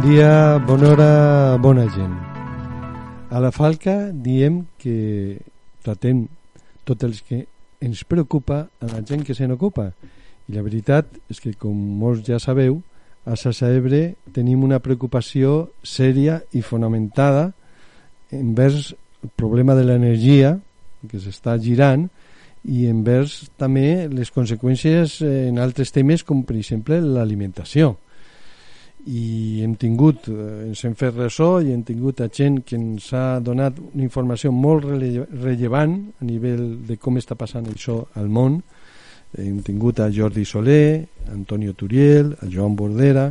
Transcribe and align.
Dia, 0.00 0.56
bona 0.66 0.88
hora, 0.88 1.56
bona 1.60 1.82
gent. 1.92 2.14
A 3.28 3.40
la 3.42 3.50
Falca 3.52 4.08
diem 4.14 4.62
que 4.80 5.36
tratem 5.84 6.22
tot 6.88 7.04
el 7.04 7.18
que 7.20 7.42
ens 7.84 8.00
preocupa 8.08 8.62
a 8.80 8.88
la 8.88 9.02
gent 9.04 9.26
que 9.28 9.36
se 9.36 9.44
n'ocupa. 9.44 9.90
I 10.48 10.56
la 10.56 10.64
veritat 10.64 11.20
és 11.28 11.42
que, 11.42 11.52
com 11.52 11.76
molts 11.76 12.24
ja 12.24 12.40
sabeu, 12.40 12.80
a 13.28 13.36
Sassa 13.36 13.68
Ebre 13.76 14.16
tenim 14.32 14.64
una 14.64 14.80
preocupació 14.80 15.74
sèria 15.84 16.40
i 16.56 16.64
fonamentada 16.64 17.50
envers 18.32 18.94
el 19.20 19.34
problema 19.36 19.76
de 19.76 19.84
l'energia 19.84 20.56
que 21.10 21.20
s'està 21.20 21.58
girant 21.60 22.08
i 22.64 22.86
envers 22.88 23.50
també 23.60 24.08
les 24.08 24.32
conseqüències 24.32 25.20
en 25.26 25.60
altres 25.60 25.92
temes 25.92 26.24
com 26.24 26.46
per 26.46 26.56
exemple 26.56 27.02
l'alimentació 27.04 27.98
i 29.06 29.60
hem 29.62 29.74
tingut, 29.80 30.28
eh, 30.28 30.66
ens 30.68 30.84
hem 30.84 30.94
fet 30.98 31.16
ressò 31.16 31.60
i 31.62 31.72
hem 31.72 31.82
tingut 31.86 32.20
a 32.20 32.28
gent 32.28 32.60
que 32.66 32.76
ens 32.76 33.12
ha 33.14 33.40
donat 33.40 33.78
una 33.80 34.04
informació 34.04 34.52
molt 34.52 34.84
relle 34.84 35.26
rellevant 35.42 35.96
a 36.20 36.24
nivell 36.24 36.64
de 36.86 36.96
com 36.96 37.16
està 37.16 37.36
passant 37.36 37.66
això 37.70 38.02
al 38.14 38.28
món. 38.28 38.60
Hem 39.38 39.60
tingut 39.62 40.00
a 40.00 40.10
Jordi 40.10 40.44
Soler 40.44 41.06
Antonio 41.30 41.72
Turiel, 41.72 42.34
a 42.42 42.48
Joan 42.50 42.74
Bordera 42.76 43.30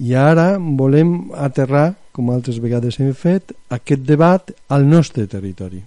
i 0.00 0.14
ara 0.16 0.56
volem 0.58 1.30
aterrar, 1.36 1.94
com 2.12 2.30
altres 2.32 2.58
vegades 2.60 2.98
hem 3.00 3.12
fet 3.16 3.52
aquest 3.72 4.04
debat 4.08 4.52
al 4.68 4.88
nostre 4.88 5.26
territori 5.26 5.84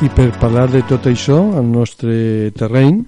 I 0.00 0.08
per 0.16 0.30
parlar 0.40 0.70
de 0.72 0.80
tot 0.88 1.04
això, 1.10 1.34
al 1.60 1.66
nostre 1.68 2.48
terreny, 2.56 3.02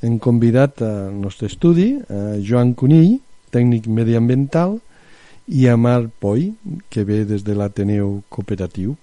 hem 0.00 0.14
convidat 0.16 0.80
al 0.80 1.12
nostre 1.20 1.50
estudi 1.50 1.90
a 2.08 2.38
Joan 2.40 2.70
Cunill, 2.72 3.18
tècnic 3.52 3.84
mediambiental, 3.84 4.78
i 5.52 5.68
a 5.68 5.76
Marc 5.76 6.08
Poi, 6.24 6.46
que 6.88 7.04
ve 7.04 7.26
des 7.28 7.44
de 7.44 7.52
l'Ateneu 7.52 8.22
Cooperatiu. 8.32 8.96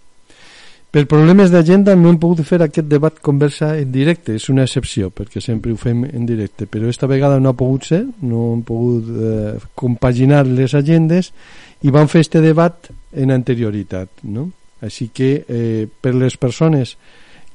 Per 0.90 1.06
problemes 1.06 1.54
d'agenda 1.54 1.94
no 1.94 2.10
hem 2.10 2.18
pogut 2.18 2.42
fer 2.50 2.64
aquest 2.66 2.90
debat 2.90 3.22
conversa 3.22 3.76
en 3.78 3.94
directe, 3.94 4.34
és 4.34 4.50
una 4.50 4.66
excepció, 4.66 5.14
perquè 5.14 5.38
sempre 5.38 5.70
ho 5.70 5.78
fem 5.78 6.08
en 6.10 6.26
directe, 6.26 6.66
però 6.66 6.90
esta 6.90 7.06
vegada 7.06 7.38
no 7.38 7.54
ha 7.54 7.60
pogut 7.60 7.92
ser, 7.94 8.08
no 8.26 8.56
hem 8.56 8.66
pogut 8.66 9.06
eh, 9.06 9.60
compaginar 9.78 10.48
les 10.50 10.74
agendes 10.74 11.30
i 11.86 11.94
vam 11.94 12.10
fer 12.10 12.26
este 12.26 12.42
debat 12.42 12.90
en 13.14 13.38
anterioritat, 13.38 14.10
no? 14.26 14.50
Així 14.82 15.10
que 15.14 15.32
eh, 15.44 15.88
per 16.02 16.14
les 16.16 16.38
persones 16.40 16.96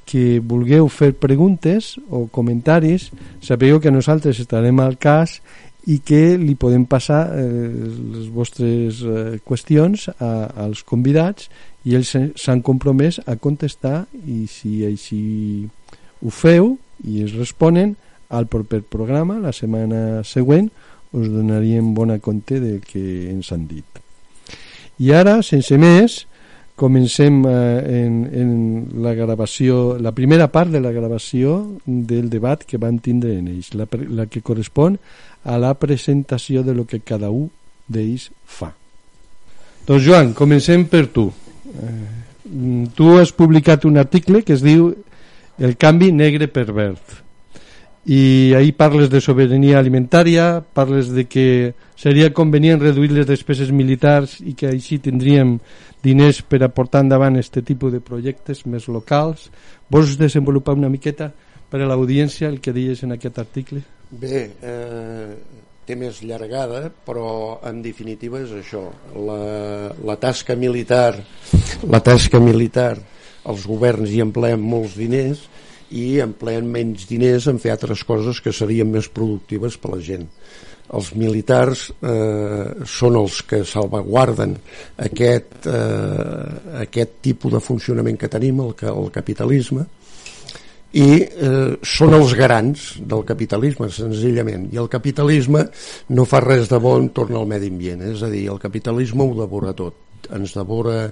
que 0.05 0.41
vulgueu 0.45 0.89
fer 0.93 1.15
preguntes 1.17 1.95
o 2.13 2.27
comentaris, 2.29 3.09
sabeu 3.41 3.81
que 3.81 3.93
nosaltres 3.93 4.41
estarem 4.43 4.81
al 4.85 4.99
cas 5.01 5.41
i 5.89 5.99
que 6.05 6.37
li 6.41 6.55
podem 6.57 6.85
passar 6.89 7.27
eh, 7.37 7.45
les 7.45 8.29
vostres 8.33 9.03
eh, 9.05 9.39
qüestions 9.45 10.09
a, 10.17 10.33
als 10.67 10.85
convidats 10.85 11.51
i 11.85 11.97
ells 11.97 12.15
s'han 12.41 12.63
compromès 12.65 13.21
a 13.29 13.37
contestar 13.37 14.07
i 14.25 14.45
si 14.49 14.85
així 14.89 15.25
ho 16.25 16.33
feu 16.33 16.75
i 17.05 17.25
es 17.25 17.35
responen 17.37 17.97
al 18.35 18.49
proper 18.49 18.81
programa, 18.89 19.37
la 19.39 19.53
setmana 19.53 20.25
següent 20.25 20.71
us 21.15 21.29
donaríem 21.31 21.93
bona 21.95 22.19
compte 22.19 22.59
del 22.61 22.81
que 22.83 23.31
ens 23.31 23.53
han 23.53 23.69
dit. 23.69 24.01
I 24.99 25.13
ara, 25.15 25.41
sense 25.43 25.77
més, 25.79 26.25
comencem 26.77 27.45
eh, 27.47 28.05
en, 28.05 28.15
en 28.35 29.03
la 29.03 29.15
gravació, 29.15 29.97
la 30.01 30.13
primera 30.13 30.49
part 30.51 30.73
de 30.75 30.81
la 30.83 30.93
gravació 30.93 31.79
del 31.87 32.29
debat 32.31 32.65
que 32.67 32.81
van 32.83 32.99
tindre 32.99 33.37
en 33.39 33.49
ells, 33.53 33.73
la, 33.79 33.87
la 34.11 34.27
que 34.27 34.43
correspon 34.43 34.99
a 35.45 35.59
la 35.59 35.75
presentació 35.79 36.65
de 36.67 36.75
lo 36.75 36.87
que 36.87 37.01
cada 37.01 37.31
un 37.31 37.51
d'ells 37.87 38.31
fa. 38.45 38.73
Doncs 39.87 40.05
Joan, 40.07 40.33
comencem 40.35 40.87
per 40.89 41.07
tu. 41.13 41.29
Eh, 41.75 42.89
tu 42.97 43.15
has 43.19 43.33
publicat 43.33 43.85
un 43.85 43.99
article 44.01 44.43
que 44.45 44.57
es 44.57 44.63
diu 44.65 44.93
El 45.55 45.77
canvi 45.79 46.09
negre 46.11 46.49
per 46.51 46.65
verd 46.75 47.24
i 48.07 48.53
ahir 48.57 48.75
parles 48.77 49.09
de 49.09 49.21
sobirania 49.25 49.79
alimentària, 49.79 50.61
parles 50.77 51.09
de 51.09 51.25
que 51.25 51.73
seria 51.97 52.33
convenient 52.37 52.83
reduir 52.83 53.11
les 53.17 53.27
despeses 53.27 53.71
militars 53.73 54.37
i 54.45 54.53
que 54.53 54.69
així 54.69 54.99
tindríem 55.01 55.57
diners 56.05 56.43
per 56.45 56.61
a 56.63 56.69
portar 56.69 57.01
endavant 57.05 57.39
aquest 57.41 57.63
tipus 57.65 57.95
de 57.95 58.03
projectes 58.05 58.67
més 58.69 58.91
locals. 58.93 59.49
Vols 59.89 60.19
desenvolupar 60.21 60.77
una 60.77 60.93
miqueta 60.93 61.31
per 61.71 61.81
a 61.81 61.89
l'audiència 61.89 62.51
el 62.53 62.61
que 62.61 62.77
deies 62.77 63.03
en 63.07 63.17
aquest 63.17 63.41
article? 63.41 63.81
Bé, 64.11 64.43
eh, 64.61 65.33
té 65.89 65.97
més 65.97 66.21
llargada, 66.23 66.91
però 67.07 67.59
en 67.65 67.81
definitiva 67.83 68.43
és 68.45 68.53
això. 68.53 68.85
La, 69.17 69.41
la 70.05 70.21
tasca 70.21 70.57
militar, 70.61 71.17
la 71.89 72.05
tasca 72.05 72.41
militar, 72.41 72.99
els 73.49 73.65
governs 73.69 74.13
hi 74.13 74.21
empleen 74.25 74.61
molts 74.61 74.97
diners 75.01 75.49
i 75.95 76.21
empleen 76.25 76.69
menys 76.71 77.09
diners 77.11 77.49
en 77.51 77.61
fer 77.63 77.75
altres 77.75 78.03
coses 78.07 78.41
que 78.43 78.53
serien 78.53 78.91
més 78.91 79.09
productives 79.09 79.79
per 79.81 79.95
la 79.95 80.03
gent 80.05 80.29
els 80.93 81.11
militars 81.17 81.89
eh, 82.05 82.85
són 82.87 83.17
els 83.17 83.41
que 83.49 83.63
salvaguarden 83.65 84.55
aquest, 85.07 85.67
eh, 85.67 86.81
aquest 86.85 87.21
tipus 87.25 87.55
de 87.57 87.63
funcionament 87.65 88.19
que 88.21 88.31
tenim, 88.33 88.61
el, 88.65 88.75
el 88.91 89.11
capitalisme, 89.15 89.87
i 90.95 91.09
eh, 91.25 91.75
són 91.83 92.15
els 92.15 92.35
garants 92.39 92.85
del 93.01 93.25
capitalisme, 93.27 93.89
senzillament. 93.91 94.69
I 94.75 94.83
el 94.83 94.91
capitalisme 94.93 95.65
no 96.15 96.29
fa 96.29 96.43
res 96.45 96.69
de 96.71 96.79
bo 96.79 96.95
en 97.01 97.11
torn 97.17 97.41
al 97.41 97.49
medi 97.51 97.73
ambient, 97.73 98.05
és 98.13 98.23
a 98.23 98.31
dir, 98.31 98.47
el 98.53 98.61
capitalisme 98.63 99.25
ho 99.25 99.35
devora 99.41 99.75
tot. 99.75 99.99
Ens 100.35 100.55
devora 100.57 101.09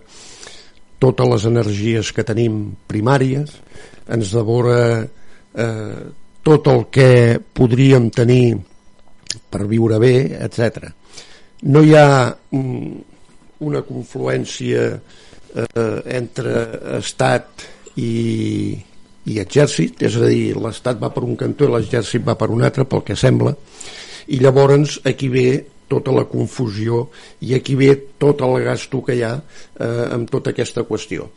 totes 1.03 1.31
les 1.35 1.47
energies 1.51 2.13
que 2.15 2.25
tenim 2.27 2.63
primàries, 2.91 3.57
ens 4.13 4.35
devora 4.35 5.03
eh, 5.03 6.03
tot 6.43 6.69
el 6.71 6.87
que 6.95 7.39
podríem 7.55 8.11
tenir 8.15 8.57
per 9.51 9.67
viure 9.71 9.99
bé, 10.03 10.15
etc. 10.43 10.89
No 11.71 11.83
hi 11.83 11.95
ha 11.99 12.07
una 12.53 13.83
confluència 13.87 14.89
eh, 14.93 15.99
entre 16.19 16.55
estat 16.99 17.67
i, 17.97 18.75
i 19.31 19.39
exèrcit, 19.43 20.03
és 20.09 20.19
a 20.19 20.27
dir, 20.27 20.57
l'estat 20.59 20.99
va 21.03 21.13
per 21.15 21.25
un 21.27 21.37
cantó 21.39 21.69
i 21.69 21.75
l'exèrcit 21.77 22.27
va 22.27 22.37
per 22.39 22.51
un 22.51 22.65
altre, 22.67 22.89
pel 22.89 23.05
que 23.07 23.19
sembla, 23.19 23.55
i 24.33 24.39
llavors 24.43 25.01
aquí 25.09 25.31
ve 25.31 25.47
tota 25.93 26.15
la 26.17 26.25
confusió 26.31 27.06
i 27.44 27.53
aquí 27.56 27.77
ve 27.77 27.93
tot 28.21 28.41
el 28.47 28.56
gasto 28.65 29.03
que 29.05 29.19
hi 29.19 29.27
ha 29.27 29.35
eh, 29.37 30.06
amb 30.17 30.31
tota 30.33 30.55
aquesta 30.55 30.87
qüestió. 30.89 31.29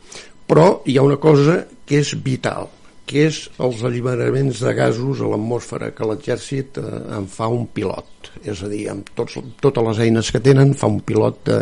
Però 0.46 0.80
hi 0.86 0.96
ha 0.96 1.04
una 1.04 1.20
cosa 1.20 1.62
que 1.86 2.00
és 2.00 2.14
vital 2.24 2.72
que 3.06 3.28
és 3.28 3.36
els 3.62 3.84
alliberaments 3.86 4.58
de 4.64 4.72
gasos 4.74 5.20
a 5.22 5.28
l'atmosfera 5.30 5.92
que 5.94 6.08
l'exèrcit 6.08 6.80
eh, 6.82 6.86
en 7.18 7.28
fa 7.30 7.46
un 7.52 7.68
pilot. 7.70 8.32
És 8.42 8.64
a 8.66 8.70
dir, 8.72 8.88
amb 8.90 9.12
tots, 9.14 9.38
totes 9.62 9.86
les 9.90 10.02
eines 10.08 10.30
que 10.34 10.42
tenen 10.42 10.74
fa 10.74 10.90
un 10.90 10.98
pilot 11.06 11.52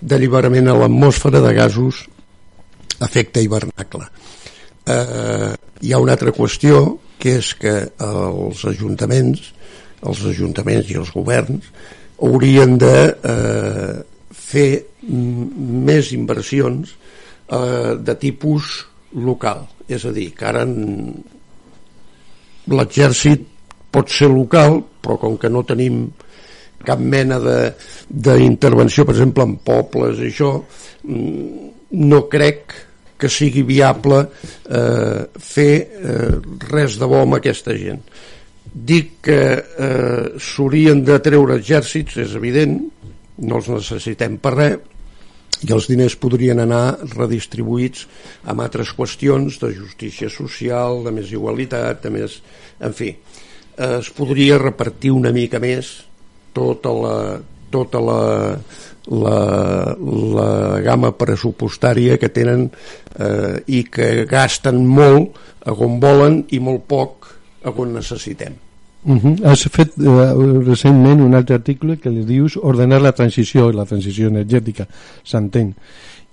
d'alliberament 0.00 0.70
a 0.70 0.78
l'atmosfera 0.78 1.42
de 1.44 1.52
gasos 1.56 2.06
efecte 3.04 3.42
hivernacle. 3.44 4.08
Eh, 4.88 5.52
hi 5.84 5.92
ha 5.92 6.00
una 6.00 6.16
altra 6.16 6.32
qüestió 6.32 6.80
que 7.20 7.36
és 7.40 7.52
que 7.60 7.74
els 8.04 8.64
ajuntaments 8.68 9.52
els 10.04 10.24
ajuntaments 10.28 10.90
i 10.92 10.98
els 11.00 11.12
governs 11.14 11.70
haurien 12.22 12.76
de 12.78 12.96
eh, 13.10 13.94
fer 14.30 14.68
més 15.08 16.12
inversions 16.14 16.94
eh, 16.94 17.94
de 17.98 18.18
tipus 18.20 18.84
local. 19.14 19.66
És 19.88 20.06
a 20.08 20.12
dir, 20.14 20.30
que 20.36 20.46
ara 20.48 20.64
l'exèrcit 22.74 23.50
pot 23.94 24.10
ser 24.10 24.30
local 24.32 24.80
però 25.04 25.18
com 25.20 25.36
que 25.38 25.50
no 25.52 25.62
tenim 25.68 26.06
cap 26.84 27.00
mena 27.00 27.38
d'intervenció 28.08 29.04
per 29.04 29.14
exemple 29.14 29.44
en 29.46 29.54
pobles 29.64 30.20
i 30.20 30.30
això 30.30 30.50
no 31.04 32.20
crec 32.32 32.74
que 33.20 33.30
sigui 33.30 33.62
viable 33.64 34.24
eh, 34.24 35.20
fer 35.38 35.72
eh, 35.80 36.32
res 36.72 36.98
de 37.00 37.08
bo 37.08 37.22
amb 37.22 37.38
aquesta 37.38 37.76
gent 37.78 38.02
dic 38.74 39.20
que 39.22 39.40
eh, 39.54 40.34
s'haurien 40.42 41.04
de 41.06 41.20
treure 41.22 41.58
exèrcits, 41.60 42.18
és 42.24 42.34
evident, 42.34 42.74
no 43.46 43.60
els 43.60 43.70
necessitem 43.70 44.36
per 44.42 44.54
res, 44.56 44.90
i 45.64 45.70
els 45.72 45.86
diners 45.88 46.16
podrien 46.20 46.58
anar 46.60 46.98
redistribuïts 47.14 48.04
amb 48.50 48.64
altres 48.64 48.90
qüestions 48.96 49.56
de 49.62 49.70
justícia 49.72 50.28
social, 50.28 51.04
de 51.06 51.14
més 51.14 51.30
igualitat, 51.32 52.02
de 52.02 52.12
més... 52.12 52.40
En 52.84 52.92
fi, 52.96 53.14
eh, 53.14 53.98
es 54.00 54.10
podria 54.12 54.58
repartir 54.60 55.14
una 55.14 55.32
mica 55.32 55.62
més 55.62 55.94
tota 56.54 56.92
la, 56.94 57.16
tota 57.70 58.02
la, 58.02 58.20
la, 59.10 59.38
la 60.36 60.50
gamma 60.84 61.14
pressupostària 61.18 62.18
que 62.20 62.30
tenen 62.34 62.68
eh, 62.68 63.62
i 63.66 63.84
que 63.86 64.26
gasten 64.30 64.84
molt 64.86 65.40
a 65.64 65.72
on 65.72 65.98
volen 66.02 66.42
i 66.52 66.60
molt 66.60 66.86
poc 66.90 67.32
a 67.64 67.72
on 67.72 67.96
necessitem. 67.96 68.63
Uh 69.04 69.20
-huh. 69.20 69.44
Has 69.44 69.68
fet 69.68 69.92
uh, 69.98 70.64
recentment 70.64 71.20
un 71.20 71.34
altre 71.34 71.54
article 71.54 71.98
que 71.98 72.10
li 72.10 72.24
dius 72.24 72.56
ordenar 72.56 73.02
la 73.02 73.12
transició, 73.12 73.70
la 73.70 73.84
transició 73.84 74.28
energètica, 74.28 74.86
s'entén. 75.22 75.74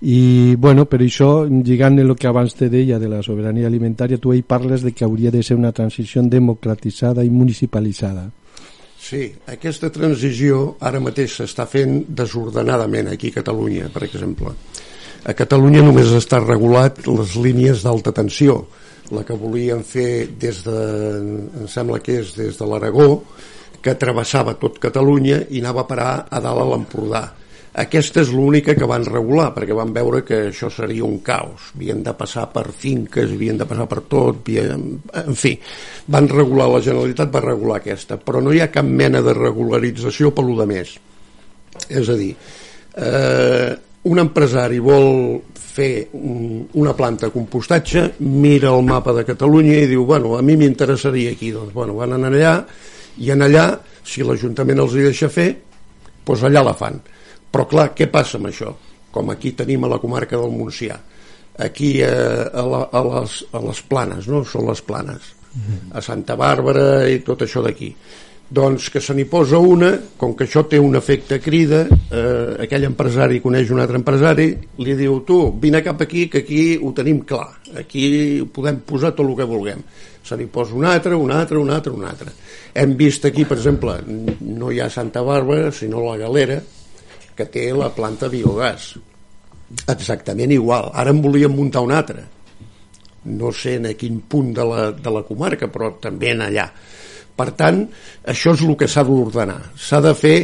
I, 0.02 0.56
bueno, 0.56 0.86
per 0.86 0.98
això, 1.00 1.46
lligant 1.46 1.98
el 1.98 2.16
que 2.16 2.26
abans 2.26 2.54
te 2.54 2.68
deia 2.68 2.98
de 2.98 3.08
la 3.08 3.22
sobirania 3.22 3.68
alimentària, 3.68 4.18
tu 4.18 4.32
hi 4.32 4.42
parles 4.42 4.82
de 4.82 4.90
que 4.90 5.04
hauria 5.04 5.30
de 5.30 5.42
ser 5.42 5.56
una 5.56 5.70
transició 5.70 6.22
democratitzada 6.22 7.22
i 7.22 7.30
municipalitzada. 7.30 8.30
Sí, 8.98 9.32
aquesta 9.46 9.90
transició 9.90 10.76
ara 10.80 11.00
mateix 11.02 11.38
s'està 11.38 11.66
fent 11.66 12.04
desordenadament 12.08 13.08
aquí 13.12 13.28
a 13.28 13.40
Catalunya, 13.40 13.88
per 13.94 14.04
exemple. 14.04 14.54
A 15.24 15.34
Catalunya 15.38 15.82
només 15.82 16.10
està 16.18 16.40
regulat 16.42 17.06
les 17.06 17.36
línies 17.36 17.82
d'alta 17.82 18.12
tensió, 18.12 18.66
la 19.12 19.24
que 19.28 19.36
volien 19.36 19.82
fer 19.84 20.26
des 20.40 20.62
de, 20.64 20.78
em 21.62 21.68
sembla 21.68 22.00
que 22.04 22.20
és 22.22 22.32
des 22.38 22.58
de 22.58 22.68
l'Aragó, 22.68 23.10
que 23.82 23.98
travessava 23.98 24.54
tot 24.60 24.78
Catalunya 24.82 25.42
i 25.50 25.60
anava 25.60 25.82
a 25.82 25.88
parar 25.88 26.12
a 26.30 26.40
dalt 26.40 26.62
a 26.62 26.66
l'Empordà. 26.70 27.22
Aquesta 27.82 28.20
és 28.20 28.28
l'única 28.28 28.74
que 28.76 28.86
van 28.88 29.04
regular, 29.08 29.48
perquè 29.56 29.72
van 29.72 29.94
veure 29.96 30.20
que 30.28 30.38
això 30.50 30.68
seria 30.70 31.06
un 31.06 31.22
caos. 31.24 31.70
Havien 31.72 32.02
de 32.04 32.12
passar 32.16 32.44
per 32.52 32.66
finques, 32.68 33.32
havien 33.32 33.56
de 33.56 33.66
passar 33.68 33.86
per 33.88 34.02
tot, 34.12 34.42
havien... 34.44 34.84
en 35.22 35.38
fi, 35.40 35.54
van 36.12 36.28
regular, 36.28 36.68
la 36.68 36.82
Generalitat 36.84 37.32
va 37.32 37.40
regular 37.46 37.80
aquesta, 37.80 38.20
però 38.20 38.44
no 38.44 38.52
hi 38.52 38.60
ha 38.60 38.68
cap 38.72 38.84
mena 38.84 39.24
de 39.24 39.32
regularització 39.38 40.34
per 40.36 40.44
lo 40.44 40.58
de 40.60 40.68
més. 40.68 40.92
És 41.88 42.12
a 42.12 42.18
dir, 42.20 42.34
eh, 43.00 43.72
un 44.04 44.20
empresari 44.20 44.82
vol 44.84 45.40
fer 45.72 46.08
una 46.12 46.92
planta 46.92 47.28
de 47.28 47.32
compostatge, 47.32 48.04
mira 48.20 48.72
el 48.76 48.84
mapa 48.84 49.14
de 49.16 49.24
Catalunya 49.24 49.78
i 49.80 49.88
diu, 49.88 50.04
bueno, 50.08 50.36
a 50.36 50.42
mi 50.44 50.56
m'interessaria 50.60 51.32
aquí, 51.32 51.52
doncs, 51.54 51.72
bueno, 51.72 51.96
van 51.96 52.12
anar 52.18 52.32
allà, 52.32 52.54
i 53.24 53.32
en 53.32 53.44
allà, 53.46 53.66
si 54.04 54.24
l'Ajuntament 54.26 54.82
els 54.84 54.96
hi 54.96 55.06
deixa 55.08 55.30
fer, 55.32 55.48
doncs 56.26 56.44
allà 56.48 56.64
la 56.66 56.76
fan. 56.76 57.00
Però 57.52 57.64
clar, 57.68 57.90
què 57.96 58.08
passa 58.12 58.38
amb 58.40 58.50
això? 58.50 58.72
Com 59.12 59.32
aquí 59.32 59.54
tenim 59.56 59.84
a 59.84 59.92
la 59.94 60.00
comarca 60.00 60.40
del 60.40 60.52
Montsià, 60.52 60.98
aquí 61.64 61.94
eh, 62.04 62.08
a, 62.08 62.66
la, 62.68 62.82
a, 62.92 63.02
les, 63.08 63.38
a 63.52 63.64
les 63.64 63.82
planes, 63.88 64.28
no? 64.28 64.44
Són 64.48 64.68
les 64.68 64.84
planes, 64.84 65.32
a 65.92 66.00
Santa 66.04 66.36
Bàrbara 66.40 67.08
i 67.12 67.18
tot 67.24 67.44
això 67.44 67.60
d'aquí 67.64 67.90
doncs 68.52 68.90
que 68.92 69.00
se 69.00 69.14
n'hi 69.16 69.24
posa 69.24 69.56
una, 69.56 69.94
com 70.20 70.34
que 70.36 70.44
això 70.44 70.66
té 70.68 70.76
un 70.80 70.96
efecte 70.98 71.38
crida, 71.40 71.86
eh, 71.88 72.64
aquell 72.66 72.84
empresari 72.90 73.40
coneix 73.40 73.70
un 73.72 73.80
altre 73.80 73.96
empresari, 73.96 74.48
li 74.84 74.96
diu, 74.98 75.22
tu, 75.24 75.38
vine 75.62 75.80
cap 75.84 76.02
aquí, 76.04 76.26
que 76.28 76.42
aquí 76.44 76.62
ho 76.76 76.92
tenim 76.92 77.22
clar, 77.28 77.48
aquí 77.80 78.04
podem 78.52 78.82
posar 78.84 79.14
tot 79.16 79.24
el 79.24 79.38
que 79.38 79.48
vulguem. 79.48 79.80
Se 80.22 80.36
n'hi 80.36 80.50
posa 80.52 80.76
un 80.76 80.84
altre, 80.86 81.16
un 81.16 81.32
altre, 81.32 81.58
un 81.58 81.72
altre, 81.72 81.94
un 81.96 82.04
altre. 82.06 82.34
Hem 82.76 82.92
vist 82.98 83.24
aquí, 83.26 83.46
per 83.48 83.56
exemple, 83.56 83.96
no 84.06 84.70
hi 84.70 84.82
ha 84.82 84.90
Santa 84.92 85.24
Bàrbara, 85.24 85.72
sinó 85.72 86.04
la 86.04 86.18
Galera, 86.20 86.60
que 87.34 87.48
té 87.48 87.70
la 87.72 87.88
planta 87.96 88.28
biogàs. 88.30 88.92
Exactament 89.88 90.52
igual. 90.52 90.92
Ara 90.92 91.10
en 91.10 91.24
volíem 91.24 91.56
muntar 91.56 91.82
un 91.82 91.96
altre. 91.96 92.28
No 93.32 93.50
sé 93.56 93.78
en 93.80 93.88
quin 93.96 94.20
punt 94.28 94.52
de 94.54 94.66
la, 94.66 94.90
de 94.92 95.10
la 95.14 95.24
comarca, 95.24 95.70
però 95.72 95.94
també 96.02 96.36
en 96.36 96.44
allà 96.44 96.68
per 97.36 97.52
tant, 97.58 97.86
això 98.28 98.52
és 98.56 98.66
el 98.66 98.76
que 98.78 98.88
s'ha 98.90 99.04
d'ordenar. 99.08 99.60
S'ha 99.78 100.00
de 100.04 100.12
fer 100.18 100.36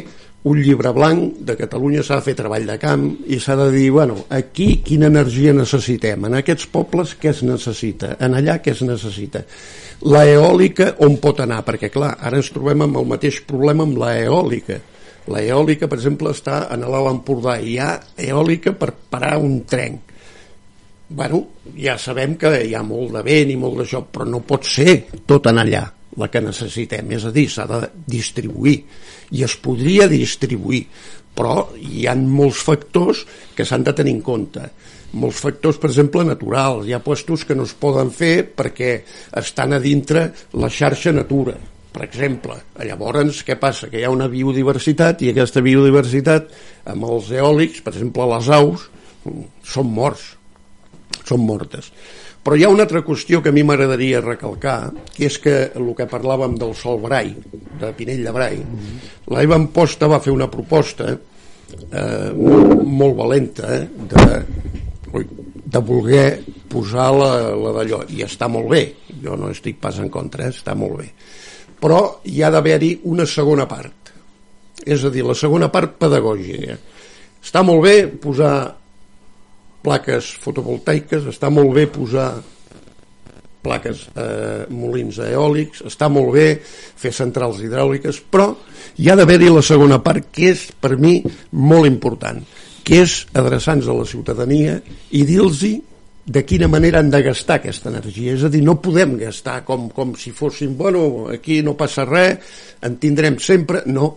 un 0.49 0.61
llibre 0.62 0.93
blanc 0.94 1.40
de 1.44 1.56
Catalunya, 1.58 2.02
s'ha 2.02 2.20
de 2.20 2.26
fer 2.29 2.35
treball 2.38 2.67
de 2.69 2.76
camp 2.81 3.05
i 3.26 3.40
s'ha 3.43 3.56
de 3.58 3.69
dir, 3.75 3.88
bueno, 3.93 4.20
aquí 4.31 4.79
quina 4.87 5.11
energia 5.11 5.52
necessitem, 5.52 6.29
en 6.29 6.38
aquests 6.38 6.69
pobles 6.73 7.17
què 7.19 7.32
es 7.32 7.43
necessita, 7.43 8.14
en 8.23 8.37
allà 8.38 8.61
què 8.62 8.73
es 8.73 8.85
necessita. 8.87 9.43
La 10.14 10.25
eòlica 10.31 10.93
on 11.05 11.19
pot 11.23 11.43
anar? 11.43 11.64
Perquè 11.67 11.90
clar, 11.90 12.14
ara 12.23 12.38
ens 12.38 12.52
trobem 12.55 12.87
amb 12.87 13.02
el 13.02 13.11
mateix 13.17 13.43
problema 13.49 13.85
amb 13.85 13.99
la 13.99 14.14
eòlica. 14.23 14.79
La 15.29 15.43
eòlica, 15.43 15.90
per 15.90 15.99
exemple, 15.99 16.32
està 16.32 16.62
en 16.73 16.87
l'Alt 16.87 17.11
Empordà 17.11 17.58
i 17.58 17.75
hi 17.75 17.79
ha 17.82 17.90
eòlica 18.30 18.73
per 18.78 18.95
parar 19.11 19.37
un 19.42 19.61
tren. 19.68 19.99
Bueno, 21.09 21.42
ja 21.76 21.99
sabem 21.99 22.37
que 22.40 22.54
hi 22.64 22.75
ha 22.76 22.85
molt 22.87 23.16
de 23.18 23.26
vent 23.26 23.52
i 23.52 23.61
molt 23.61 23.83
d'això, 23.83 24.07
però 24.12 24.28
no 24.28 24.45
pot 24.47 24.64
ser 24.64 25.00
tot 25.26 25.50
en 25.50 25.64
allà 25.66 25.87
la 26.18 26.28
que 26.32 26.42
necessitem, 26.42 27.14
és 27.16 27.25
a 27.28 27.32
dir, 27.34 27.46
s'ha 27.50 27.66
de 27.70 27.80
distribuir 28.10 28.76
i 29.37 29.44
es 29.46 29.56
podria 29.62 30.08
distribuir 30.10 30.84
però 31.38 31.68
hi 31.78 32.06
han 32.10 32.25
molts 32.26 32.64
factors 32.66 33.22
que 33.54 33.66
s'han 33.68 33.84
de 33.87 33.94
tenir 33.94 34.16
en 34.16 34.22
compte 34.26 34.64
molts 35.18 35.40
factors, 35.40 35.78
per 35.80 35.88
exemple, 35.88 36.25
naturals 36.26 36.88
hi 36.88 36.92
ha 36.92 37.00
puestos 37.04 37.46
que 37.48 37.56
no 37.56 37.64
es 37.68 37.72
poden 37.78 38.10
fer 38.12 38.42
perquè 38.58 38.92
estan 39.40 39.72
a 39.72 39.80
dintre 39.80 40.28
la 40.60 40.68
xarxa 40.68 41.14
natura 41.16 41.56
per 41.98 42.04
exemple. 42.04 42.54
Llavors, 42.84 43.42
què 43.46 43.56
passa? 43.58 43.88
Que 43.90 43.98
hi 44.00 44.06
ha 44.06 44.12
una 44.14 44.28
biodiversitat 44.30 45.25
i 45.25 45.32
aquesta 45.32 45.62
biodiversitat, 45.64 46.52
amb 46.92 47.08
els 47.08 47.32
eòlics, 47.34 47.80
per 47.82 47.94
exemple, 47.94 48.28
les 48.34 48.50
aus, 48.54 48.84
són 49.66 49.90
morts, 49.96 50.28
són 51.26 51.42
mortes. 51.48 51.90
Però 52.49 52.57
hi 52.57 52.62
ha 52.64 52.69
una 52.73 52.87
altra 52.87 53.02
qüestió 53.05 53.43
que 53.45 53.50
a 53.50 53.52
mi 53.52 53.61
m'agradaria 53.61 54.23
recalcar, 54.25 54.95
que 55.12 55.26
és 55.28 55.35
que 55.37 55.52
el 55.76 55.90
que 55.99 56.07
parlàvem 56.09 56.55
del 56.57 56.71
Sol 56.73 56.97
Brai, 57.02 57.35
de 57.76 57.90
Pinell 57.93 58.23
de 58.25 58.33
Brai, 58.33 58.57
mm 58.57 58.78
-hmm. 58.78 59.35
l'Eva 59.37 59.55
Amposta 59.57 60.09
va 60.09 60.21
fer 60.25 60.33
una 60.33 60.49
proposta 60.49 61.11
eh, 61.12 62.33
molt, 62.33 62.83
molt 62.85 63.17
valenta 63.17 63.75
eh, 63.76 63.85
de, 64.14 65.26
de 65.62 65.78
voler 65.78 66.40
posar 66.69 67.12
la, 67.12 67.52
la 67.52 67.73
d'allò, 67.76 68.00
i 68.09 68.25
està 68.25 68.49
molt 68.49 68.71
bé, 68.71 68.95
jo 69.23 69.37
no 69.37 69.50
estic 69.50 69.76
pas 69.76 69.99
en 69.99 70.09
contra, 70.09 70.47
eh, 70.47 70.49
està 70.49 70.75
molt 70.75 70.97
bé. 70.97 71.12
Però 71.78 72.21
hi 72.25 72.43
ha 72.43 72.50
d'haver-hi 72.50 73.00
una 73.02 73.26
segona 73.26 73.69
part, 73.69 74.09
és 74.87 75.05
a 75.05 75.11
dir, 75.11 75.23
la 75.23 75.35
segona 75.35 75.69
part 75.69 75.99
pedagògica. 75.99 76.78
Està 77.45 77.62
molt 77.62 77.83
bé 77.83 78.07
posar 78.07 78.75
plaques 79.88 80.35
fotovoltaiques, 80.42 81.26
està 81.33 81.49
molt 81.52 81.73
bé 81.76 81.88
posar 81.88 82.28
plaques 83.64 84.04
eh, 84.14 84.66
molins 84.71 85.18
eòlics, 85.25 85.83
està 85.88 86.11
molt 86.12 86.33
bé 86.37 86.47
fer 86.62 87.12
centrals 87.14 87.61
hidràuliques, 87.64 88.21
però 88.30 88.52
hi 89.00 89.09
ha 89.09 89.16
d'haver-hi 89.18 89.50
la 89.52 89.64
segona 89.64 90.00
part, 90.04 90.30
que 90.33 90.52
és 90.52 90.68
per 90.80 90.97
mi 91.00 91.18
molt 91.57 91.88
important, 91.88 92.40
que 92.85 93.02
és 93.04 93.21
adreçar-nos 93.37 93.88
a 93.88 93.97
la 93.99 94.09
ciutadania 94.09 94.78
i 95.11 95.25
dir-los 95.28 95.64
de 96.28 96.42
quina 96.45 96.68
manera 96.68 97.00
han 97.00 97.11
de 97.11 97.23
gastar 97.25 97.59
aquesta 97.59 97.88
energia. 97.88 98.35
És 98.37 98.45
a 98.45 98.52
dir, 98.52 98.61
no 98.64 98.76
podem 98.85 99.16
gastar 99.21 99.62
com, 99.64 99.88
com 99.88 100.12
si 100.21 100.33
fóssim, 100.37 100.76
bueno, 100.76 101.28
aquí 101.33 101.62
no 101.64 101.76
passa 101.76 102.04
res, 102.09 102.45
en 102.85 103.00
tindrem 103.00 103.40
sempre... 103.40 103.83
No, 103.88 104.12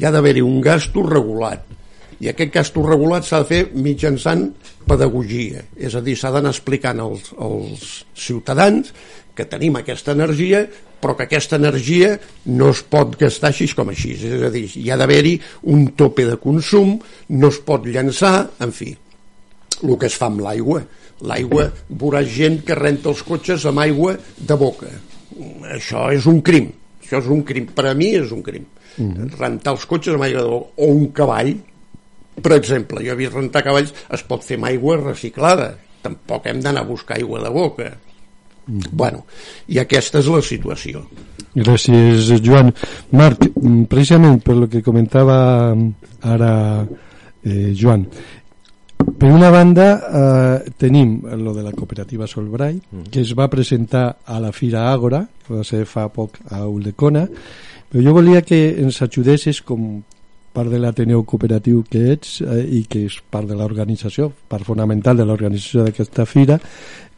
hi 0.00 0.06
ha 0.06 0.12
d'haver-hi 0.14 0.40
un 0.40 0.60
gasto 0.64 1.04
regulat 1.04 1.79
i 2.20 2.28
aquest 2.28 2.52
gasto 2.52 2.84
regulat 2.84 3.24
s'ha 3.24 3.42
de 3.42 3.48
fer 3.48 3.62
mitjançant 3.74 4.50
pedagogia, 4.88 5.64
és 5.76 5.94
a 5.96 6.02
dir, 6.04 6.16
s'ha 6.18 6.32
d'anar 6.34 6.52
explicant 6.52 7.00
als, 7.00 7.32
als 7.38 8.04
ciutadans 8.14 8.92
que 9.34 9.48
tenim 9.48 9.78
aquesta 9.80 10.12
energia 10.12 10.66
però 11.00 11.16
que 11.16 11.24
aquesta 11.24 11.56
energia 11.56 12.12
no 12.52 12.70
es 12.74 12.82
pot 12.84 13.16
gastar 13.18 13.50
així 13.50 13.70
com 13.72 13.88
així, 13.88 14.12
és 14.20 14.42
a 14.44 14.50
dir, 14.52 14.66
hi 14.76 14.90
ha 14.92 14.98
d'haver-hi 15.00 15.38
un 15.72 15.86
tope 15.96 16.26
de 16.28 16.36
consum, 16.42 16.98
no 17.32 17.48
es 17.48 17.60
pot 17.64 17.86
llançar, 17.88 18.50
en 18.60 18.74
fi, 18.76 18.90
el 19.80 19.96
que 19.96 20.10
es 20.10 20.18
fa 20.20 20.28
amb 20.28 20.44
l'aigua. 20.44 20.82
L'aigua, 21.24 21.66
veuràs 22.02 22.28
gent 22.32 22.60
que 22.64 22.76
renta 22.76 23.10
els 23.12 23.22
cotxes 23.24 23.64
amb 23.68 23.82
aigua 23.82 24.14
de 24.36 24.56
boca. 24.60 24.92
Això 25.72 26.06
és 26.12 26.28
un 26.28 26.40
crim, 26.44 26.70
això 27.00 27.20
és 27.20 27.32
un 27.32 27.42
crim, 27.48 27.66
per 27.76 27.88
a 27.90 27.96
mi 27.96 28.12
és 28.20 28.32
un 28.32 28.44
crim. 28.44 28.64
Mm 28.96 29.10
-hmm. 29.10 29.38
Rentar 29.38 29.72
els 29.72 29.86
cotxes 29.86 30.14
amb 30.14 30.24
aigua 30.24 30.42
de 30.42 30.48
boca, 30.48 30.70
o 30.76 30.86
un 30.86 31.12
cavall, 31.12 31.54
per 32.42 32.56
exemple, 32.58 33.04
jo 33.04 33.14
he 33.14 33.20
vist 33.22 33.36
rentar 33.36 33.64
cavalls, 33.66 33.94
es 34.10 34.26
pot 34.26 34.44
fer 34.46 34.58
amb 34.60 34.70
aigua 34.70 34.98
reciclada, 35.00 35.72
tampoc 36.02 36.46
hem 36.48 36.62
d'anar 36.64 36.86
a 36.86 36.90
buscar 36.90 37.18
aigua 37.18 37.42
de 37.44 37.52
boca 37.54 37.90
Mm. 38.70 38.90
Bueno, 38.92 39.24
i 39.68 39.80
aquesta 39.82 40.20
és 40.20 40.28
la 40.30 40.40
situació. 40.44 41.04
Gràcies, 41.54 42.30
Joan. 42.44 42.70
Marc, 43.18 43.48
mm, 43.48 43.86
precisament 43.90 44.42
per 44.44 44.56
lo 44.56 44.68
que 44.70 44.82
comentava 44.82 45.74
mm, 45.74 46.12
ara 46.30 46.52
eh, 47.42 47.72
Joan, 47.74 48.04
per 49.18 49.30
una 49.32 49.50
banda 49.50 49.88
eh, 49.96 50.70
tenim 50.78 51.18
lo 51.40 51.54
de 51.56 51.64
la 51.64 51.72
cooperativa 51.72 52.28
Solbrai, 52.28 52.76
mm. 52.76 53.10
que 53.10 53.24
es 53.24 53.34
va 53.34 53.50
presentar 53.50 54.20
a 54.24 54.38
la 54.38 54.52
Fira 54.52 54.86
Àgora, 54.92 55.24
que 55.46 55.56
va 55.56 55.64
ser 55.64 55.84
fa 55.88 56.06
poc 56.12 56.38
a 56.50 56.66
Uldecona, 56.68 57.26
però 57.90 58.04
jo 58.04 58.14
volia 58.14 58.44
que 58.46 58.60
ens 58.78 59.02
ajudessis 59.02 59.64
com 59.66 60.02
part 60.52 60.70
de 60.70 60.80
l'Ateneu 60.82 61.22
Cooperatiu 61.24 61.84
que 61.90 62.10
ets 62.14 62.40
eh, 62.42 62.64
i 62.80 62.82
que 62.90 63.04
és 63.06 63.20
part 63.30 63.48
de 63.48 63.56
l'organització, 63.58 64.30
part 64.50 64.66
fonamental 64.66 65.20
de 65.20 65.26
l'organització 65.28 65.86
d'aquesta 65.86 66.26
fira, 66.26 66.58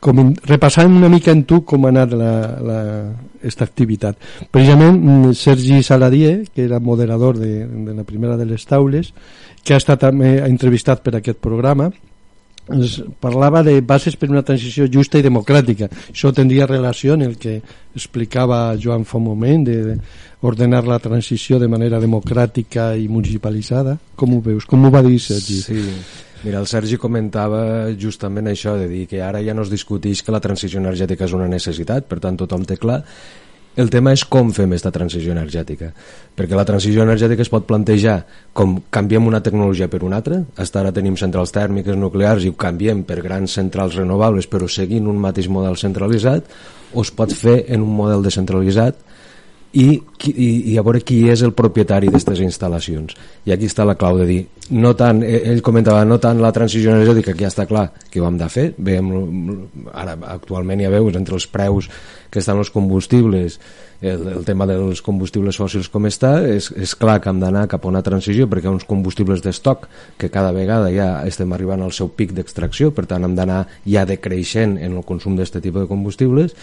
com, 0.02 0.32
repassant 0.48 0.90
una 0.90 1.08
mica 1.08 1.30
en 1.32 1.44
tu 1.48 1.62
com 1.68 1.86
ha 1.86 1.92
anat 1.94 2.14
la, 2.18 2.32
la, 2.68 2.78
esta 3.42 3.64
activitat. 3.68 4.18
Precisament 4.50 4.98
mm, 4.98 5.34
Sergi 5.38 5.82
Saladier, 5.86 6.48
que 6.52 6.66
era 6.66 6.80
moderador 6.80 7.38
de, 7.38 7.66
de 7.66 7.94
la 7.94 8.04
primera 8.04 8.36
de 8.36 8.48
les 8.50 8.66
taules, 8.66 9.12
que 9.62 9.74
ha 9.74 9.80
estat 9.80 10.02
també 10.02 10.40
entrevistat 10.42 11.04
per 11.06 11.14
aquest 11.18 11.38
programa, 11.38 11.92
ens 12.70 13.00
parlava 13.20 13.62
de 13.66 13.80
bases 13.82 14.14
per 14.16 14.30
una 14.30 14.44
transició 14.46 14.86
justa 14.86 15.18
i 15.18 15.26
democràtica. 15.26 15.88
Això 16.12 16.30
tindria 16.34 16.68
relació 16.70 17.16
en 17.18 17.26
el 17.26 17.36
que 17.38 17.60
explicava 17.94 18.76
Joan 18.80 19.06
fa 19.08 19.18
un 19.18 19.26
moment, 19.30 19.64
de, 19.66 19.78
de 19.82 19.96
ordenar 20.46 20.84
la 20.86 20.98
transició 21.02 21.58
de 21.58 21.68
manera 21.70 22.00
democràtica 22.02 22.92
i 22.98 23.08
municipalitzada. 23.08 23.96
Com 24.16 24.36
ho 24.36 24.42
veus? 24.44 24.66
Com 24.66 24.84
ho 24.84 24.92
va 24.94 25.02
dir 25.02 25.18
Sergi? 25.22 25.62
Sí, 25.62 25.86
Mira, 26.42 26.58
el 26.58 26.66
Sergi 26.66 26.96
comentava 26.98 27.92
justament 27.94 28.48
això, 28.50 28.74
de 28.74 28.88
dir 28.90 29.04
que 29.06 29.20
ara 29.22 29.38
ja 29.46 29.54
no 29.54 29.62
es 29.62 29.70
discuteix 29.70 30.24
que 30.26 30.34
la 30.34 30.40
transició 30.42 30.80
energètica 30.80 31.28
és 31.28 31.34
una 31.38 31.46
necessitat, 31.46 32.08
per 32.10 32.18
tant 32.24 32.38
tothom 32.40 32.64
té 32.66 32.74
clar. 32.82 33.04
El 33.72 33.88
tema 33.88 34.12
és 34.12 34.20
com 34.28 34.50
fem 34.52 34.74
aquesta 34.74 34.90
transició 34.92 35.32
energètica, 35.32 35.86
perquè 36.36 36.56
la 36.58 36.64
transició 36.68 37.06
energètica 37.06 37.40
es 37.40 37.48
pot 37.48 37.64
plantejar 37.64 38.18
com 38.52 38.74
canviem 38.92 39.30
una 39.30 39.40
tecnologia 39.40 39.88
per 39.88 40.02
una 40.04 40.18
altra, 40.20 40.42
hasta 40.60 40.82
ara 40.82 40.92
tenim 40.92 41.16
centrals 41.16 41.54
tèrmiques 41.56 41.96
nuclears 41.96 42.44
i 42.44 42.52
ho 42.52 42.56
canviem 42.58 43.00
per 43.08 43.22
grans 43.24 43.56
centrals 43.56 43.96
renovables 43.96 44.50
però 44.52 44.68
seguint 44.68 45.08
un 45.08 45.16
mateix 45.24 45.48
model 45.48 45.80
centralitzat, 45.80 46.52
o 46.92 47.00
es 47.00 47.14
pot 47.16 47.32
fer 47.32 47.62
en 47.72 47.80
un 47.80 47.96
model 47.96 48.28
descentralitzat 48.28 49.00
i, 49.72 49.86
i, 50.28 50.48
i 50.72 50.78
a 50.78 50.84
veure 50.84 51.00
qui 51.00 51.22
és 51.32 51.42
el 51.46 51.54
propietari 51.56 52.10
d'aquestes 52.10 52.42
instal·lacions. 52.44 53.14
I 53.48 53.54
aquí 53.54 53.70
està 53.70 53.86
la 53.88 53.96
clau 53.96 54.18
de 54.20 54.26
dir 54.28 54.40
no 54.72 54.92
tant, 54.96 55.22
eh, 55.24 55.40
ell 55.52 55.62
comentava 55.64 56.04
no 56.04 56.18
tant 56.22 56.40
la 56.40 56.52
transició 56.52 56.92
energètica 56.92 57.32
que 57.32 57.44
ja 57.44 57.52
està 57.52 57.66
clar 57.68 57.88
que 58.10 58.20
ho 58.20 58.26
hem 58.28 58.36
de 58.40 58.48
fer. 58.52 58.66
Veiem, 58.78 59.08
ara 59.92 60.16
actualment 60.34 60.84
ja 60.84 60.92
veus 60.92 61.16
entre 61.18 61.36
els 61.38 61.48
preus 61.48 61.88
que 62.30 62.40
estan 62.40 62.60
els 62.60 62.70
combustibles 62.72 63.58
el, 64.02 64.22
el 64.28 64.44
tema 64.44 64.66
dels 64.66 65.02
combustibles 65.04 65.58
fòssils 65.60 65.88
com 65.92 66.08
està 66.08 66.34
és, 66.48 66.70
és 66.74 66.94
clar 66.98 67.20
que 67.22 67.30
hem 67.30 67.40
d'anar 67.42 67.68
cap 67.70 67.84
a 67.84 67.90
una 67.90 68.02
transició 68.02 68.48
perquè 68.50 68.66
hi 68.66 68.70
ha 68.72 68.74
uns 68.74 68.86
combustibles 68.88 69.44
d'estoc 69.44 69.86
que 70.18 70.30
cada 70.32 70.50
vegada 70.56 70.90
ja 70.94 71.10
estem 71.28 71.52
arribant 71.54 71.84
al 71.84 71.94
seu 71.94 72.10
pic 72.10 72.34
d'extracció 72.34 72.90
per 72.96 73.06
tant 73.10 73.28
hem 73.28 73.36
d'anar 73.38 73.60
ja 73.86 74.06
decreixent 74.08 74.78
en 74.80 74.96
el 74.98 75.06
consum 75.06 75.36
d'aquest 75.38 75.60
tipus 75.62 75.84
de 75.84 75.92
combustibles 75.92 76.56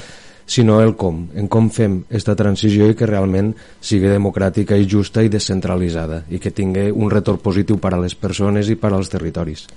sinó 0.50 0.79
el 0.82 0.96
com, 0.98 1.27
en 1.38 1.48
com 1.48 1.70
fem 1.70 2.00
aquesta 2.08 2.34
transició 2.36 2.89
i 2.89 2.98
que 2.98 3.06
realment 3.06 3.53
sigui 3.86 4.10
democràtica 4.10 4.77
i 4.79 4.89
justa 4.89 5.22
i 5.22 5.29
descentralitzada 5.29 6.24
i 6.34 6.41
que 6.41 6.50
tingui 6.56 6.89
un 6.89 7.13
retorn 7.13 7.38
positiu 7.44 7.77
per 7.77 7.94
a 7.94 8.01
les 8.01 8.18
persones 8.18 8.72
i 8.74 8.77
per 8.79 8.94
als 8.94 9.13
territoris. 9.13 9.68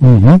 Uh 0.00 0.14
-huh. 0.14 0.40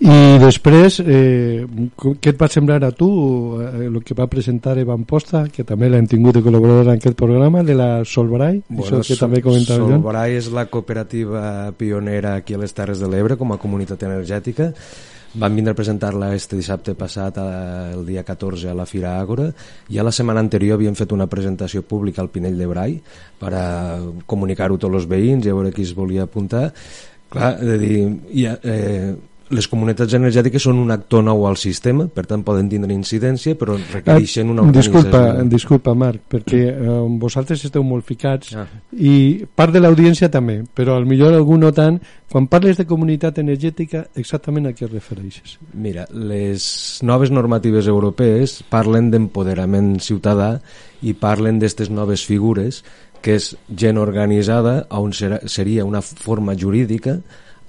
I 0.00 0.38
després, 0.38 0.98
eh, 1.00 1.66
què 1.96 2.28
et 2.30 2.40
va 2.40 2.48
semblar 2.48 2.82
a 2.84 2.90
tu 2.90 3.60
eh, 3.60 3.84
el 3.84 4.02
que 4.02 4.14
va 4.14 4.26
presentar 4.26 4.78
Evan 4.78 5.04
Posta, 5.04 5.46
que 5.52 5.62
també 5.62 5.90
l'hem 5.90 6.06
tingut 6.06 6.34
de 6.34 6.40
col·laboradora 6.40 6.92
en 6.92 6.96
aquest 6.96 7.14
programa, 7.14 7.62
de 7.62 7.74
la 7.74 8.02
Solbrai, 8.04 8.62
bueno, 8.66 8.98
això 8.98 9.06
que 9.06 9.20
també 9.20 9.42
comentava 9.42 9.90
Solbrai 9.90 10.36
és 10.36 10.50
la 10.50 10.66
cooperativa 10.66 11.72
pionera 11.76 12.34
aquí 12.36 12.54
a 12.54 12.58
les 12.58 12.72
Terres 12.72 12.98
de 12.98 13.06
l'Ebre 13.06 13.36
com 13.36 13.52
a 13.52 13.58
comunitat 13.58 14.02
energètica 14.02 14.72
van 15.34 15.54
vindre 15.54 15.72
a 15.72 15.78
presentar-la 15.78 16.32
este 16.34 16.56
dissabte 16.56 16.94
passat 16.98 17.38
el 17.42 18.04
dia 18.06 18.22
14 18.22 18.70
a 18.70 18.76
la 18.78 18.86
Fira 18.86 19.16
Àgora 19.18 19.48
i 19.90 19.98
a 19.98 20.04
la 20.06 20.12
setmana 20.14 20.42
anterior 20.44 20.78
havien 20.78 20.94
fet 20.94 21.12
una 21.12 21.26
presentació 21.30 21.82
pública 21.82 22.22
al 22.22 22.30
Pinell 22.30 22.58
de 22.58 22.68
Brai 22.70 22.96
per 23.40 23.52
comunicar-ho 24.30 24.78
tots 24.78 25.02
els 25.02 25.08
veïns 25.10 25.46
i 25.46 25.50
a 25.50 25.56
veure 25.58 25.74
qui 25.74 25.82
es 25.82 25.94
volia 25.94 26.28
apuntar. 26.28 26.68
Clar, 27.34 27.56
de 27.58 27.78
dir, 27.80 27.98
ja, 28.30 28.54
eh, 28.62 29.14
les 29.54 29.68
comunitats 29.70 30.14
energètiques 30.16 30.64
són 30.66 30.80
un 30.82 30.90
actor 30.94 31.22
nou 31.24 31.44
al 31.48 31.56
sistema, 31.60 32.06
per 32.10 32.26
tant 32.30 32.42
poden 32.46 32.68
tindre 32.70 32.92
incidència, 32.94 33.54
però 33.58 33.76
requereixen 33.78 34.50
una 34.50 34.64
organització. 34.64 35.02
Disculpa, 35.04 35.44
disculpa 35.54 35.94
Marc, 35.98 36.24
perquè 36.34 36.60
eh, 36.72 36.98
vosaltres 37.22 37.64
esteu 37.68 37.84
molt 37.86 38.06
ficats 38.08 38.54
ah. 38.58 38.66
i 38.92 39.44
part 39.56 39.74
de 39.74 39.82
l'audiència 39.82 40.30
també, 40.32 40.60
però 40.74 40.98
al 40.98 41.08
millor 41.08 41.36
algú 41.36 41.58
no 41.60 41.72
tant. 41.74 42.00
Quan 42.34 42.48
parles 42.50 42.80
de 42.80 42.86
comunitat 42.90 43.38
energètica, 43.38 44.08
exactament 44.18 44.66
a 44.66 44.74
què 44.74 44.88
refereixes? 44.90 45.58
Mira, 45.78 46.08
les 46.10 46.64
noves 47.06 47.30
normatives 47.30 47.86
europees 47.86 48.58
parlen 48.72 49.12
d'empoderament 49.12 49.94
ciutadà 50.02 50.56
i 51.06 51.14
parlen 51.14 51.60
d'aquestes 51.62 51.92
noves 51.94 52.24
figures 52.26 52.82
que 53.24 53.38
és 53.38 53.54
gent 53.72 53.96
organitzada 54.02 54.82
on 54.92 55.14
seria 55.14 55.86
una 55.88 56.02
forma 56.04 56.52
jurídica 56.60 57.20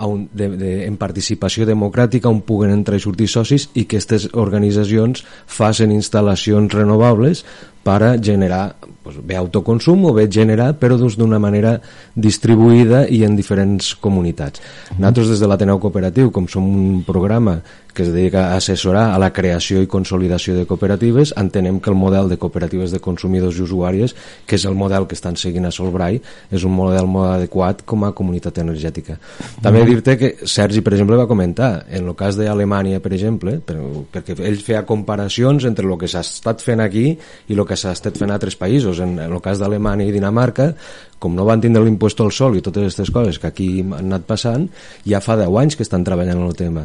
un, 0.03 0.27
de, 0.33 0.49
de, 0.59 0.71
en 0.85 0.97
participació 0.99 1.65
democràtica 1.67 2.29
on 2.29 2.41
puguen 2.43 2.73
entrar 2.73 2.99
i 2.99 3.03
sortir 3.03 3.29
socis 3.31 3.69
i 3.73 3.85
que 3.85 3.95
aquestes 3.95 4.27
organitzacions 4.35 5.23
facin 5.47 5.93
instal·lacions 5.95 6.73
renovables 6.75 7.45
per 7.85 8.01
a 8.03 8.11
generar 8.17 8.75
pues, 9.03 9.19
bé 9.23 9.37
autoconsum 9.37 10.07
o 10.09 10.13
bé 10.17 10.25
generar 10.31 10.73
però 10.81 10.97
doncs, 10.99 11.15
d'una 11.15 11.39
manera 11.39 11.77
distribuïda 12.15 13.05
i 13.07 13.23
en 13.23 13.37
diferents 13.37 13.93
comunitats. 14.01 14.61
Nosaltres 14.97 15.31
des 15.35 15.43
de 15.43 15.49
l'Ateneu 15.49 15.79
Cooperatiu, 15.79 16.31
com 16.33 16.49
som 16.51 16.65
un 16.65 17.03
programa 17.07 17.59
que 17.95 18.03
es 18.03 18.11
dedica 18.13 18.51
a 18.51 18.57
assessorar 18.57 19.07
a 19.15 19.19
la 19.21 19.31
creació 19.33 19.81
i 19.81 19.89
consolidació 19.89 20.53
de 20.53 20.67
cooperatives, 20.67 21.31
entenem 21.39 21.79
que 21.79 21.89
el 21.89 21.95
model 21.97 22.27
de 22.29 22.37
cooperatives 22.37 22.91
de 22.93 22.99
consumidors 23.01 23.57
i 23.57 23.63
usuàries, 23.63 24.13
que 24.45 24.59
és 24.59 24.65
el 24.67 24.75
model 24.75 25.07
que 25.07 25.15
estan 25.17 25.39
seguint 25.39 25.65
a 25.65 25.71
Solbrai, 25.73 26.19
és 26.51 26.67
un 26.67 26.75
model 26.75 27.07
molt 27.09 27.31
adequat 27.31 27.85
com 27.87 28.03
a 28.05 28.11
comunitat 28.13 28.59
energètica. 28.61 29.17
També 29.63 29.85
dir-te 29.87 30.17
que 30.19 30.33
Sergi, 30.43 30.83
per 30.85 30.93
exemple, 30.93 31.17
va 31.17 31.29
comentar, 31.31 31.71
en 31.89 32.11
el 32.11 32.19
cas 32.19 32.37
d'Alemanya, 32.37 32.99
per 33.01 33.15
exemple, 33.15 33.57
perquè 33.63 34.37
ell 34.37 34.61
feia 34.61 34.85
comparacions 34.85 35.65
entre 35.65 35.87
el 35.87 35.97
que 35.97 36.11
s'ha 36.11 36.25
estat 36.27 36.61
fent 36.61 36.83
aquí 36.83 37.07
i 37.15 37.57
el 37.57 37.65
que 37.65 37.79
s'ha 37.79 37.95
estat 37.95 38.19
fent 38.19 38.29
a 38.29 38.37
altres 38.37 38.59
països. 38.59 38.99
En, 38.99 39.17
en 39.23 39.31
el 39.31 39.41
cas 39.41 39.63
d'Alemanya 39.63 40.09
i 40.09 40.13
Dinamarca, 40.13 40.73
com 41.25 41.33
no 41.33 41.45
van 41.47 41.61
tindre 41.63 41.81
l'impost 41.81 42.19
al 42.21 42.33
sol 42.35 42.57
i 42.57 42.61
totes 42.61 42.83
aquestes 42.83 43.09
coses 43.15 43.39
que 43.39 43.47
aquí 43.47 43.69
han 43.81 43.95
anat 44.03 44.27
passant, 44.27 44.67
ja 45.07 45.23
fa 45.23 45.39
10 45.39 45.61
anys 45.61 45.79
que 45.79 45.85
estan 45.87 46.03
treballant 46.03 46.41
en 46.41 46.49
el 46.49 46.57
tema 46.59 46.83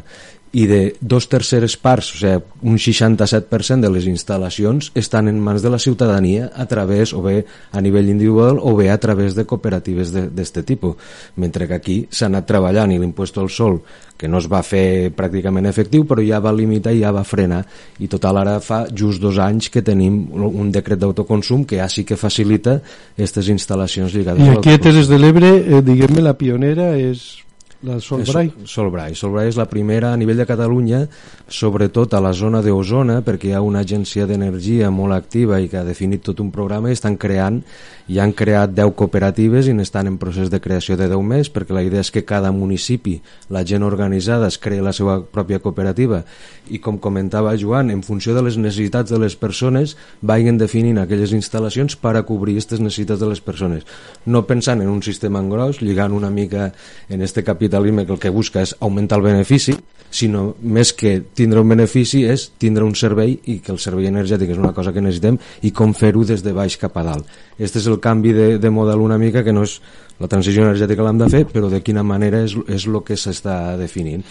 i 0.53 0.67
de 0.67 0.97
dos 1.01 1.29
terceres 1.31 1.77
parts, 1.79 2.11
o 2.15 2.19
sigui, 2.19 2.43
un 2.67 2.77
67% 2.77 3.87
de 3.87 3.91
les 3.95 4.07
instal·lacions 4.11 4.91
estan 4.99 5.31
en 5.31 5.39
mans 5.39 5.63
de 5.63 5.71
la 5.71 5.79
ciutadania 5.79 6.51
a 6.51 6.67
través, 6.67 7.15
o 7.15 7.23
bé 7.23 7.45
a 7.71 7.81
nivell 7.81 8.11
individual, 8.11 8.59
o 8.59 8.75
bé 8.75 8.91
a 8.91 8.99
través 8.99 9.37
de 9.39 9.47
cooperatives 9.47 10.11
d'aquest 10.13 10.63
tipus. 10.67 10.97
Mentre 11.37 11.69
que 11.69 11.79
aquí 11.79 11.99
s'ha 12.11 12.27
anat 12.27 12.49
treballant 12.51 12.91
i 12.91 12.99
l'impost 12.99 13.39
al 13.39 13.51
sol 13.51 13.79
que 14.21 14.29
no 14.29 14.37
es 14.43 14.51
va 14.53 14.61
fer 14.67 15.13
pràcticament 15.17 15.65
efectiu, 15.71 16.05
però 16.05 16.21
ja 16.21 16.43
va 16.45 16.53
limitar 16.53 16.93
i 16.93 17.01
ja 17.01 17.13
va 17.15 17.23
frenar. 17.25 17.63
I 18.03 18.09
total, 18.11 18.43
ara 18.43 18.59
fa 18.61 18.83
just 18.93 19.23
dos 19.23 19.39
anys 19.41 19.71
que 19.73 19.81
tenim 19.87 20.27
un 20.35 20.73
decret 20.75 21.01
d'autoconsum 21.01 21.63
que 21.65 21.79
ja 21.79 21.89
sí 21.89 22.05
que 22.05 22.19
facilita 22.21 22.81
aquestes 23.15 23.49
instal·lacions 23.55 24.13
lligades 24.13 24.45
I 24.45 24.59
aquí 24.59 24.75
a 24.75 24.83
Terres 24.83 25.09
de 25.09 25.17
l'Ebre, 25.17 25.55
eh, 25.63 25.81
diguem-ne, 25.81 26.27
la 26.27 26.35
pionera 26.37 26.91
és 26.99 27.47
La 27.83 27.97
Solbrai. 27.97 28.51
Solbrai. 28.69 29.15
Solbrai 29.17 29.49
és 29.49 29.57
la 29.57 29.65
primera 29.65 30.11
a 30.13 30.17
nivell 30.21 30.37
de 30.43 30.45
Catalunya, 30.45 31.07
sobretot 31.49 32.13
a 32.13 32.21
la 32.21 32.35
zona 32.37 32.61
d'Osona, 32.61 33.23
perquè 33.25 33.49
hi 33.49 33.55
ha 33.57 33.63
una 33.65 33.81
agència 33.87 34.27
d'energia 34.29 34.91
molt 34.93 35.17
activa 35.17 35.57
i 35.61 35.71
que 35.73 35.79
ha 35.81 35.87
definit 35.87 36.21
tot 36.27 36.43
un 36.45 36.51
programa 36.53 36.91
i 36.91 36.97
estan 36.99 37.17
creant, 37.17 37.63
i 38.11 38.19
han 38.21 38.35
creat 38.37 38.75
10 38.75 38.93
cooperatives 38.99 39.71
i 39.71 39.75
n'estan 39.79 40.11
en 40.11 40.19
procés 40.21 40.51
de 40.53 40.61
creació 40.61 40.99
de 40.99 41.07
10 41.09 41.25
més, 41.25 41.49
perquè 41.49 41.73
la 41.73 41.85
idea 41.87 42.05
és 42.05 42.11
que 42.13 42.25
cada 42.27 42.51
municipi, 42.53 43.17
la 43.49 43.63
gent 43.65 43.87
organitzada, 43.87 44.51
es 44.51 44.59
crea 44.59 44.85
la 44.85 44.93
seva 44.93 45.21
pròpia 45.23 45.61
cooperativa 45.63 46.25
i 46.69 46.81
com 46.83 46.99
comentava 46.99 47.57
Joan, 47.59 47.91
en 47.95 48.03
funció 48.03 48.35
de 48.35 48.43
les 48.45 48.59
necessitats 48.61 49.11
de 49.11 49.19
les 49.23 49.37
persones, 49.39 49.97
vagin 50.21 50.59
definint 50.59 50.99
aquelles 51.01 51.33
instal·lacions 51.33 51.97
per 51.97 52.17
a 52.19 52.25
cobrir 52.27 52.59
aquestes 52.59 52.83
necessitats 52.83 53.23
de 53.23 53.31
les 53.31 53.41
persones. 53.41 53.87
No 54.27 54.45
pensant 54.47 54.83
en 54.83 54.91
un 54.91 55.03
sistema 55.07 55.41
en 55.41 55.49
gros, 55.49 55.81
lligant 55.81 56.13
una 56.13 56.31
mica 56.31 56.73
en 57.09 57.23
este 57.23 57.45
capitalisme 57.71 58.05
que 58.05 58.13
el 58.13 58.19
que 58.19 58.31
busca 58.31 58.63
és 58.67 58.75
augmentar 58.81 59.21
el 59.21 59.25
benefici, 59.31 59.77
sinó 60.11 60.57
més 60.61 60.91
que 60.93 61.21
tindre 61.39 61.61
un 61.63 61.71
benefici 61.71 62.25
és 62.27 62.49
tindre 62.59 62.83
un 62.83 62.97
servei 62.99 63.37
i 63.47 63.61
que 63.63 63.71
el 63.71 63.79
servei 63.79 64.09
energètic 64.11 64.51
és 64.51 64.59
una 64.59 64.73
cosa 64.75 64.91
que 64.93 65.01
necessitem 65.01 65.39
i 65.63 65.71
com 65.71 65.95
fer-ho 65.95 66.25
des 66.27 66.43
de 66.43 66.53
baix 66.53 66.77
cap 66.81 66.97
a 66.99 67.05
dalt. 67.07 67.29
Este 67.59 67.79
és 67.79 67.87
el 67.87 68.01
canvi 68.03 68.33
de, 68.35 68.49
de 68.59 68.71
model 68.75 68.99
una 68.99 69.19
mica 69.19 69.45
que 69.47 69.55
no 69.55 69.63
és 69.63 69.79
la 70.19 70.27
transició 70.27 70.67
energètica 70.67 71.07
l'hem 71.07 71.21
de 71.21 71.29
fer, 71.31 71.45
però 71.47 71.71
de 71.71 71.81
quina 71.81 72.03
manera 72.03 72.43
és, 72.43 72.57
és 72.67 72.89
el 72.91 72.99
que 73.07 73.17
s'està 73.17 73.77
definint. 73.79 74.27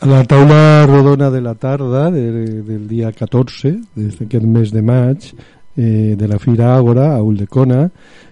A 0.00 0.08
la 0.08 0.24
taula 0.28 0.86
rodona 0.88 1.28
de 1.30 1.40
la 1.44 1.54
tarda 1.54 2.08
de, 2.10 2.24
del 2.64 2.88
dia 2.88 3.12
14 3.12 3.76
d'aquest 3.96 4.48
mes 4.48 4.72
de 4.72 4.82
maig 4.84 5.28
eh, 5.76 6.16
de 6.16 6.28
la 6.28 6.40
Fira 6.40 6.72
Àgora 6.76 7.12
a 7.14 7.22
Uldecona 7.24 7.86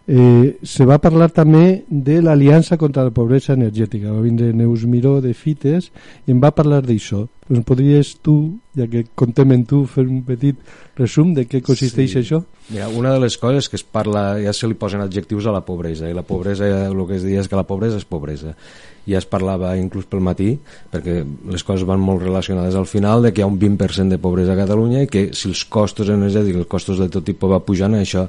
eh, 0.06 0.56
se 0.62 0.84
va 0.84 0.98
parlar 1.00 1.30
també 1.32 1.84
de 1.88 2.20
l'Aliança 2.22 2.76
contra 2.80 3.04
la 3.06 3.12
Pobresa 3.14 3.54
Energètica 3.54 4.12
va 4.12 4.24
vindre 4.24 4.52
Neus 4.52 4.84
Miró 4.84 5.20
de 5.24 5.32
Fites 5.34 5.90
i 6.26 6.34
em 6.34 6.40
va 6.42 6.52
parlar 6.54 6.82
d'això 6.84 7.24
pues 7.44 7.60
podries 7.68 8.14
tu, 8.24 8.56
ja 8.76 8.86
que 8.88 9.04
contem 9.14 9.52
en 9.52 9.66
tu 9.68 9.82
fer 9.84 10.06
un 10.08 10.22
petit 10.24 10.56
resum 10.96 11.34
de 11.36 11.44
què 11.44 11.60
consisteix 11.64 12.14
sí. 12.14 12.22
això? 12.22 12.40
Mira, 12.70 12.88
una 12.88 13.12
de 13.12 13.20
les 13.20 13.36
coses 13.36 13.68
que 13.68 13.76
es 13.76 13.84
parla, 13.84 14.38
ja 14.40 14.54
se 14.56 14.68
li 14.68 14.76
posen 14.80 15.04
adjectius 15.04 15.44
a 15.44 15.52
la 15.52 15.60
pobresa 15.60 16.08
i 16.08 16.16
la 16.16 16.24
pobresa, 16.24 16.64
el 16.88 16.96
que 17.04 17.18
es 17.18 17.26
diu 17.26 17.42
és 17.42 17.48
que 17.48 17.60
la 17.60 17.66
pobresa 17.68 18.00
és 18.00 18.08
pobresa 18.08 18.56
ja 19.04 19.20
es 19.20 19.26
parlava 19.28 19.74
inclús 19.76 20.06
pel 20.08 20.22
matí 20.24 20.54
perquè 20.92 21.18
les 21.52 21.64
coses 21.66 21.84
van 21.84 22.00
molt 22.00 22.22
relacionades 22.24 22.76
al 22.80 22.88
final 22.88 23.22
de 23.22 23.34
que 23.34 23.42
hi 23.42 23.44
ha 23.44 23.50
un 23.50 23.58
20% 23.60 24.08
de 24.08 24.18
pobresa 24.18 24.54
a 24.54 24.60
Catalunya 24.62 25.04
i 25.04 25.10
que 25.10 25.26
si 25.36 25.50
els 25.50 25.64
costos 25.68 26.08
energètics, 26.08 26.56
els 26.62 26.70
costos 26.70 27.02
de 27.02 27.10
tot 27.12 27.26
tipus 27.28 27.52
va 27.52 27.60
pujant, 27.60 27.98
això 28.00 28.24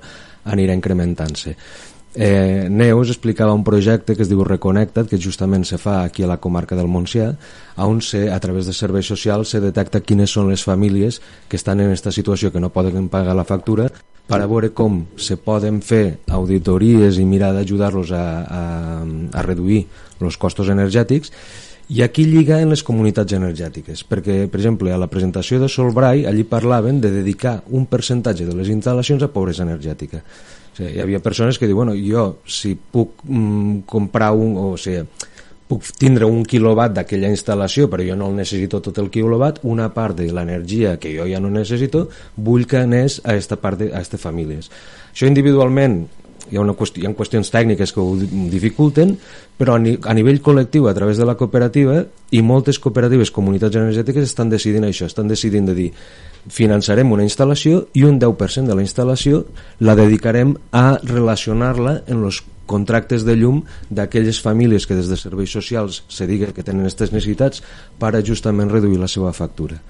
anirà 0.46 0.78
incrementant-se. 0.78 1.56
Eh, 2.16 2.68
Neus 2.72 3.10
explicava 3.12 3.54
un 3.54 3.66
projecte 3.68 4.16
que 4.16 4.24
es 4.24 4.30
diu 4.32 4.46
Reconnecta't, 4.48 5.10
que 5.12 5.20
justament 5.20 5.66
se 5.68 5.78
fa 5.78 5.98
aquí 6.06 6.24
a 6.24 6.30
la 6.32 6.40
comarca 6.40 6.78
del 6.80 6.88
Montsià, 6.88 7.34
on 7.84 8.00
se, 8.00 8.30
a 8.32 8.40
través 8.40 8.70
de 8.70 8.74
serveis 8.74 9.10
socials 9.12 9.52
se 9.52 9.60
detecta 9.60 10.00
quines 10.00 10.32
són 10.32 10.48
les 10.48 10.64
famílies 10.64 11.20
que 11.50 11.60
estan 11.60 11.84
en 11.84 11.92
aquesta 11.92 12.16
situació 12.16 12.54
que 12.54 12.64
no 12.64 12.72
poden 12.72 13.10
pagar 13.12 13.36
la 13.36 13.44
factura 13.44 13.90
per 14.26 14.40
a 14.40 14.48
veure 14.48 14.72
com 14.74 15.04
se 15.22 15.36
poden 15.38 15.82
fer 15.86 16.22
auditories 16.34 17.20
i 17.20 17.28
mirar 17.28 17.52
d'ajudar-los 17.54 18.16
a, 18.16 18.26
a, 18.42 18.64
a 19.36 19.44
reduir 19.46 19.84
els 20.24 20.40
costos 20.40 20.72
energètics 20.72 21.36
i 21.90 22.02
aquí 22.02 22.26
lliga 22.26 22.58
en 22.62 22.72
les 22.74 22.82
comunitats 22.84 23.36
energètiques, 23.38 24.02
perquè, 24.10 24.46
per 24.50 24.60
exemple, 24.60 24.90
a 24.94 24.98
la 24.98 25.10
presentació 25.12 25.60
de 25.62 25.70
Solbrai, 25.70 26.26
allí 26.26 26.44
parlaven 26.50 27.02
de 27.02 27.12
dedicar 27.14 27.60
un 27.70 27.86
percentatge 27.86 28.48
de 28.48 28.56
les 28.58 28.72
instal·lacions 28.74 29.22
a 29.22 29.30
pobresa 29.30 29.68
energètica. 29.68 30.24
O 30.24 30.78
sigui, 30.80 30.96
hi 30.96 31.04
havia 31.04 31.22
persones 31.22 31.60
que 31.62 31.70
diuen, 31.70 31.94
bueno, 31.94 31.96
jo, 32.02 32.42
si 32.48 32.74
puc 32.76 33.22
mm, 33.24 33.86
comprar 33.86 34.34
un... 34.34 34.58
O 34.58 34.76
sigui, 34.82 35.06
puc 35.66 35.86
tindre 35.98 36.28
un 36.30 36.44
quilowatt 36.46 36.94
d'aquella 36.94 37.32
instal·lació 37.34 37.88
però 37.90 38.06
jo 38.06 38.14
no 38.18 38.28
el 38.30 38.36
necessito 38.38 38.84
tot 38.86 39.00
el 39.02 39.10
quilowatt 39.10 39.64
una 39.66 39.88
part 39.96 40.20
de 40.20 40.28
l'energia 40.30 41.00
que 41.02 41.16
jo 41.16 41.26
ja 41.26 41.40
no 41.42 41.50
necessito 41.50 42.04
vull 42.38 42.68
que 42.70 42.84
anés 42.84 43.18
a 43.26 43.34
esta 43.34 43.58
part 43.58 43.82
de, 43.82 43.88
a 43.90 43.98
aquestes 43.98 44.22
famílies 44.22 44.70
això 45.10 45.26
individualment 45.26 46.04
hi 46.52 46.58
ha, 46.58 46.62
una 46.62 46.76
qüestió, 46.78 47.04
hi 47.04 47.10
ha 47.10 47.14
qüestions 47.18 47.52
tècniques 47.54 47.94
que 47.94 48.02
ho 48.04 48.16
dificulten, 48.52 49.16
però 49.58 49.76
a, 49.76 49.82
ni, 49.82 49.96
a 50.02 50.16
nivell 50.18 50.42
col·lectiu, 50.46 50.90
a 50.90 50.96
través 50.98 51.20
de 51.22 51.28
la 51.28 51.38
cooperativa, 51.40 52.02
i 52.32 52.42
moltes 52.46 52.80
cooperatives, 52.80 53.34
comunitats 53.36 53.78
energètiques, 53.80 54.28
estan 54.28 54.52
decidint 54.54 54.88
això, 54.88 55.10
estan 55.10 55.32
decidint 55.32 55.70
de 55.72 55.78
dir 55.78 55.92
finançarem 56.52 57.12
una 57.12 57.26
instal·lació 57.26 57.88
i 57.98 58.04
un 58.06 58.20
10% 58.22 58.70
de 58.70 58.76
la 58.78 58.84
instal·lació 58.86 59.46
la 59.82 59.96
dedicarem 59.98 60.54
a 60.72 61.00
relacionar-la 61.02 62.02
en 62.06 62.22
els 62.24 62.44
contractes 62.66 63.26
de 63.26 63.36
llum 63.38 63.62
d'aquelles 63.90 64.40
famílies 64.42 64.86
que 64.86 64.98
des 64.98 65.10
de 65.10 65.18
serveis 65.18 65.54
socials 65.54 66.04
se 66.10 66.28
digui 66.30 66.52
que 66.54 66.66
tenen 66.66 66.86
aquestes 66.86 67.14
necessitats 67.14 67.62
per 68.02 68.16
a 68.16 68.24
justament 68.26 68.72
reduir 68.74 69.00
la 69.02 69.10
seva 69.10 69.34
factura. 69.34 69.82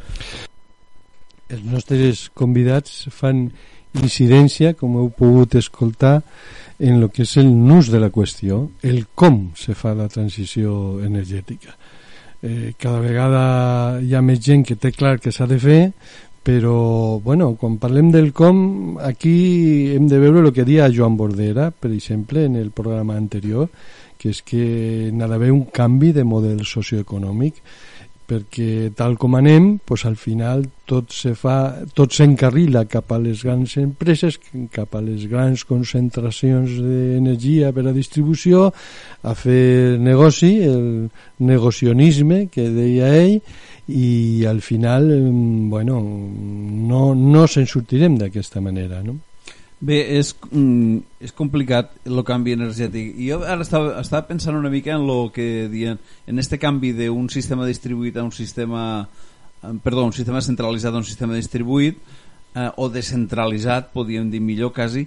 Els 1.50 1.64
nostres 1.64 2.30
convidats 2.34 3.06
fan 3.14 3.50
incidència, 4.02 4.74
com 4.76 4.98
heu 5.00 5.10
pogut 5.16 5.56
escoltar, 5.60 6.20
en 6.80 7.00
el 7.00 7.10
que 7.10 7.24
és 7.24 7.38
el 7.40 7.50
nus 7.50 7.90
de 7.92 8.02
la 8.04 8.12
qüestió, 8.12 8.66
el 8.84 9.06
com 9.16 9.52
se 9.56 9.76
fa 9.78 9.94
la 9.96 10.10
transició 10.12 11.00
energètica. 11.04 11.76
Eh, 12.44 12.74
cada 12.78 13.00
vegada 13.00 13.44
hi 14.04 14.14
ha 14.14 14.22
més 14.22 14.42
gent 14.44 14.66
que 14.68 14.76
té 14.76 14.92
clar 14.92 15.18
que 15.24 15.32
s'ha 15.32 15.48
de 15.48 15.60
fer, 15.60 15.82
però 16.46 17.18
bueno, 17.24 17.56
quan 17.58 17.80
parlem 17.82 18.12
del 18.14 18.30
com, 18.36 19.00
aquí 19.02 19.96
hem 19.96 20.06
de 20.12 20.20
veure 20.22 20.44
el 20.44 20.52
que 20.54 20.68
dia 20.68 20.92
Joan 20.94 21.16
Bordera, 21.18 21.72
per 21.72 21.90
exemple, 21.90 22.44
en 22.46 22.60
el 22.60 22.70
programa 22.70 23.16
anterior, 23.18 23.72
que 24.20 24.30
és 24.30 24.44
que 24.46 25.10
n'ha 25.14 25.28
d'haver 25.32 25.50
un 25.56 25.66
canvi 25.74 26.12
de 26.14 26.24
model 26.24 26.62
socioeconòmic 26.66 27.64
perquè 28.30 28.92
tal 28.98 29.18
com 29.22 29.36
anem 29.38 29.76
pues, 29.86 30.06
al 30.06 30.16
final 30.18 30.66
tot 30.90 31.14
se 31.14 31.34
fa 31.38 31.86
tot 31.98 32.14
s'encarrila 32.14 32.86
cap 32.90 33.12
a 33.14 33.20
les 33.22 33.44
grans 33.46 33.76
empreses 33.82 34.38
cap 34.74 34.96
a 34.96 35.02
les 35.06 35.26
grans 35.30 35.66
concentracions 35.66 36.78
d'energia 36.82 37.72
per 37.74 37.88
a 37.90 37.96
distribució 37.96 38.70
a 39.24 39.36
fer 39.38 39.98
negoci 40.02 40.52
el 40.66 40.90
negocionisme 41.46 42.46
que 42.54 42.70
deia 42.74 43.14
ell 43.18 43.40
i 43.90 44.46
al 44.50 44.62
final 44.66 45.10
bueno, 45.70 46.02
no, 46.02 47.14
no 47.14 47.48
se'n 47.48 47.70
sortirem 47.70 48.18
d'aquesta 48.22 48.62
manera 48.62 49.02
no? 49.06 49.20
Bé, 49.86 50.00
és, 50.18 50.32
mm, 50.50 50.98
és 51.28 51.34
complicat 51.36 51.92
el 52.10 52.24
canvi 52.26 52.56
energètic. 52.56 53.12
I 53.22 53.30
jo 53.30 53.42
ara 53.44 53.62
estava, 53.62 54.00
estava 54.02 54.26
pensant 54.26 54.56
una 54.58 54.72
mica 54.72 54.96
en 54.96 55.06
lo 55.06 55.32
que 55.34 55.68
dien, 55.70 56.00
en 56.26 56.40
este 56.40 56.58
canvi 56.58 56.94
d'un 56.96 57.28
sistema 57.30 57.68
distribuït 57.68 58.18
a 58.18 58.24
un 58.24 58.32
sistema 58.32 59.08
eh, 59.62 59.74
perdó, 59.84 60.06
un 60.06 60.14
sistema 60.14 60.42
centralitzat 60.42 60.94
a 60.94 60.98
un 60.98 61.06
sistema 61.06 61.36
distribuït 61.36 62.00
eh, 62.56 62.72
o 62.78 62.88
descentralitzat, 62.90 63.92
podríem 63.94 64.32
dir 64.32 64.42
millor 64.42 64.74
quasi, 64.74 65.06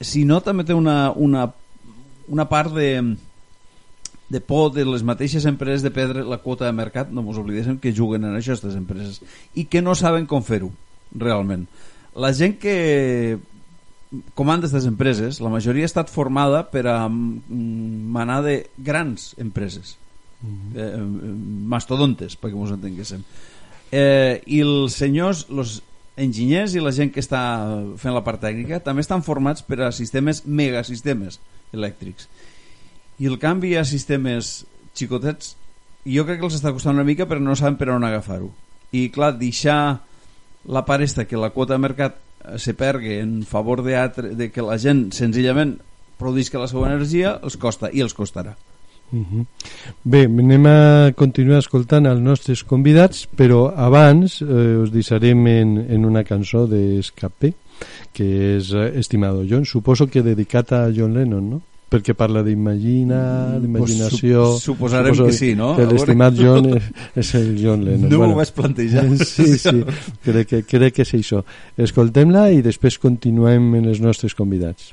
si 0.00 0.24
no 0.28 0.38
també 0.44 0.64
té 0.68 0.76
una, 0.76 1.10
una, 1.10 1.48
una 2.28 2.46
part 2.52 2.76
de, 2.76 3.16
de 4.28 4.40
por 4.44 4.70
de 4.76 4.84
les 4.86 5.02
mateixes 5.02 5.48
empreses 5.50 5.82
de 5.82 5.90
perdre 5.90 6.22
la 6.22 6.38
quota 6.44 6.68
de 6.68 6.76
mercat, 6.76 7.10
no 7.10 7.24
ens 7.24 7.42
oblidéssim 7.42 7.80
que 7.82 7.96
juguen 7.96 8.28
en 8.28 8.38
això 8.38 8.54
aquestes 8.54 8.78
empreses, 8.78 9.18
i 9.54 9.66
que 9.66 9.82
no 9.82 9.98
saben 9.98 10.30
com 10.30 10.46
fer-ho, 10.46 10.70
realment. 11.16 11.66
La 12.14 12.32
gent 12.36 12.54
que 12.60 13.38
comandes 14.34 14.70
de 14.70 14.78
les 14.78 14.86
empreses, 14.86 15.40
la 15.40 15.50
majoria 15.50 15.84
ha 15.86 15.90
estat 15.90 16.10
formada 16.12 16.64
per 16.70 16.86
a 16.86 17.08
mm, 17.08 18.06
manar 18.14 18.42
de 18.44 18.56
grans 18.78 19.34
empreses, 19.38 19.96
mm 20.40 20.48
-hmm. 20.48 20.76
eh, 20.76 21.02
mastodontes, 21.66 22.38
perquè 22.40 22.56
ens 22.56 22.70
entenguéssim. 22.70 23.24
Eh, 23.92 24.42
I 24.46 24.60
els 24.60 24.94
senyors, 24.94 25.46
els 25.50 25.82
enginyers 26.16 26.74
i 26.74 26.80
la 26.80 26.92
gent 26.92 27.12
que 27.12 27.20
està 27.20 27.40
fent 28.00 28.14
la 28.14 28.24
part 28.24 28.40
tècnica 28.40 28.80
també 28.80 29.04
estan 29.04 29.22
formats 29.22 29.62
per 29.62 29.80
a 29.84 29.92
sistemes, 29.92 30.44
megasistemes 30.46 31.40
elèctrics. 31.72 32.28
I 33.18 33.26
el 33.26 33.38
canvi 33.38 33.76
a 33.76 33.84
sistemes 33.84 34.66
xicotets 34.96 35.56
jo 36.06 36.24
crec 36.24 36.40
que 36.40 36.46
els 36.48 36.56
està 36.56 36.72
costant 36.72 36.94
una 36.94 37.04
mica 37.04 37.26
però 37.26 37.40
no 37.42 37.56
saben 37.56 37.76
per 37.76 37.90
on 37.90 38.04
agafar-ho. 38.04 38.50
I 38.92 39.08
clar, 39.10 39.34
deixar 39.38 40.00
la 40.64 40.84
part 40.86 41.02
esta 41.02 41.26
que 41.26 41.36
la 41.36 41.50
quota 41.50 41.74
de 41.74 41.82
mercat 41.82 42.16
se 42.56 42.74
pergui 42.74 43.18
en 43.20 43.42
favor 43.42 43.82
de, 43.82 43.96
altre, 43.96 44.34
de 44.38 44.50
que 44.52 44.64
la 44.64 44.78
gent 44.78 45.10
senzillament 45.16 45.76
produïsca 46.20 46.62
la 46.62 46.70
seva 46.70 46.88
energia 46.88 47.36
els 47.42 47.58
costa 47.60 47.92
i 47.92 48.04
els 48.04 48.16
costarà 48.16 48.56
Uh 49.12 49.18
-huh. 49.18 49.46
Bé, 50.02 50.24
anem 50.24 50.66
a 50.66 51.12
continuar 51.14 51.58
escoltant 51.58 52.06
els 52.06 52.20
nostres 52.20 52.64
convidats, 52.64 53.28
però 53.36 53.72
abans 53.76 54.42
eh, 54.42 54.82
us 54.82 54.90
deixarem 54.90 55.46
en, 55.46 55.78
en 55.88 56.04
una 56.04 56.24
cançó 56.24 56.66
d'Escape, 56.66 57.54
que 58.12 58.56
és 58.56 58.72
eh, 58.72 58.98
Estimado 58.98 59.44
John, 59.48 59.64
suposo 59.64 60.08
que 60.08 60.22
dedicat 60.22 60.72
a 60.72 60.90
John 60.90 61.14
Lennon, 61.14 61.50
no? 61.50 61.62
Perquè 61.86 62.16
parla 62.18 62.42
d'imaginar, 62.42 63.60
d'imaginació... 63.62 64.42
Pues 64.56 64.64
suposarem 64.66 65.14
suposo 65.14 65.30
que 65.30 65.36
sí, 65.36 65.52
no? 65.54 65.70
Que 65.78 65.86
l'estimat 65.86 66.34
John 66.38 66.66
és, 66.74 66.88
és 67.22 67.32
el 67.38 67.52
John 67.62 67.84
Lennon. 67.86 68.10
No 68.10 68.18
bueno, 68.18 68.34
ho 68.34 68.40
vaig 68.42 68.52
plantejar. 68.56 69.06
Sí, 69.36 69.58
sí, 69.58 69.82
crec 70.24 70.48
que, 70.50 70.62
crec 70.66 70.96
que 70.96 71.04
és 71.06 71.12
això. 71.14 71.42
Escoltem-la 71.78 72.48
i 72.56 72.62
després 72.64 72.98
continuem 73.02 73.74
en 73.78 73.90
els 73.90 74.00
nostres 74.02 74.34
convidats. 74.34 74.92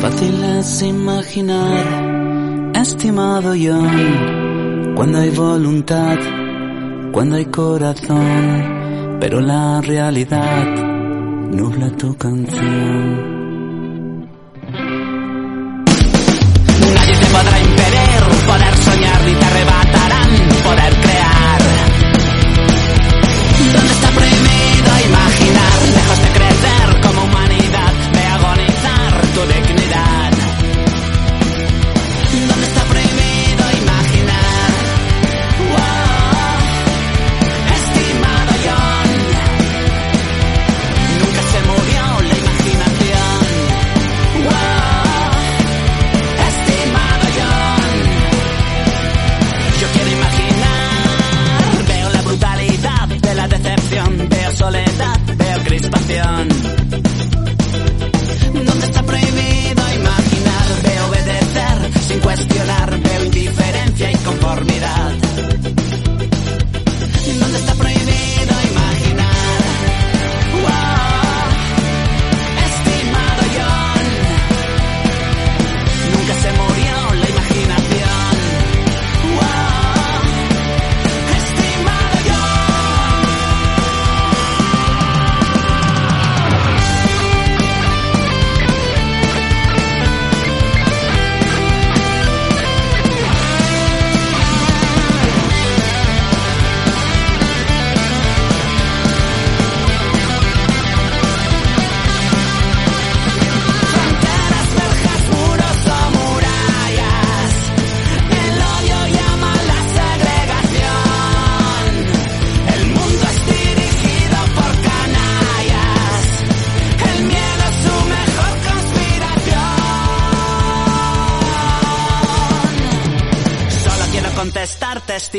Fácil 0.00 0.44
es 0.56 0.70
imaginar, 0.82 2.72
es 2.74 2.88
estimado 2.88 3.52
John, 3.52 4.94
cuando 4.96 5.18
hay 5.18 5.30
voluntad, 5.30 6.18
cuando 7.12 7.36
hay 7.36 7.44
corazón, 7.46 9.18
pero 9.20 9.40
la 9.40 9.80
realidad 9.82 10.66
nubla 11.52 11.90
tu 11.96 12.16
canción. 12.16 13.39
Te 19.40 19.46
arrebatarán 19.46 20.30
poder 20.62 21.00
crear. 21.00 21.09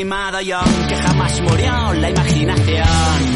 Contestarte, 0.02 0.08
estimado 0.08 0.40
John, 0.46 0.88
que 0.88 0.96
jamás 0.96 1.42
murió 1.42 1.94
la 1.94 2.10
imaginación. 2.10 3.31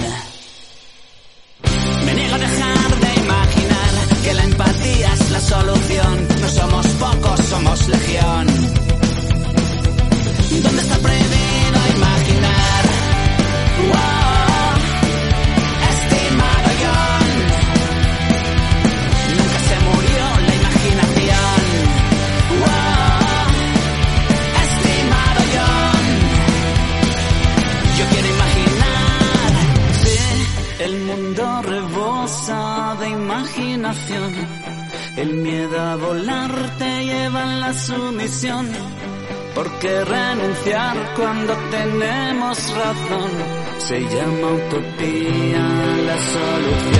Se 43.95 44.01
llama 44.01 44.51
utopía 44.51 45.67
la 46.05 46.17
solución. 46.17 46.94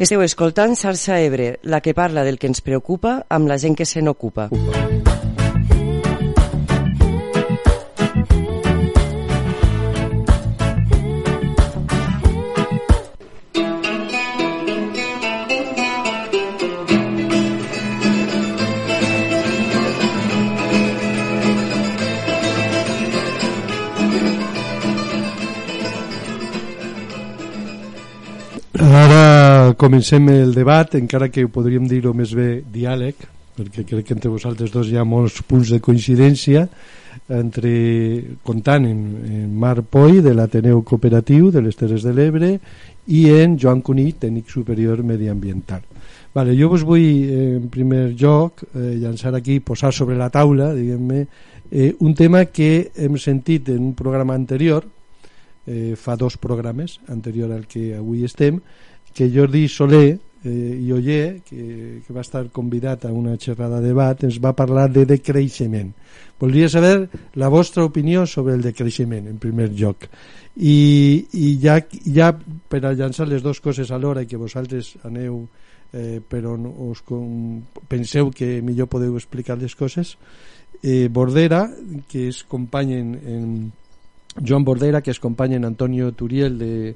Esteu 0.00 0.22
escoltant 0.24 0.78
Salsa 0.80 1.18
Ebre, 1.20 1.58
la 1.60 1.82
que 1.84 1.92
parla 1.92 2.24
del 2.24 2.38
que 2.40 2.48
ens 2.48 2.64
preocupa 2.64 3.18
amb 3.28 3.52
la 3.52 3.60
gent 3.60 3.76
que 3.76 3.84
se 3.84 4.00
n'ocupa. 4.00 4.48
Ara 4.48 5.09
comencem 29.80 30.28
el 30.28 30.52
debat, 30.52 30.92
encara 30.98 31.30
que 31.32 31.46
podríem 31.48 31.86
dir-ho 31.88 32.12
més 32.12 32.34
bé 32.36 32.60
diàleg, 32.68 33.22
perquè 33.56 33.86
crec 33.88 34.10
que 34.10 34.12
entre 34.12 34.28
vosaltres 34.28 34.72
dos 34.74 34.90
hi 34.90 34.98
ha 35.00 35.06
molts 35.08 35.38
punts 35.48 35.70
de 35.72 35.78
coincidència, 35.80 36.66
entre 37.32 37.70
comptant 38.44 38.84
en, 38.84 38.98
en 39.24 39.46
Marc 39.62 39.86
Poi, 39.88 40.18
de 40.20 40.34
l'Ateneu 40.36 40.82
Cooperatiu 40.84 41.48
de 41.54 41.62
les 41.64 41.78
Terres 41.80 42.04
de 42.04 42.12
l'Ebre, 42.12 42.50
i 43.08 43.22
en 43.32 43.56
Joan 43.56 43.80
Cuní, 43.80 44.10
tècnic 44.20 44.52
superior 44.52 45.00
mediambiental. 45.06 45.80
Vale, 46.36 46.52
jo 46.58 46.68
vos 46.74 46.84
vull, 46.84 47.32
en 47.32 47.72
primer 47.72 48.10
lloc, 48.20 48.66
eh, 48.74 48.98
llançar 49.00 49.32
aquí, 49.34 49.62
posar 49.64 49.94
sobre 49.96 50.18
la 50.20 50.28
taula, 50.30 50.74
diguem-ne, 50.76 51.24
eh, 51.72 51.94
un 52.04 52.12
tema 52.14 52.44
que 52.52 52.90
hem 52.94 53.16
sentit 53.16 53.72
en 53.72 53.80
un 53.80 53.96
programa 53.96 54.36
anterior, 54.36 54.84
eh, 55.66 55.96
fa 55.96 56.16
dos 56.20 56.36
programes 56.36 57.00
anterior 57.08 57.50
al 57.52 57.64
que 57.66 57.94
avui 57.96 58.28
estem 58.28 58.60
que 59.20 59.28
Jordi 59.28 59.68
Soler 59.68 60.18
eh, 60.44 60.80
i 60.80 60.92
Oller 60.96 61.42
que, 61.44 62.00
que 62.00 62.14
va 62.16 62.22
estar 62.24 62.46
convidat 62.48 63.04
a 63.04 63.10
una 63.12 63.34
xerrada 63.36 63.82
de 63.82 63.90
debat 63.92 64.22
ens 64.24 64.38
va 64.40 64.54
parlar 64.56 64.86
de 64.88 65.04
decreixement. 65.04 65.90
Voldria 66.40 66.70
saber 66.72 67.10
la 67.36 67.50
vostra 67.52 67.84
opinió 67.84 68.24
sobre 68.24 68.54
el 68.56 68.64
decreixement 68.64 69.28
en 69.28 69.36
primer 69.36 69.68
lloc. 69.76 70.08
I, 70.56 71.26
i 71.36 71.50
ja, 71.60 71.76
ja 72.08 72.30
per 72.32 72.80
a 72.80 72.94
llançar 72.96 73.28
les 73.28 73.44
dues 73.44 73.60
coses 73.60 73.92
alhora 73.92 74.24
i 74.24 74.30
que 74.30 74.40
vosaltres 74.40 74.94
aneu 75.04 75.42
eh, 75.92 76.24
però 76.24 76.56
no 76.56 76.72
us 76.88 77.04
com, 77.04 77.60
penseu 77.92 78.32
que 78.32 78.62
millor 78.64 78.88
podeu 78.88 79.20
explicar 79.20 79.60
les 79.60 79.76
coses 79.76 80.16
eh, 80.80 81.12
Bordera 81.12 81.66
que 82.08 82.24
és 82.32 82.40
company 82.48 82.96
en, 82.96 83.14
en 83.20 83.46
Joan 84.40 84.64
Bordera, 84.64 85.04
que 85.04 85.12
és 85.12 85.20
company 85.20 85.58
en 85.58 85.66
Antonio 85.66 86.12
Turiel, 86.16 86.56
de, 86.56 86.94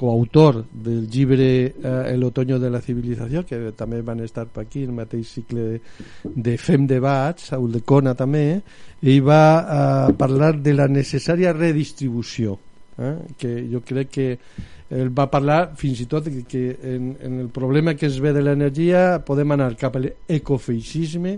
coautor 0.00 0.64
del 0.72 1.10
llibre 1.10 1.66
eh, 1.66 2.12
El 2.14 2.24
otoño 2.24 2.58
de 2.58 2.70
la 2.70 2.80
civilizació, 2.80 3.44
que 3.44 3.74
també 3.76 4.00
van 4.00 4.22
estar 4.24 4.46
per 4.48 4.64
aquí, 4.64 4.86
el 4.88 4.94
mateix 4.96 5.34
cicle 5.36 5.66
de, 5.74 5.80
de 6.24 6.56
Fem 6.56 6.86
Debats, 6.88 7.50
Saúl 7.52 7.74
de 7.76 7.82
Cona 7.84 8.14
també, 8.16 8.62
i 9.04 9.18
va 9.20 9.44
eh, 9.60 10.14
parlar 10.16 10.54
de 10.64 10.72
la 10.72 10.88
necessària 10.88 11.52
redistribució 11.52 12.56
eh? 12.96 13.14
que 13.36 13.52
jo 13.68 13.82
crec 13.84 14.12
que 14.16 14.28
ell 14.90 15.12
va 15.12 15.28
parlar 15.30 15.60
fins 15.78 16.00
i 16.00 16.08
tot 16.08 16.32
que, 16.32 16.46
que 16.48 16.64
en, 16.94 17.12
en 17.20 17.38
el 17.44 17.52
problema 17.52 17.94
que 17.94 18.08
es 18.08 18.16
ve 18.24 18.32
de 18.32 18.40
l'energia 18.40 19.20
podem 19.26 19.52
anar 19.52 19.74
cap 19.76 20.00
a 20.00 20.04
l'ecofeixisme 20.06 21.36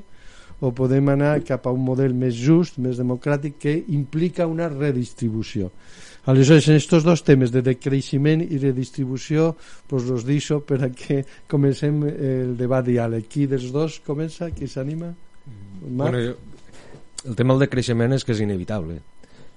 o 0.63 0.71
podem 0.71 1.11
anar 1.11 1.35
cap 1.43 1.67
a 1.67 1.75
un 1.75 1.83
model 1.83 2.15
més 2.15 2.39
just, 2.39 2.79
més 2.79 3.03
democràtic 3.03 3.59
que 3.59 3.75
implica 3.91 4.47
una 4.47 4.71
redistribució 4.71 5.73
Aleshores, 6.25 6.69
en 6.69 6.77
aquests 6.79 7.03
dos 7.03 7.25
temes 7.27 7.51
de 7.51 7.65
decreixement 7.67 8.45
i 8.45 8.61
de 8.63 8.71
distribució, 8.77 9.57
pues 9.91 10.05
los 10.07 10.23
deixo 10.23 10.61
per 10.63 10.79
a 10.87 10.91
que 10.95 11.25
comencem 11.51 12.05
el 12.07 12.53
debat 12.59 12.87
diàleg. 12.87 13.27
Qui 13.27 13.49
dels 13.51 13.73
dos 13.75 13.99
comença? 14.07 14.53
Qui 14.55 14.71
s'anima? 14.71 15.11
Bueno, 15.83 16.21
jo, 16.23 16.37
el 17.27 17.39
tema 17.39 17.57
del 17.57 17.67
decreixement 17.67 18.15
és 18.15 18.23
que 18.23 18.37
és 18.37 18.45
inevitable. 18.45 19.01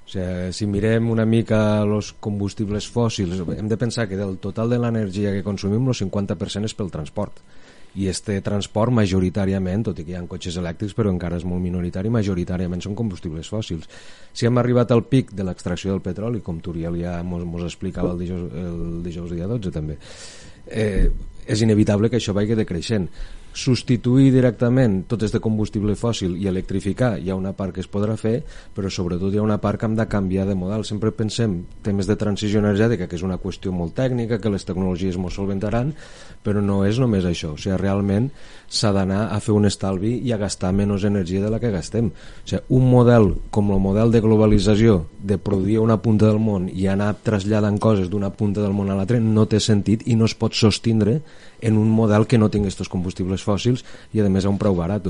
O 0.06 0.10
sigui, 0.10 0.54
si 0.58 0.66
mirem 0.70 1.12
una 1.14 1.26
mica 1.26 1.60
els 1.84 2.12
combustibles 2.22 2.90
fòssils, 2.94 3.46
hem 3.58 3.70
de 3.70 3.78
pensar 3.78 4.08
que 4.10 4.18
del 4.18 4.38
total 4.42 4.74
de 4.74 4.82
l'energia 4.82 5.34
que 5.34 5.46
consumim, 5.46 5.86
el 5.86 5.98
50% 5.98 6.70
és 6.70 6.78
pel 6.78 6.94
transport 6.94 7.42
i 7.96 8.10
este 8.12 8.38
transport 8.44 8.94
majoritàriament, 8.96 9.86
tot 9.88 10.00
i 10.00 10.06
que 10.06 10.14
hi 10.14 10.18
ha 10.20 10.24
cotxes 10.28 10.58
elèctrics 10.60 10.96
però 10.98 11.12
encara 11.14 11.40
és 11.40 11.46
molt 11.48 11.64
minoritari, 11.64 12.12
majoritàriament 12.12 12.84
són 12.84 12.98
combustibles 12.98 13.50
fòssils. 13.52 13.88
Si 14.36 14.48
hem 14.48 14.60
arribat 14.60 14.92
al 14.92 15.06
pic 15.08 15.32
de 15.36 15.46
l'extracció 15.48 15.94
del 15.94 16.04
petroli, 16.04 16.44
com 16.44 16.60
Turiel 16.60 17.00
ja 17.00 17.22
mos, 17.24 17.46
mos 17.48 17.64
explicava 17.64 18.12
el 18.12 18.20
dijous, 18.26 18.52
el 18.52 19.00
dijous 19.06 19.32
dia 19.32 19.48
12 19.48 19.72
també, 19.72 19.98
eh, 20.68 21.08
és 21.46 21.62
inevitable 21.62 22.10
que 22.10 22.20
això 22.20 22.36
vagi 22.36 22.58
decreixent 22.58 23.08
substituir 23.56 24.34
directament 24.36 25.06
tot 25.08 25.24
este 25.24 25.40
combustible 25.40 25.96
fòssil 25.96 26.36
i 26.36 26.50
electrificar 26.52 27.14
hi 27.22 27.32
ha 27.32 27.38
una 27.40 27.54
part 27.56 27.74
que 27.76 27.80
es 27.80 27.88
podrà 27.92 28.18
fer 28.20 28.42
però 28.76 28.92
sobretot 28.92 29.32
hi 29.34 29.40
ha 29.40 29.46
una 29.46 29.58
part 29.64 29.80
que 29.80 29.88
hem 29.88 29.96
de 29.96 30.06
canviar 30.12 30.46
de 30.50 30.58
model. 30.60 30.84
Sempre 30.84 31.14
pensem 31.16 31.62
temes 31.86 32.10
de 32.10 32.18
transició 32.20 32.60
energètica 32.60 33.08
que 33.08 33.16
és 33.16 33.24
una 33.24 33.40
qüestió 33.40 33.72
molt 33.72 33.96
tècnica 33.96 34.42
que 34.44 34.52
les 34.52 34.68
tecnologies 34.68 35.16
ens 35.16 35.40
solventaran 35.40 35.94
però 36.44 36.62
no 36.62 36.84
és 36.86 37.00
només 37.00 37.26
això. 37.26 37.54
O 37.56 37.58
sigui, 37.58 37.78
realment 37.80 38.30
s'ha 38.68 38.92
d'anar 38.94 39.30
a 39.32 39.40
fer 39.40 39.56
un 39.56 39.66
estalvi 39.70 40.18
i 40.26 40.34
a 40.34 40.38
gastar 40.42 40.74
menys 40.76 41.08
energia 41.08 41.42
de 41.42 41.50
la 41.50 41.60
que 41.64 41.72
gastem. 41.72 42.12
O 42.12 42.50
sigui, 42.50 42.62
un 42.76 42.90
model 42.92 43.32
com 43.56 43.72
el 43.72 43.82
model 43.82 44.12
de 44.12 44.22
globalització 44.22 45.06
de 45.24 45.40
produir 45.40 45.80
una 45.80 45.98
punta 46.04 46.28
del 46.28 46.44
món 46.44 46.68
i 46.70 46.90
anar 46.92 47.14
traslladant 47.24 47.80
coses 47.80 48.12
d'una 48.12 48.34
punta 48.36 48.62
del 48.62 48.76
món 48.76 48.92
a 48.92 49.00
l'altra 49.00 49.20
no 49.24 49.48
té 49.50 49.64
sentit 49.64 50.06
i 50.06 50.20
no 50.20 50.28
es 50.30 50.36
pot 50.36 50.54
sostindre 50.54 51.22
en 51.62 51.78
un 51.78 51.90
model 51.90 52.26
que 52.28 52.40
no 52.42 52.50
tingui 52.52 52.70
aquests 52.72 52.92
combustibles 52.92 53.44
fòssils 53.46 53.84
i 54.14 54.22
a 54.22 54.30
més 54.32 54.46
a 54.46 54.52
un 54.52 54.58
preu 54.62 54.76
barat 54.78 55.08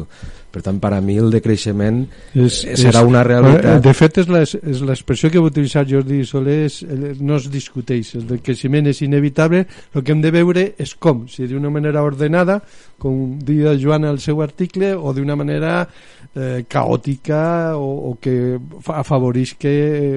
per 0.51 0.61
tant 0.65 0.79
per 0.81 0.91
a 0.95 1.01
mi 1.03 1.17
el 1.21 1.31
decreixement 1.33 2.01
és, 2.33 2.61
serà 2.79 3.01
és, 3.01 3.09
una 3.09 3.23
realitat. 3.23 3.81
De 3.83 3.93
fet 3.95 4.19
és 4.23 4.81
l'expressió 4.85 5.31
que 5.31 5.41
va 5.41 5.51
utilitzar 5.51 5.85
Jordi 5.89 6.23
Soler 6.27 6.57
és, 6.65 6.81
no 7.19 7.39
es 7.39 7.49
discuteix 7.51 8.15
el 8.19 8.27
decreixement 8.29 8.89
és 8.91 9.01
inevitable 9.05 9.65
el 9.93 10.03
que 10.03 10.15
hem 10.15 10.23
de 10.23 10.33
veure 10.35 10.67
és 10.81 10.95
com, 10.95 11.25
si 11.31 11.47
d'una 11.49 11.71
manera 11.73 12.03
ordenada 12.05 12.59
com 13.01 13.37
dia 13.39 13.75
Joan 13.79 14.05
al 14.07 14.21
seu 14.23 14.41
article 14.43 14.93
o 14.95 15.13
d'una 15.13 15.35
manera 15.35 15.81
eh, 16.35 16.65
caòtica 16.67 17.75
o, 17.77 18.11
o 18.11 18.15
que 18.21 18.57
afavorisca 18.93 19.71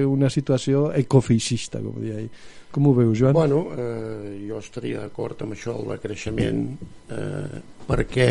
una 0.07 0.29
situació 0.29 0.89
ecofeixista 0.95 1.81
com 1.83 1.99
deia 1.99 2.23
ell 2.23 2.31
com 2.71 2.87
ho 2.87 2.93
veus, 2.93 3.17
Joan? 3.17 3.33
Bueno, 3.33 3.67
eh, 3.75 4.39
jo 4.47 4.59
estaria 4.61 5.01
d'acord 5.01 5.41
amb 5.43 5.55
això 5.55 5.75
del 5.77 6.01
creixement 6.01 6.65
eh, 7.09 7.61
perquè 7.87 8.29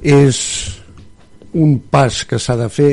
és 0.00 0.38
un 1.60 1.76
pas 1.92 2.22
que 2.24 2.40
s'ha 2.40 2.56
de 2.56 2.68
fer 2.72 2.92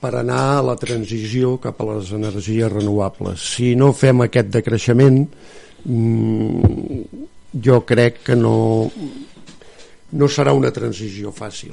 per 0.00 0.12
anar 0.20 0.42
a 0.58 0.64
la 0.64 0.76
transició 0.76 1.56
cap 1.62 1.80
a 1.80 1.88
les 1.94 2.12
energies 2.12 2.72
renovables. 2.72 3.46
Si 3.56 3.72
no 3.74 3.94
fem 3.96 4.26
aquest 4.26 4.52
decreixement, 4.58 5.22
mmm, 5.88 7.02
jo 7.64 7.80
crec 7.88 8.20
que 8.26 8.36
no, 8.36 8.56
no 10.12 10.28
serà 10.28 10.52
una 10.52 10.70
transició 10.70 11.32
fàcil. 11.32 11.72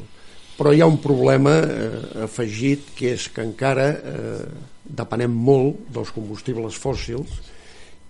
Però 0.54 0.72
hi 0.72 0.80
ha 0.82 0.88
un 0.88 1.00
problema 1.04 1.58
eh, 1.60 1.89
afegit 2.24 2.93
que 2.96 3.15
és 3.17 3.28
que 3.34 3.43
encara 3.43 3.89
eh, 3.91 4.46
depenem 4.84 5.34
molt 5.34 5.89
dels 5.91 6.12
combustibles 6.15 6.78
fòssils 6.80 7.52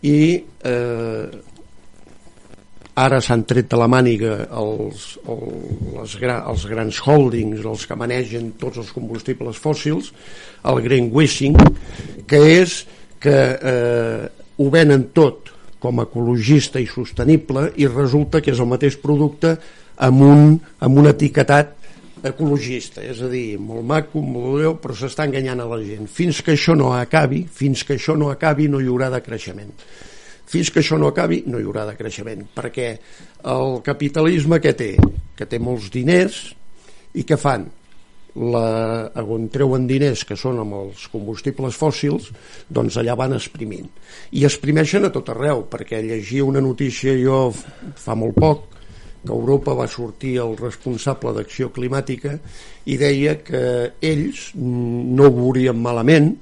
i 0.04 0.20
eh, 0.68 1.26
ara 2.94 3.20
s'han 3.24 3.46
tret 3.50 3.70
de 3.72 3.80
la 3.80 3.88
màniga 3.90 4.36
els, 4.60 5.06
els, 5.26 6.18
gra, 6.22 6.42
els 6.52 6.66
grans 6.70 7.00
holdings, 7.08 7.64
els 7.66 7.86
que 7.90 7.98
manegen 7.98 8.52
tots 8.62 8.82
els 8.84 8.92
combustibles 8.94 9.58
fòssils, 9.62 10.12
el 10.70 10.82
greenwashing, 10.86 11.58
que 12.30 12.42
és 12.60 12.84
que 13.24 13.38
eh, 13.56 14.28
ho 14.60 14.70
venen 14.70 15.10
tot 15.16 15.50
com 15.84 16.00
ecologista 16.04 16.80
i 16.80 16.88
sostenible 16.88 17.70
i 17.82 17.90
resulta 17.90 18.42
que 18.44 18.54
és 18.54 18.62
el 18.62 18.70
mateix 18.70 19.00
producte 19.02 19.58
amb 20.04 20.22
un, 20.24 20.54
amb 20.80 21.02
un 21.02 21.10
etiquetat 21.10 21.74
ecologista, 22.24 23.04
és 23.04 23.20
a 23.24 23.30
dir, 23.32 23.58
molt 23.60 23.84
maco, 23.88 24.22
molt 24.24 24.58
breu, 24.58 24.78
però 24.82 24.96
s'està 24.96 25.28
enganyant 25.28 25.60
a 25.64 25.68
la 25.68 25.80
gent. 25.84 26.08
Fins 26.08 26.42
que 26.46 26.56
això 26.56 26.76
no 26.80 26.94
acabi, 26.96 27.44
fins 27.52 27.84
que 27.84 27.98
això 27.98 28.16
no 28.20 28.32
acabi 28.32 28.70
no 28.72 28.80
hi 28.80 28.90
haurà 28.90 29.12
de 29.14 29.22
creixement. 29.26 29.74
Fins 30.54 30.70
que 30.72 30.84
això 30.84 31.00
no 31.02 31.10
acabi 31.12 31.44
no 31.50 31.60
hi 31.60 31.68
haurà 31.68 31.86
de 31.90 31.96
creixement, 32.00 32.44
perquè 32.56 32.90
el 33.52 33.80
capitalisme 33.86 34.60
que 34.64 34.76
té? 34.78 34.92
Que 35.36 35.48
té 35.50 35.60
molts 35.60 35.90
diners 35.94 36.44
i 37.18 37.26
que 37.28 37.40
fan? 37.40 37.66
La, 38.34 39.12
on 39.30 39.46
treuen 39.54 39.84
diners 39.86 40.24
que 40.26 40.34
són 40.40 40.58
amb 40.64 40.74
els 40.74 41.04
combustibles 41.14 41.76
fòssils 41.78 42.32
doncs 42.66 42.96
allà 42.98 43.14
van 43.14 43.36
exprimint 43.38 43.92
i 44.34 44.42
exprimeixen 44.48 45.06
a 45.06 45.12
tot 45.14 45.30
arreu 45.30 45.62
perquè 45.70 46.00
llegia 46.02 46.48
una 46.48 46.64
notícia 46.66 47.14
jo 47.14 47.52
fa 47.54 48.16
molt 48.18 48.34
poc 48.34 48.74
Europa 49.30 49.74
va 49.78 49.88
sortir 49.88 50.36
el 50.44 50.58
responsable 50.60 51.34
d'acció 51.38 51.72
climàtica 51.72 52.36
i 52.86 52.98
deia 53.00 53.38
que 53.46 53.64
ells 54.04 54.50
no 54.60 55.30
ho 55.30 55.34
veurien 55.38 55.80
malament 55.80 56.34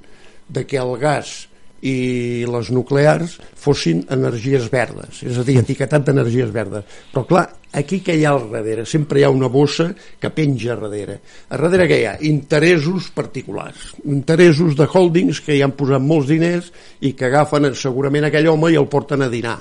de 0.52 0.66
que 0.66 0.80
el 0.82 0.96
gas 0.98 1.46
i 1.82 2.44
les 2.46 2.68
nuclears 2.70 3.34
fossin 3.58 4.04
energies 4.14 4.68
verdes, 4.70 5.22
és 5.26 5.38
a 5.38 5.42
dir, 5.46 5.56
etiquetat 5.58 6.04
d'energies 6.06 6.52
verdes. 6.54 6.86
Però 7.10 7.24
clar, 7.26 7.42
aquí 7.74 7.98
que 8.06 8.14
hi 8.14 8.22
ha 8.22 8.36
al 8.36 8.46
darrere? 8.52 8.84
Sempre 8.86 9.18
hi 9.18 9.24
ha 9.26 9.32
una 9.34 9.50
bossa 9.50 9.88
que 9.92 10.30
penja 10.30 10.76
a 10.76 10.78
darrere. 10.78 11.18
A 11.50 11.58
darrere 11.58 11.88
què 11.90 11.98
hi 11.98 12.06
ha? 12.06 12.14
Interessos 12.30 13.10
particulars, 13.14 13.90
interessos 14.06 14.78
de 14.78 14.86
holdings 14.86 15.42
que 15.42 15.58
hi 15.58 15.64
han 15.66 15.74
posat 15.78 16.06
molts 16.06 16.30
diners 16.30 16.70
i 17.02 17.16
que 17.18 17.26
agafen 17.30 17.72
segurament 17.74 18.30
aquell 18.30 18.52
home 18.54 18.70
i 18.70 18.78
el 18.78 18.86
porten 18.86 19.26
a 19.26 19.30
dinar. 19.32 19.58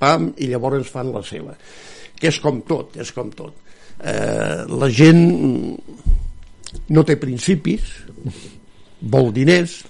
Pam, 0.00 0.30
i 0.40 0.48
llavors 0.48 0.88
fan 0.88 1.12
la 1.12 1.20
seva 1.20 1.52
que 2.20 2.30
és 2.30 2.40
com 2.42 2.60
tot, 2.68 2.96
és 3.00 3.12
com 3.16 3.32
tot. 3.34 3.56
Eh, 4.00 4.66
la 4.70 4.90
gent 4.92 5.24
no 6.94 7.04
té 7.06 7.16
principis, 7.20 7.96
vol 9.00 9.32
diners, 9.34 9.80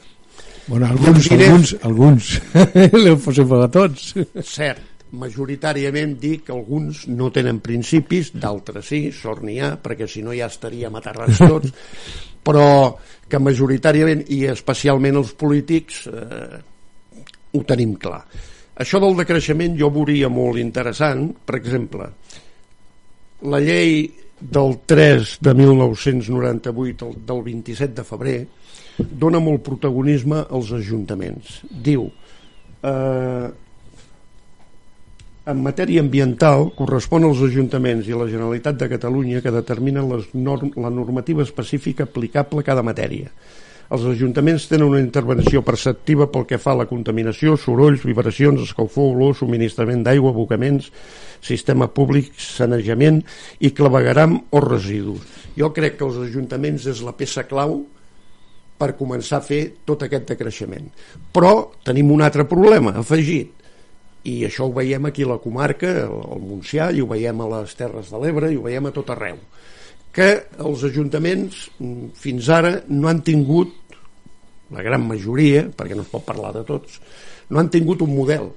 Bueno, 0.71 0.87
alguns, 0.87 1.29
diners, 1.29 1.77
alguns, 1.83 2.40
alguns, 2.55 3.23
posem 3.25 3.49
per 3.51 3.59
a 3.64 3.66
tots. 3.75 4.12
Cert, 4.47 4.85
majoritàriament 5.19 6.12
dic 6.23 6.45
que 6.47 6.55
alguns 6.55 7.09
no 7.11 7.33
tenen 7.35 7.59
principis, 7.64 8.31
d'altres 8.38 8.87
sí, 8.93 9.01
sort 9.11 9.43
n'hi 9.43 9.59
ha, 9.59 9.73
perquè 9.83 10.07
si 10.07 10.23
no 10.23 10.35
ja 10.37 10.47
estaríem 10.47 10.95
aterrats 11.01 11.40
tots, 11.51 11.75
però 12.47 12.69
que 13.31 13.43
majoritàriament, 13.43 14.23
i 14.31 14.45
especialment 14.53 15.19
els 15.19 15.35
polítics, 15.38 16.05
eh, 16.07 16.62
ho 17.51 17.64
tenim 17.66 17.97
clar. 17.99 18.23
Això 18.80 19.00
del 19.02 19.16
decreixement 19.18 19.76
jo 19.78 19.90
veuria 19.92 20.30
molt 20.33 20.61
interessant, 20.61 21.26
per 21.44 21.59
exemple, 21.59 22.06
la 23.50 23.61
llei 23.61 24.04
del 24.40 24.78
3 24.87 25.38
de 25.40 25.54
1998, 25.54 27.11
del 27.26 27.42
27 27.44 27.94
de 27.98 28.04
febrer, 28.04 28.38
dona 28.96 29.40
molt 29.40 29.62
protagonisme 29.64 30.44
als 30.48 30.72
ajuntaments. 30.76 31.61
Diu, 31.70 32.06
eh, 32.83 33.50
en 35.50 35.62
matèria 35.64 36.00
ambiental 36.04 36.70
correspon 36.76 37.24
als 37.26 37.40
ajuntaments 37.42 38.09
i 38.09 38.12
a 38.12 38.20
la 38.20 38.28
Generalitat 38.28 38.76
de 38.80 38.88
Catalunya 38.92 39.40
que 39.42 39.52
determinen 39.52 40.09
les 40.12 40.28
norm 40.35 40.72
la 40.76 40.90
normativa 40.90 41.42
específica 41.42 42.04
aplicable 42.04 42.61
a 42.61 42.68
cada 42.70 42.85
matèria 42.87 43.33
els 43.90 44.05
ajuntaments 44.07 44.68
tenen 44.70 44.87
una 44.87 45.00
intervenció 45.03 45.64
perceptiva 45.66 46.29
pel 46.31 46.44
que 46.46 46.61
fa 46.62 46.76
a 46.76 46.79
la 46.79 46.87
contaminació, 46.87 47.57
sorolls, 47.59 48.05
vibracions, 48.07 48.62
escalfor, 48.62 49.16
olor, 49.16 49.35
subministrament 49.35 50.05
d'aigua, 50.07 50.31
abocaments, 50.31 50.92
sistema 51.42 51.88
públic, 51.90 52.31
sanejament 52.38 53.18
i 53.59 53.72
clavegaram 53.74 54.37
o 54.55 54.62
residus. 54.62 55.24
Jo 55.59 55.72
crec 55.74 55.98
que 55.98 56.07
els 56.07 56.20
ajuntaments 56.29 56.87
és 56.92 57.03
la 57.03 57.16
peça 57.18 57.48
clau 57.50 57.81
per 58.79 58.94
començar 58.96 59.40
a 59.40 59.44
fer 59.44 59.62
tot 59.85 60.07
aquest 60.07 60.31
decreixement. 60.37 60.87
Però 61.35 61.72
tenim 61.85 62.14
un 62.14 62.22
altre 62.22 62.46
problema 62.46 62.94
afegit, 63.03 63.57
i 64.31 64.44
això 64.46 64.68
ho 64.68 64.76
veiem 64.76 65.09
aquí 65.09 65.26
a 65.26 65.33
la 65.33 65.40
comarca, 65.42 65.90
al 66.07 66.44
Montsià, 66.44 66.92
i 66.94 67.03
ho 67.03 67.11
veiem 67.11 67.42
a 67.42 67.50
les 67.57 67.74
Terres 67.74 68.12
de 68.12 68.22
l'Ebre, 68.22 68.53
i 68.53 68.61
ho 68.61 68.64
veiem 68.68 68.87
a 68.87 68.94
tot 68.94 69.11
arreu 69.11 69.40
que 70.11 70.26
els 70.59 70.83
ajuntaments 70.88 71.68
mm, 71.79 72.09
fins 72.18 72.48
ara 72.50 72.72
no 72.88 73.07
han 73.07 73.20
tingut 73.26 73.76
la 74.70 74.85
gran 74.87 75.06
majoria, 75.06 75.66
perquè 75.76 75.96
no 75.96 76.04
es 76.06 76.11
pot 76.12 76.24
parlar 76.26 76.52
de 76.54 76.64
tots, 76.66 77.00
no 77.50 77.61
han 77.61 77.70
tingut 77.72 78.02
un 78.06 78.14
model 78.14 78.50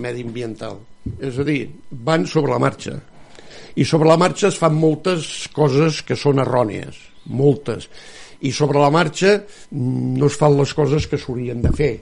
mediambiental. 0.00 0.80
És 1.20 1.38
a 1.38 1.46
dir, 1.46 1.68
van 1.90 2.26
sobre 2.26 2.54
la 2.54 2.60
marxa. 2.62 2.96
I 3.74 3.84
sobre 3.86 4.08
la 4.10 4.18
marxa 4.20 4.48
es 4.50 4.58
fan 4.58 4.74
moltes 4.78 5.48
coses 5.54 6.00
que 6.06 6.18
són 6.18 6.42
errònies, 6.42 6.98
moltes. 7.26 7.88
I 8.44 8.52
sobre 8.54 8.82
la 8.82 8.90
marxa 8.94 9.36
mm, 9.40 10.14
no 10.18 10.30
es 10.30 10.38
fan 10.38 10.56
les 10.58 10.74
coses 10.76 11.08
que 11.10 11.18
s'haurien 11.20 11.62
de 11.62 11.72
fer. 11.74 11.92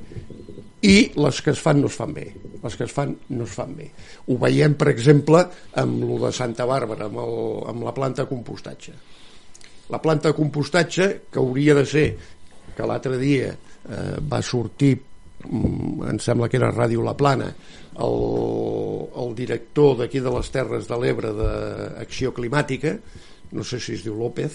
I 0.82 0.96
les 1.14 1.38
que 1.42 1.52
es 1.54 1.60
fan 1.62 1.80
no 1.80 1.90
es 1.90 1.96
fan 1.96 2.12
bé. 2.16 2.26
Les 2.62 2.76
que 2.78 2.86
es 2.88 2.92
fan 2.92 3.14
no 3.30 3.46
es 3.46 3.54
fan 3.54 3.72
bé. 3.76 3.88
Ho 4.26 4.38
veiem, 4.42 4.74
per 4.78 4.90
exemple, 4.92 5.44
amb 5.78 6.04
lo 6.08 6.18
de 6.24 6.32
Santa 6.34 6.66
Bàrbara, 6.66 7.08
amb, 7.10 7.20
el, 7.22 7.40
amb 7.72 7.86
la 7.86 7.94
planta 7.94 8.24
de 8.24 8.30
compostatge. 8.30 8.94
La 9.92 10.00
planta 10.02 10.30
de 10.30 10.38
compostatge, 10.38 11.08
que 11.30 11.40
hauria 11.42 11.76
de 11.78 11.86
ser, 11.86 12.06
que 12.76 12.88
l'altre 12.88 13.18
dia 13.20 13.52
eh, 13.52 14.16
va 14.20 14.42
sortir 14.42 14.94
mm, 14.96 16.08
em 16.12 16.18
sembla 16.22 16.48
que 16.48 16.60
era 16.60 16.72
Ràdio 16.74 17.04
La 17.04 17.16
Plana 17.18 17.50
el, 17.92 18.18
el 19.22 19.34
director 19.36 19.98
d'aquí 20.00 20.22
de 20.24 20.32
les 20.32 20.52
Terres 20.54 20.88
de 20.88 20.98
l'Ebre 21.00 21.32
d'Acció 21.36 22.32
Climàtica 22.36 22.96
no 23.52 23.64
sé 23.68 23.78
si 23.84 23.98
es 23.98 24.04
diu 24.04 24.14
López. 24.16 24.54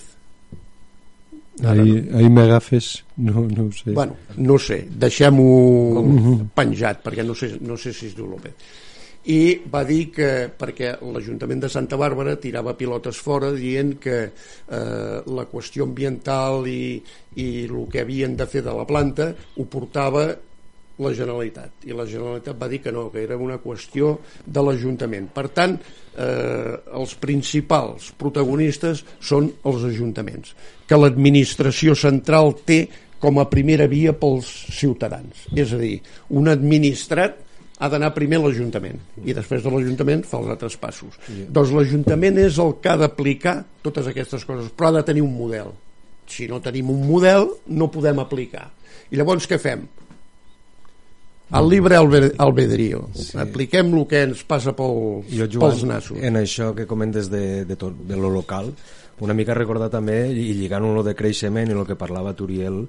Ahí, 1.66 1.92
no. 2.02 2.18
ahí 2.18 2.30
m'agafes 2.30 3.04
no, 3.18 3.44
no 3.50 3.66
ho 3.66 3.72
sé. 3.74 3.92
Bueno, 3.94 4.18
no 4.38 4.58
sé, 4.62 4.84
deixem-ho 4.90 6.50
penjat 6.58 7.02
perquè 7.06 7.26
no 7.26 7.34
sé, 7.38 7.56
no 7.62 7.78
sé 7.82 7.94
si 7.94 8.12
es 8.12 8.18
diu 8.18 8.28
López 8.30 8.54
i 9.28 9.60
va 9.68 9.84
dir 9.84 10.08
que 10.16 10.30
perquè 10.56 10.94
l'Ajuntament 11.04 11.66
de 11.66 11.70
Santa 11.72 12.00
Bàrbara 12.00 12.38
tirava 12.40 12.78
pilotes 12.80 13.20
fora 13.20 13.52
dient 13.52 13.98
que 14.00 14.18
eh, 14.24 15.18
la 15.28 15.46
qüestió 15.52 15.88
ambiental 15.88 16.68
i, 16.72 16.98
i 17.36 17.48
el 17.68 17.88
que 17.92 18.06
havien 18.06 18.38
de 18.40 18.48
fer 18.48 18.64
de 18.64 18.76
la 18.76 18.86
planta 18.88 19.34
ho 19.36 19.66
portava 19.68 20.30
la 20.98 21.12
Generalitat. 21.14 21.86
I 21.86 21.94
la 21.94 22.08
Generalitat 22.10 22.58
va 22.58 22.70
dir 22.72 22.80
que 22.82 22.94
no, 22.94 23.08
que 23.14 23.22
era 23.22 23.38
una 23.38 23.60
qüestió 23.62 24.16
de 24.46 24.64
l'Ajuntament. 24.64 25.28
Per 25.36 25.46
tant 25.54 25.76
eh, 25.78 26.78
els 26.98 27.18
principals 27.22 28.14
protagonistes 28.18 29.04
són 29.20 29.52
els 29.68 29.84
ajuntaments 29.92 30.56
que 30.88 30.98
l'administració 30.98 31.98
central 32.00 32.56
té 32.66 32.86
com 33.20 33.42
a 33.42 33.48
primera 33.50 33.90
via 33.92 34.14
pels 34.16 34.48
ciutadans. 34.78 35.48
És 35.52 35.74
a 35.74 35.82
dir, 35.82 35.98
un 36.38 36.50
administrat 36.50 37.44
ha 37.78 37.90
d'anar 37.94 38.14
primer 38.16 38.40
l'Ajuntament 38.42 39.02
i 39.24 39.36
després 39.38 39.62
de 39.64 39.74
l'Ajuntament 39.74 40.24
fa 40.26 40.40
els 40.42 40.54
altres 40.56 40.78
passos 40.82 41.18
yeah. 41.28 41.46
doncs 41.54 41.74
l'Ajuntament 41.76 42.40
és 42.42 42.58
el 42.64 42.78
que 42.82 42.94
ha 42.94 42.98
d'aplicar 43.04 43.60
totes 43.86 44.10
aquestes 44.10 44.46
coses 44.48 44.72
però 44.74 44.90
ha 44.90 44.98
de 45.00 45.06
tenir 45.12 45.26
un 45.26 45.36
model 45.38 45.74
si 46.28 46.50
no 46.50 46.60
tenim 46.64 46.90
un 46.92 47.06
model 47.08 47.48
no 47.70 47.92
podem 47.94 48.24
aplicar 48.24 48.68
i 49.12 49.20
llavors 49.20 49.48
què 49.48 49.62
fem? 49.62 49.86
el 51.58 51.70
libre 51.72 51.96
albedrío 51.96 53.06
sí. 53.16 53.38
apliquem 53.40 53.94
el 53.96 54.08
que 54.10 54.24
ens 54.28 54.42
passa 54.44 54.74
pel, 54.76 55.24
jo, 55.30 55.46
Joan, 55.48 55.62
pels 55.70 55.86
nassos 55.88 56.20
en 56.20 56.42
això 56.42 56.74
que 56.76 56.88
comentes 56.90 57.30
de, 57.32 57.64
de, 57.66 57.78
tot, 57.80 57.96
de 58.10 58.18
lo 58.20 58.34
local 58.34 58.74
una 59.26 59.34
mica 59.38 59.56
recordar 59.58 59.90
també, 59.94 60.20
i 60.30 60.52
lligant 60.58 60.86
lo 60.94 61.04
de 61.06 61.16
creixement 61.18 61.72
i 61.72 61.76
el 61.78 61.88
que 61.88 61.98
parlava 62.00 62.36
Turiel, 62.38 62.84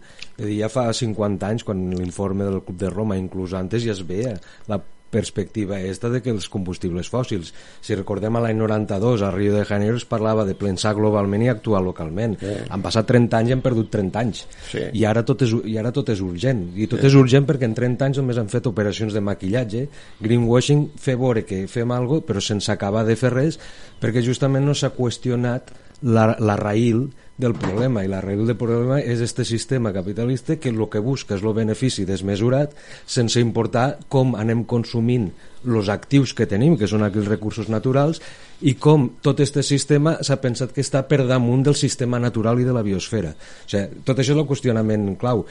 ja 0.59 0.69
fa 0.73 0.91
50 0.93 1.51
anys, 1.53 1.64
quan 1.64 1.88
l'informe 1.95 2.49
del 2.49 2.62
Club 2.67 2.79
de 2.85 2.93
Roma, 2.93 3.19
inclús 3.21 3.57
antes, 3.57 3.85
ja 3.87 3.97
es 3.97 4.05
veia 4.07 4.37
la 4.69 4.81
perspectiva 5.11 5.81
esta 5.81 6.11
de 6.11 6.21
que 6.23 6.31
els 6.31 6.49
combustibles 6.53 7.09
fòssils 7.09 7.53
si 7.81 7.97
recordem 7.97 8.37
a 8.37 8.43
l'any 8.45 8.59
92 8.61 9.25
a 9.25 9.31
Rio 9.33 9.55
de 9.57 9.64
Janeiro 9.64 9.97
es 9.97 10.05
parlava 10.09 10.45
de 10.45 10.57
pensar 10.59 10.95
globalment 10.99 11.47
i 11.47 11.49
actuar 11.49 11.81
localment 11.85 12.37
sí. 12.41 12.53
han 12.69 12.85
passat 12.85 13.09
30 13.09 13.41
anys 13.41 13.49
i 13.49 13.57
han 13.57 13.64
perdut 13.64 13.91
30 13.95 14.21
anys 14.21 14.45
sí. 14.69 14.85
I, 14.93 15.07
ara 15.09 15.25
tot 15.25 15.47
és, 15.47 15.55
i 15.64 15.79
ara 15.81 15.93
tot 15.97 16.12
és 16.12 16.21
urgent 16.25 16.67
i 16.77 16.91
tot 16.91 17.01
sí. 17.01 17.09
és 17.09 17.19
urgent 17.19 17.49
perquè 17.49 17.69
en 17.71 17.77
30 17.79 18.09
anys 18.09 18.21
només 18.21 18.41
han 18.41 18.53
fet 18.53 18.69
operacions 18.69 19.17
de 19.17 19.25
maquillatge 19.25 19.87
greenwashing, 20.21 20.91
fer 21.01 21.17
veure 21.17 21.47
que 21.49 21.64
fem 21.73 21.93
alguna 21.97 22.27
però 22.29 22.45
sense 22.45 22.73
acabar 22.73 23.07
de 23.09 23.17
fer 23.17 23.33
res 23.33 23.61
perquè 24.03 24.21
justament 24.25 24.67
no 24.69 24.77
s'ha 24.77 24.93
qüestionat 24.93 25.73
la, 26.03 26.37
la 26.39 26.57
raïl 26.59 27.09
del 27.39 27.55
problema 27.55 28.03
i 28.03 28.11
la 28.11 28.19
raïl 28.21 28.43
del 28.47 28.59
problema 28.59 28.99
és 28.99 29.21
este 29.23 29.45
sistema 29.47 29.93
capitalista 29.95 30.57
que 30.59 30.73
el 30.73 30.81
que 30.91 30.99
busca 30.99 31.37
és 31.37 31.45
el 31.45 31.55
benefici 31.55 32.05
desmesurat 32.07 32.75
sense 33.07 33.39
importar 33.41 34.01
com 34.11 34.35
anem 34.35 34.65
consumint 34.67 35.31
els 35.67 35.89
actius 35.91 36.35
que 36.35 36.47
tenim, 36.51 36.77
que 36.79 36.91
són 36.91 37.07
aquells 37.07 37.31
recursos 37.31 37.71
naturals 37.71 38.21
i 38.67 38.75
com 38.75 39.09
tot 39.23 39.39
aquest 39.39 39.63
sistema 39.67 40.17
s'ha 40.23 40.41
pensat 40.43 40.75
que 40.75 40.83
està 40.83 41.05
per 41.07 41.25
damunt 41.27 41.63
del 41.67 41.79
sistema 41.79 42.19
natural 42.19 42.59
i 42.59 42.67
de 42.67 42.75
la 42.75 42.83
biosfera. 42.83 43.35
O 43.35 43.71
sigui, 43.71 44.03
tot 44.05 44.19
això 44.19 44.35
és 44.35 44.43
el 44.43 44.49
qüestionament 44.49 45.13
clau. 45.19 45.47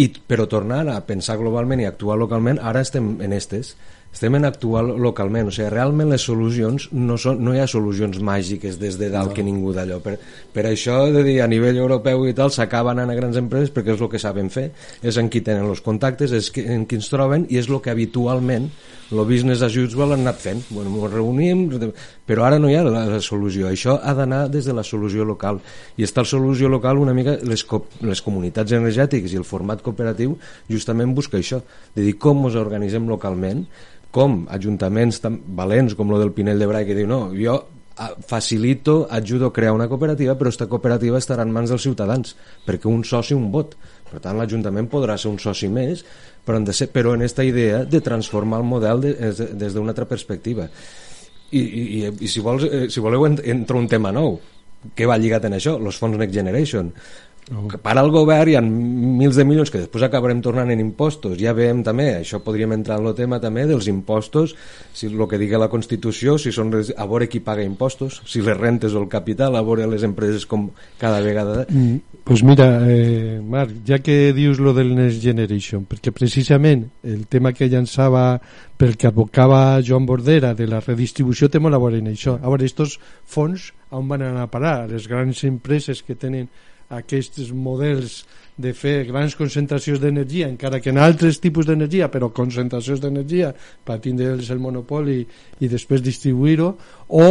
I, 0.00 0.06
però 0.08 0.46
tornar 0.48 0.84
a 0.88 1.00
pensar 1.04 1.36
globalment 1.36 1.82
i 1.82 1.88
actuar 1.88 2.16
localment, 2.16 2.60
ara 2.62 2.80
estem 2.80 3.16
en 3.20 3.34
estes 3.36 3.74
estem 4.12 4.34
en 4.34 4.44
actuar 4.44 4.82
localment, 4.84 5.48
o 5.48 5.54
sigui, 5.54 5.68
realment 5.70 6.10
les 6.10 6.24
solucions 6.26 6.88
no, 6.92 7.16
són, 7.20 7.38
no 7.44 7.54
hi 7.54 7.60
ha 7.62 7.68
solucions 7.70 8.18
màgiques 8.26 8.78
des 8.80 8.98
de 8.98 9.10
dalt 9.12 9.30
no. 9.30 9.36
que 9.36 9.44
ningú 9.46 9.74
d'allò 9.76 10.00
per, 10.02 10.16
per 10.54 10.66
això 10.66 11.04
de 11.14 11.22
dir, 11.26 11.38
a 11.44 11.48
nivell 11.50 11.78
europeu 11.78 12.26
i 12.26 12.34
tal 12.36 12.50
s'acaba 12.54 12.90
anant 12.94 13.12
a 13.12 13.18
grans 13.18 13.38
empreses 13.38 13.70
perquè 13.74 13.94
és 13.94 14.02
el 14.02 14.10
que 14.10 14.22
saben 14.22 14.50
fer 14.50 14.70
és 15.02 15.20
en 15.20 15.30
qui 15.30 15.44
tenen 15.46 15.70
els 15.70 15.84
contactes 15.86 16.34
és 16.34 16.50
en 16.66 16.88
qui 16.90 16.98
ens 16.98 17.12
troben 17.12 17.46
i 17.48 17.62
és 17.62 17.70
el 17.70 17.78
que 17.84 17.94
habitualment 17.94 18.70
el 19.10 19.24
business 19.26 19.62
as 19.66 19.76
usual 19.76 20.12
han 20.14 20.22
anat 20.22 20.38
fent. 20.38 20.62
Bueno, 20.70 20.92
ens 20.94 21.12
reunim, 21.12 21.64
però 22.26 22.44
ara 22.46 22.60
no 22.62 22.70
hi 22.70 22.76
ha 22.78 22.84
la, 22.86 23.04
la 23.10 23.20
solució. 23.24 23.66
Això 23.70 23.98
ha 23.98 24.14
d'anar 24.14 24.44
des 24.52 24.68
de 24.68 24.74
la 24.76 24.84
solució 24.86 25.26
local. 25.26 25.58
I 25.98 26.06
està 26.06 26.22
la 26.22 26.30
solució 26.30 26.70
local 26.70 27.00
una 27.02 27.14
mica 27.16 27.36
les, 27.42 27.64
co 27.66 27.84
les 28.06 28.22
comunitats 28.22 28.76
energètiques 28.76 29.34
i 29.34 29.40
el 29.40 29.48
format 29.48 29.82
cooperatiu 29.82 30.36
justament 30.70 31.14
busca 31.16 31.40
això 31.40 31.62
de 31.96 32.06
dir 32.06 32.18
com 32.22 32.46
ens 32.46 32.58
organitzem 32.60 33.08
localment 33.10 33.66
com 34.14 34.44
ajuntaments 34.50 35.20
tan 35.22 35.38
valents 35.56 35.94
com 35.98 36.10
el 36.10 36.24
del 36.24 36.32
Pinell 36.34 36.58
de 36.58 36.66
Brai 36.66 36.86
que 36.86 36.96
diu 36.98 37.06
no, 37.06 37.28
jo 37.34 37.54
ah, 37.96 38.10
facilito, 38.26 39.06
ajudo 39.10 39.46
a 39.46 39.52
crear 39.54 39.74
una 39.74 39.88
cooperativa 39.88 40.34
però 40.34 40.50
aquesta 40.50 40.66
cooperativa 40.70 41.18
estarà 41.18 41.46
en 41.46 41.54
mans 41.54 41.70
dels 41.70 41.86
ciutadans 41.86 42.34
perquè 42.66 42.90
un 42.90 43.04
soci 43.04 43.38
un 43.38 43.50
vot. 43.54 43.76
Per 44.10 44.18
tant 44.18 44.34
l'Ajuntament 44.34 44.88
podrà 44.90 45.14
ser 45.14 45.30
un 45.30 45.38
soci 45.38 45.68
més 45.70 46.02
però, 46.44 46.60
de 46.64 46.74
ser, 46.76 46.90
però 46.92 47.14
en 47.14 47.24
aquesta 47.24 47.44
idea 47.46 47.84
de 47.84 48.00
transformar 48.04 48.60
el 48.60 48.68
model 48.68 49.04
de, 49.04 49.14
des, 49.14 49.42
des 49.58 49.76
d'una 49.76 49.94
altra 49.94 50.08
perspectiva. 50.08 50.68
I, 51.50 51.60
i, 51.60 51.84
i 52.22 52.28
si, 52.30 52.42
vols, 52.44 52.64
eh, 52.68 52.86
si 52.90 53.02
voleu 53.02 53.26
entra 53.26 53.78
un 53.78 53.88
tema 53.90 54.12
nou 54.14 54.38
que 54.96 55.08
va 55.08 55.18
lligat 55.20 55.44
en 55.48 55.56
això, 55.58 55.74
els 55.76 55.98
fons 56.00 56.16
Next 56.16 56.34
Generation 56.34 56.92
que 57.70 57.78
para 57.78 58.02
el 58.04 58.10
govern 58.14 58.50
hi 58.50 58.56
ha 58.58 58.62
mils 58.62 59.38
de 59.38 59.44
milions 59.46 59.72
que 59.72 59.80
després 59.82 60.04
acabarem 60.06 60.38
tornant 60.44 60.70
en 60.70 60.82
impostos. 60.82 61.34
Ja 61.40 61.54
veiem 61.56 61.82
també, 61.86 62.12
això 62.20 62.38
podríem 62.44 62.76
entrar 62.76 63.00
en 63.00 63.08
el 63.10 63.16
tema 63.18 63.40
també 63.42 63.64
dels 63.66 63.88
impostos, 63.90 64.54
si 64.94 65.08
el 65.10 65.26
que 65.30 65.40
digui 65.40 65.58
la 65.58 65.70
Constitució, 65.72 66.36
si 66.38 66.52
són 66.54 66.70
a 66.70 67.08
veure 67.10 67.28
qui 67.28 67.42
paga 67.42 67.66
impostos, 67.66 68.20
si 68.26 68.44
les 68.46 68.56
rentes 68.56 68.94
o 68.94 69.02
el 69.02 69.08
capital 69.10 69.58
a 69.58 69.64
veure 69.66 69.88
les 69.90 70.06
empreses 70.06 70.46
com 70.46 70.68
cada 71.00 71.20
vegada. 71.24 71.66
Mm, 71.68 72.22
pues 72.24 72.44
mira, 72.46 72.68
eh, 72.86 73.40
Marc 73.42 73.82
ja 73.86 73.98
que 73.98 74.32
dius 74.36 74.60
lo 74.62 74.74
del 74.76 74.94
Next 74.94 75.22
Generation 75.22 75.86
perquè 75.90 76.14
precisament 76.14 76.86
el 77.02 77.26
tema 77.26 77.52
que 77.52 77.68
llançava 77.68 78.38
pel 78.78 78.96
que 78.96 79.10
advocava 79.10 79.82
Joan 79.84 80.06
Bordera 80.06 80.54
de 80.54 80.68
la 80.70 80.80
redistribució 80.80 81.50
té 81.50 81.58
molt 81.60 81.76
a 81.76 81.82
veure 81.82 81.98
en 81.98 82.08
això. 82.14 82.38
A 82.38 82.48
veure, 82.48 82.64
estos 82.64 82.98
fons 83.26 83.72
on 83.90 84.06
van 84.08 84.22
anar 84.22 84.46
a 84.46 84.50
parar? 84.50 84.88
Les 84.88 85.08
grans 85.10 85.42
empreses 85.44 86.04
que 86.06 86.14
tenen 86.14 86.48
aquests 86.90 87.52
models 87.54 88.24
de 88.60 88.72
fer 88.76 89.06
grans 89.08 89.36
concentracions 89.38 90.00
d'energia, 90.02 90.48
encara 90.50 90.80
que 90.82 90.90
en 90.92 90.98
altres 91.00 91.38
tipus 91.40 91.68
d'energia, 91.68 92.10
però 92.12 92.28
concentracions 92.34 93.00
d'energia 93.00 93.54
per 93.86 94.00
tindre'ls 94.04 94.50
el 94.52 94.60
monopoli 94.60 95.22
i 95.60 95.70
després 95.70 96.02
distribuir-ho, 96.04 96.74
o 97.08 97.26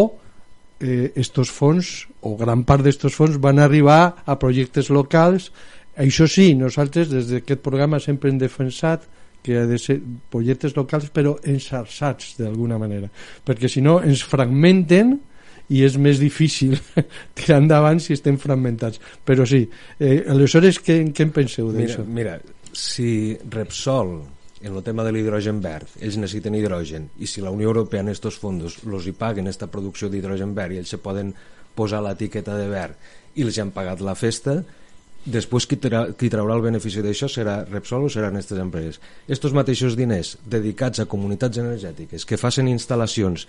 eh, 0.79 1.11
estos 1.19 1.51
fons, 1.53 2.07
o 2.25 2.35
gran 2.39 2.63
part 2.65 2.85
d'estos 2.87 3.13
fons, 3.13 3.37
van 3.37 3.59
arribar 3.59 4.23
a 4.25 4.39
projectes 4.41 4.89
locals. 4.89 5.51
Això 5.99 6.25
sí, 6.31 6.53
nosaltres 6.55 7.11
des 7.11 7.29
d'aquest 7.29 7.61
programa 7.61 7.99
sempre 7.99 8.31
hem 8.31 8.39
defensat 8.41 9.05
que 9.43 9.57
ha 9.57 9.65
de 9.65 9.77
ser 9.79 9.99
projectes 10.31 10.75
locals 10.75 11.09
però 11.15 11.37
ensarçats 11.47 12.35
d'alguna 12.39 12.77
manera 12.77 13.07
perquè 13.47 13.69
si 13.71 13.79
no 13.79 13.99
ens 14.03 14.23
fragmenten 14.27 15.15
i 15.69 15.83
és 15.85 15.97
més 16.01 16.19
difícil 16.21 16.77
tirar 17.37 17.59
endavant 17.63 18.01
si 18.01 18.15
estem 18.17 18.39
fragmentats 18.41 19.01
però 19.25 19.45
sí, 19.49 19.63
eh, 19.99 20.23
aleshores 20.29 20.81
què, 20.83 21.01
què 21.13 21.27
en 21.27 21.35
penseu 21.35 21.71
d'això? 21.75 22.05
Mira, 22.05 22.39
mira, 22.39 22.57
si 22.73 23.37
Repsol 23.49 24.17
en 24.61 24.75
el 24.75 24.83
tema 24.83 25.05
de 25.07 25.13
l'hidrogen 25.15 25.61
verd 25.63 25.93
ells 26.01 26.17
necessiten 26.19 26.57
hidrogen 26.57 27.07
i 27.19 27.29
si 27.29 27.43
la 27.43 27.53
Unió 27.53 27.69
Europea 27.71 28.03
en 28.03 28.11
estos 28.11 28.39
fondos 28.41 28.81
los 28.83 29.07
hi 29.07 29.15
paguen 29.15 29.47
esta 29.47 29.69
producció 29.71 30.09
d'hidrogen 30.09 30.55
verd 30.57 30.75
i 30.75 30.81
ells 30.81 30.91
se 30.95 30.99
poden 31.01 31.31
posar 31.75 32.01
l'etiqueta 32.03 32.57
de 32.57 32.67
verd 32.71 33.39
i 33.39 33.45
els 33.45 33.59
han 33.61 33.71
pagat 33.71 34.01
la 34.03 34.17
festa 34.19 34.59
després 35.19 35.67
qui, 35.67 35.77
tra 35.79 36.05
qui 36.15 36.29
traurà 36.31 36.55
el 36.55 36.63
benefici 36.63 37.03
d'això 37.03 37.27
serà 37.31 37.61
Repsol 37.67 38.07
o 38.07 38.11
seran 38.11 38.35
aquestes 38.35 38.59
empreses 38.59 38.99
estos 39.27 39.55
mateixos 39.55 39.95
diners 39.99 40.37
dedicats 40.43 40.99
a 40.99 41.07
comunitats 41.11 41.59
energètiques 41.61 42.25
que 42.25 42.39
facin 42.39 42.71
instal·lacions 42.71 43.47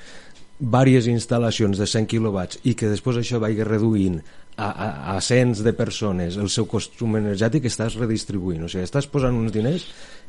diverses 0.60 1.08
instal·lacions 1.08 1.80
de 1.80 1.86
100 1.88 2.06
quilowatts 2.10 2.60
i 2.68 2.76
que 2.76 2.90
després 2.90 3.16
això 3.16 3.40
vagi 3.40 3.64
reduint 3.64 4.20
a, 4.60 4.68
a, 4.68 4.88
a 5.16 5.20
cents 5.24 5.62
de 5.64 5.72
persones 5.72 6.36
el 6.36 6.50
seu 6.52 6.66
consum 6.68 7.16
energètic, 7.16 7.64
estàs 7.64 7.96
redistribuint. 7.96 8.66
O 8.66 8.68
sigui, 8.68 8.84
estàs 8.84 9.08
posant 9.08 9.36
uns 9.36 9.54
diners 9.54 9.86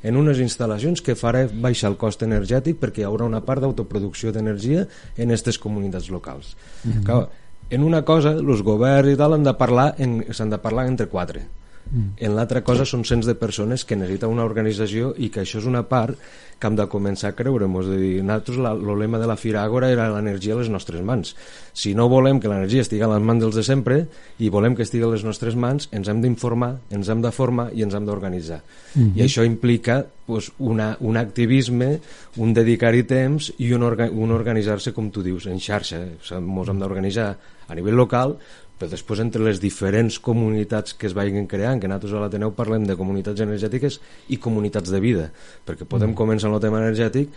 en 0.07 0.17
unes 0.17 0.39
instal·lacions 0.39 1.03
que 1.03 1.17
farà 1.19 1.43
baixar 1.51 1.91
el 1.91 1.99
cost 1.99 2.23
energètic 2.23 2.79
perquè 2.79 3.03
hi 3.03 3.09
haurà 3.09 3.27
una 3.27 3.43
part 3.43 3.61
d'autoproducció 3.61 4.31
d'energia 4.31 4.87
en 5.17 5.27
aquestes 5.27 5.59
comunitats 5.59 6.09
locals. 6.09 6.55
Mm 6.83 6.91
-hmm. 6.91 7.05
Clar, 7.05 7.29
en 7.69 7.83
una 7.83 8.03
cosa, 8.03 8.31
els 8.31 8.61
governs 8.63 9.13
i 9.13 9.17
tal 9.17 9.33
han 9.33 9.43
de 9.43 9.53
parlar 9.53 9.95
s'han 10.31 10.49
de 10.49 10.57
parlar 10.57 10.87
entre 10.87 11.07
quatre 11.07 11.60
Mm. 11.91 12.15
En 12.23 12.35
l'altra 12.37 12.63
cosa 12.63 12.85
són 12.87 13.03
cents 13.07 13.27
de 13.27 13.35
persones 13.35 13.83
que 13.85 13.97
necessita 13.99 14.29
una 14.31 14.45
organització 14.47 15.11
i 15.17 15.29
que 15.29 15.43
això 15.43 15.59
és 15.59 15.67
una 15.67 15.83
part 15.89 16.17
que 16.61 16.69
hem 16.69 16.77
de 16.77 16.85
començar 16.87 17.31
a 17.31 17.35
creure. 17.35 17.67
És 17.81 17.89
a 17.89 17.97
dir, 17.97 18.11
nosaltres 18.23 18.59
el 18.71 18.91
lema 19.01 19.19
de 19.19 19.27
la 19.27 19.35
Fira 19.35 19.63
Àgora 19.65 19.89
era 19.91 20.07
l'energia 20.13 20.53
a 20.55 20.59
les 20.61 20.69
nostres 20.69 21.01
mans. 21.03 21.33
Si 21.73 21.95
no 21.97 22.07
volem 22.09 22.39
que 22.39 22.51
l'energia 22.51 22.85
estigui 22.85 23.03
a 23.03 23.09
les 23.11 23.23
mans 23.25 23.41
dels 23.43 23.57
de 23.57 23.65
sempre 23.65 23.97
i 24.39 24.49
volem 24.53 24.77
que 24.77 24.85
estigui 24.85 25.07
a 25.07 25.11
les 25.11 25.25
nostres 25.25 25.57
mans, 25.57 25.89
ens 25.91 26.07
hem 26.07 26.21
d'informar, 26.21 26.75
ens 26.93 27.09
hem 27.09 27.23
de 27.25 27.33
formar 27.33 27.71
i 27.73 27.83
ens 27.83 27.97
hem 27.97 28.05
d'organitzar. 28.05 28.61
Mm 28.93 29.01
-hmm. 29.01 29.17
I 29.17 29.21
això 29.25 29.45
implica 29.45 30.05
pues, 30.25 30.51
una, 30.59 30.95
un 30.99 31.17
activisme, 31.17 31.99
un 32.37 32.53
dedicar-hi 32.53 33.03
temps 33.03 33.53
i 33.57 33.73
un, 33.73 33.83
orga, 33.83 34.09
un 34.11 34.31
organitzar-se, 34.31 34.93
com 34.93 35.09
tu 35.09 35.23
dius, 35.23 35.47
en 35.47 35.59
xarxa. 35.59 35.97
Ens 35.97 36.31
hem 36.31 36.79
d'organitzar 36.79 37.37
a 37.67 37.75
nivell 37.75 37.95
local, 37.95 38.37
però 38.81 38.89
després 38.89 39.19
entre 39.21 39.43
les 39.45 39.59
diferents 39.61 40.15
comunitats 40.25 40.95
que 40.97 41.05
es 41.05 41.13
vagin 41.13 41.45
creant, 41.45 41.77
que 41.77 41.89
nosaltres 41.89 42.15
a 42.17 42.21
l'Ateneu 42.23 42.55
parlem 42.57 42.87
de 42.89 42.95
comunitats 42.97 43.43
energètiques 43.45 43.99
i 44.33 44.39
comunitats 44.41 44.89
de 44.89 45.01
vida, 45.03 45.27
perquè 45.67 45.85
podem 45.85 46.15
mm. 46.15 46.17
començar 46.17 46.49
amb 46.49 46.57
el 46.57 46.63
tema 46.63 46.81
energètic 46.81 47.29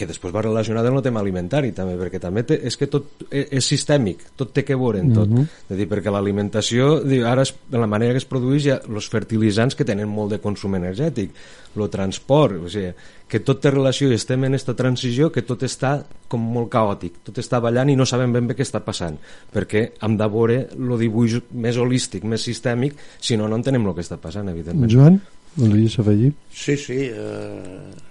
que 0.00 0.08
després 0.08 0.32
va 0.32 0.42
relacionat 0.46 0.86
amb 0.88 1.00
el 1.00 1.04
tema 1.04 1.20
alimentari 1.20 1.74
també, 1.76 1.96
perquè 2.00 2.20
també 2.22 2.44
té, 2.48 2.56
és 2.66 2.76
que 2.80 2.88
tot 2.90 3.26
e, 3.28 3.44
és 3.58 3.66
sistèmic, 3.66 4.30
tot 4.40 4.54
té 4.56 4.64
que 4.66 4.78
veure 4.78 5.02
en 5.02 5.12
tot 5.12 5.28
mm 5.28 5.36
-hmm. 5.38 5.70
és 5.70 5.76
dir, 5.78 5.88
perquè 5.88 6.10
l'alimentació 6.12 7.02
ara 7.28 7.42
és, 7.42 7.54
de 7.68 7.78
la 7.78 7.86
manera 7.86 8.12
que 8.12 8.22
es 8.22 8.28
produeix 8.28 8.62
ja 8.64 8.80
els 8.88 9.08
fertilitzants 9.08 9.74
que 9.74 9.84
tenen 9.84 10.08
molt 10.08 10.30
de 10.30 10.38
consum 10.38 10.74
energètic 10.74 11.30
el 11.76 11.88
transport, 11.88 12.64
o 12.64 12.68
sigui, 12.68 12.92
que 13.28 13.40
tot 13.40 13.60
té 13.60 13.70
relació 13.70 14.10
i 14.10 14.14
estem 14.14 14.44
en 14.44 14.54
aquesta 14.54 14.74
transició 14.74 15.30
que 15.30 15.42
tot 15.42 15.62
està 15.62 16.02
com 16.28 16.40
molt 16.40 16.68
caòtic, 16.68 17.22
tot 17.22 17.38
està 17.38 17.60
ballant 17.60 17.88
i 17.88 17.96
no 17.96 18.04
sabem 18.04 18.32
ben 18.32 18.46
bé 18.46 18.54
què 18.54 18.62
està 18.62 18.80
passant 18.80 19.16
perquè 19.52 19.92
hem 20.02 20.16
de 20.16 20.28
veure 20.28 20.68
el 20.76 20.98
dibuix 20.98 21.40
més 21.52 21.76
holístic, 21.76 22.24
més 22.24 22.42
sistèmic, 22.42 22.94
si 23.20 23.36
no 23.36 23.48
no 23.48 23.56
entenem 23.56 23.86
el 23.86 23.94
que 23.94 24.00
està 24.00 24.16
passant, 24.16 24.48
evidentment. 24.48 24.90
Joan, 24.90 25.20
volies 25.56 25.98
afegir? 25.98 26.32
Sí, 26.52 26.76
sí, 26.76 27.10
eh 27.12 28.09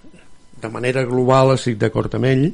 de 0.60 0.70
manera 0.72 1.04
global 1.08 1.54
estic 1.56 1.78
d'acord 1.80 2.14
amb 2.18 2.28
ell 2.30 2.46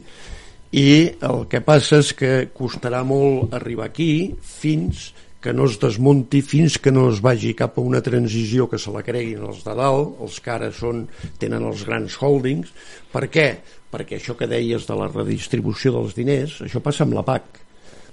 i 0.76 0.88
el 1.24 1.46
que 1.50 1.62
passa 1.64 2.00
és 2.02 2.12
que 2.16 2.48
costarà 2.54 3.02
molt 3.06 3.54
arribar 3.56 3.86
aquí 3.88 4.34
fins 4.40 5.12
que 5.40 5.52
no 5.54 5.68
es 5.70 5.76
desmunti 5.78 6.40
fins 6.42 6.78
que 6.82 6.90
no 6.90 7.06
es 7.12 7.20
vagi 7.22 7.52
cap 7.54 7.76
a 7.78 7.84
una 7.84 8.00
transició 8.02 8.66
que 8.66 8.80
se 8.82 8.90
la 8.90 9.04
creguin 9.06 9.44
els 9.46 9.60
de 9.62 9.74
dalt, 9.78 10.16
els 10.24 10.40
que 10.42 10.50
ara 10.50 10.72
són, 10.74 11.04
tenen 11.38 11.62
els 11.68 11.84
grans 11.86 12.16
holdings. 12.18 12.72
Per 13.12 13.28
què? 13.30 13.44
Perquè 13.92 14.18
això 14.18 14.34
que 14.34 14.48
deies 14.50 14.88
de 14.88 14.96
la 14.98 15.06
redistribució 15.12 15.92
dels 15.94 16.16
diners, 16.18 16.56
això 16.66 16.82
passa 16.82 17.04
amb 17.06 17.14
la 17.14 17.22
PAC. 17.28 17.60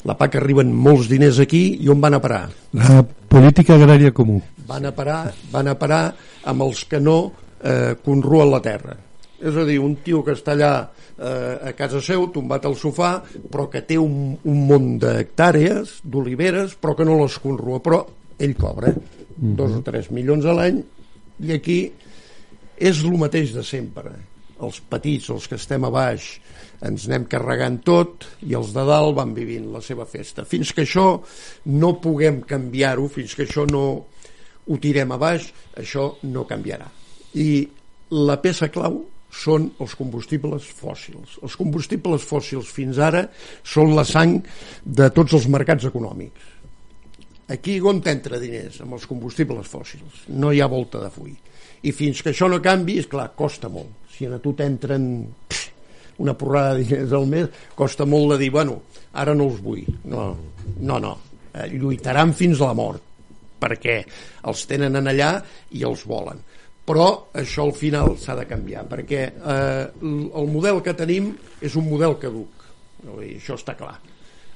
La 0.05 0.13
PAC 0.19 0.37
arriben 0.37 0.75
molts 0.75 1.09
diners 1.09 1.39
aquí 1.41 1.63
i 1.81 1.89
on 1.89 2.03
van 2.03 2.19
a 2.19 2.21
parar? 2.21 2.43
La 2.77 3.01
política 3.01 3.79
agrària 3.79 4.13
comú. 4.13 4.37
Van 4.67 4.85
a 4.85 4.93
parar, 4.93 5.23
van 5.51 5.71
a 5.71 5.75
parar 5.79 6.03
amb 6.51 6.67
els 6.67 6.83
que 6.85 7.01
no 7.01 7.17
eh, 7.63 7.95
conruen 8.03 8.53
la 8.53 8.61
terra 8.61 8.99
és 9.43 9.57
a 9.59 9.65
dir, 9.67 9.79
un 9.83 9.97
tio 10.05 10.21
que 10.23 10.35
està 10.37 10.53
allà 10.55 10.73
eh, 10.83 11.69
a 11.69 11.73
casa 11.77 12.01
seu, 12.03 12.29
tombat 12.31 12.65
al 12.65 12.77
sofà, 12.79 13.17
però 13.51 13.67
que 13.71 13.83
té 13.87 13.97
un, 13.99 14.37
un 14.39 14.61
munt 14.69 14.95
d'hectàrees, 15.03 15.99
d'oliveres, 16.03 16.77
però 16.79 16.95
que 16.95 17.07
no 17.07 17.19
les 17.19 17.35
conrua, 17.43 17.81
però 17.83 18.03
ell 18.39 18.55
cobra 18.55 18.93
mm 18.93 18.99
-hmm. 18.99 19.55
dos 19.59 19.75
o 19.75 19.81
tres 19.81 20.09
milions 20.11 20.45
a 20.45 20.53
l'any 20.53 20.83
i 21.39 21.51
aquí 21.51 21.91
és 22.77 23.03
el 23.03 23.17
mateix 23.17 23.53
de 23.53 23.63
sempre. 23.63 24.11
Els 24.63 24.79
petits, 24.79 25.29
els 25.29 25.47
que 25.47 25.55
estem 25.55 25.83
a 25.83 25.89
baix, 25.89 26.39
ens 26.81 27.07
anem 27.07 27.25
carregant 27.25 27.79
tot 27.83 28.25
i 28.47 28.53
els 28.53 28.73
de 28.73 28.83
dalt 28.85 29.15
van 29.15 29.33
vivint 29.33 29.71
la 29.73 29.81
seva 29.81 30.05
festa. 30.05 30.45
Fins 30.45 30.71
que 30.73 30.83
això 30.83 31.21
no 31.65 31.99
puguem 31.99 32.41
canviar-ho, 32.41 33.07
fins 33.07 33.35
que 33.35 33.43
això 33.43 33.65
no 33.69 34.05
ho 34.65 34.77
tirem 34.77 35.11
a 35.11 35.17
baix, 35.17 35.49
això 35.75 36.13
no 36.23 36.45
canviarà. 36.47 36.87
I 37.33 37.67
la 38.09 38.37
peça 38.41 38.69
clau 38.69 39.01
són 39.33 39.65
els 39.81 39.95
combustibles 39.97 40.67
fòssils. 40.77 41.39
Els 41.41 41.57
combustibles 41.57 42.25
fòssils 42.27 42.69
fins 42.69 42.99
ara 43.01 43.25
són 43.65 43.95
la 43.97 44.05
sang 44.05 44.37
de 44.85 45.09
tots 45.15 45.33
els 45.39 45.49
mercats 45.51 45.89
econòmics. 45.89 46.51
Aquí 47.53 47.79
on 47.81 47.99
t'entra 48.05 48.39
diners? 48.39 48.79
Amb 48.85 48.95
els 48.97 49.07
combustibles 49.09 49.67
fòssils. 49.67 50.23
No 50.37 50.53
hi 50.53 50.61
ha 50.61 50.69
volta 50.71 51.01
de 51.01 51.09
full. 51.11 51.33
I 51.83 51.91
fins 51.91 52.21
que 52.23 52.31
això 52.31 52.47
no 52.47 52.61
canvi, 52.63 52.99
és 53.01 53.09
clar, 53.11 53.31
costa 53.35 53.69
molt. 53.73 54.07
Si 54.13 54.29
a 54.29 54.39
tu 54.39 54.53
t'entren 54.55 55.09
una 56.23 56.37
porrada 56.37 56.77
de 56.77 56.85
diners 56.85 57.15
al 57.17 57.27
mes, 57.27 57.49
costa 57.75 58.05
molt 58.05 58.35
de 58.35 58.43
dir, 58.45 58.51
bueno, 58.53 58.79
ara 59.19 59.33
no 59.35 59.49
els 59.49 59.59
vull. 59.65 59.83
No, 60.05 60.29
no, 60.79 60.99
no. 61.01 61.17
Eh, 61.53 61.67
lluitaran 61.73 62.31
fins 62.37 62.61
a 62.61 62.71
la 62.71 62.77
mort 62.77 63.09
perquè 63.63 64.01
els 64.49 64.65
tenen 64.67 64.99
en 64.99 65.07
allà 65.07 65.37
i 65.71 65.85
els 65.87 66.01
volen 66.09 66.41
però 66.83 67.07
això 67.39 67.67
al 67.67 67.75
final 67.77 68.17
s'ha 68.19 68.35
de 68.39 68.47
canviar 68.49 68.83
perquè 68.89 69.21
eh, 69.31 69.85
el 70.03 70.49
model 70.51 70.81
que 70.83 70.95
tenim 70.97 71.31
és 71.63 71.77
un 71.79 71.87
model 71.87 72.17
caduc. 72.19 72.65
I 73.03 73.35
això 73.37 73.55
està 73.59 73.75
clar. 73.79 73.95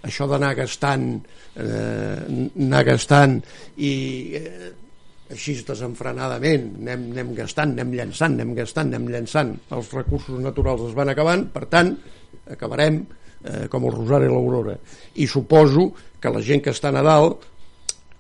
Això 0.08 0.28
d'anar 0.30 0.54
gastant 0.56 1.08
eh, 1.56 2.20
anar 2.28 2.84
gastant 2.88 3.40
i 3.84 3.94
eh, 4.40 4.70
així 5.34 5.58
desenfrenadament 5.68 6.70
anem, 6.82 7.10
anem 7.12 7.34
gastant, 7.36 7.74
anem 7.76 7.96
llançant 7.98 8.38
anem 8.38 8.54
gastant, 8.56 8.94
anem 8.94 9.10
llançant 9.12 9.56
els 9.76 9.92
recursos 9.96 10.40
naturals 10.40 10.86
es 10.88 10.96
van 10.96 11.12
acabant, 11.12 11.48
per 11.52 11.66
tant 11.72 11.96
acabarem 12.54 13.02
eh, 13.02 13.66
com 13.72 13.88
el 13.88 13.96
Rosari 13.96 14.30
i 14.30 14.32
l'Aurora. 14.32 14.78
I 15.20 15.28
suposo 15.28 15.90
que 16.22 16.32
la 16.32 16.44
gent 16.44 16.64
que 16.64 16.76
està 16.76 16.94
a 16.94 17.04
dalt 17.04 17.48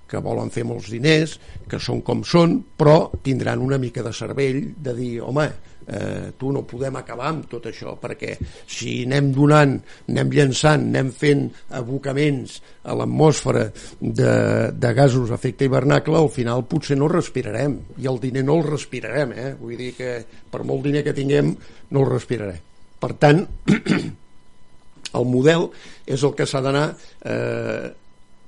que 0.07 0.21
volen 0.23 0.51
fer 0.53 0.65
molts 0.67 0.91
diners, 0.93 1.37
que 1.67 1.79
són 1.83 2.01
com 2.05 2.23
són, 2.23 2.59
però 2.77 3.09
tindran 3.23 3.63
una 3.63 3.79
mica 3.81 4.03
de 4.05 4.13
cervell 4.15 4.61
de 4.83 4.93
dir, 4.95 5.13
home, 5.21 5.47
eh, 5.87 6.33
tu 6.37 6.51
no 6.51 6.63
podem 6.67 6.99
acabar 6.99 7.29
amb 7.31 7.47
tot 7.49 7.67
això, 7.69 7.95
perquè 7.99 8.35
si 8.67 9.01
anem 9.05 9.31
donant, 9.35 9.77
anem 10.11 10.33
llançant, 10.35 10.87
anem 10.91 11.11
fent 11.15 11.45
abocaments 11.79 12.59
a 12.83 12.95
l'atmosfera 12.97 13.67
de, 13.99 14.33
de 14.75 14.93
gasos 14.97 15.31
d'efecte 15.31 15.67
hivernacle, 15.67 16.19
al 16.19 16.31
final 16.33 16.65
potser 16.67 16.99
no 16.99 17.09
respirarem, 17.11 17.79
i 18.03 18.07
el 18.11 18.21
diner 18.23 18.45
no 18.45 18.59
el 18.59 18.67
respirarem, 18.67 19.33
eh? 19.33 19.51
vull 19.59 19.77
dir 19.79 19.93
que 19.97 20.13
per 20.51 20.63
molt 20.67 20.87
diner 20.87 21.03
que 21.07 21.15
tinguem 21.17 21.55
no 21.91 22.03
el 22.03 22.09
respirarem. 22.11 22.63
Per 22.97 23.13
tant, 23.21 23.43
el 25.17 25.27
model 25.29 25.69
és 26.09 26.23
el 26.23 26.33
que 26.35 26.47
s'ha 26.49 26.63
d'anar 26.65 26.87
eh, 26.91 27.85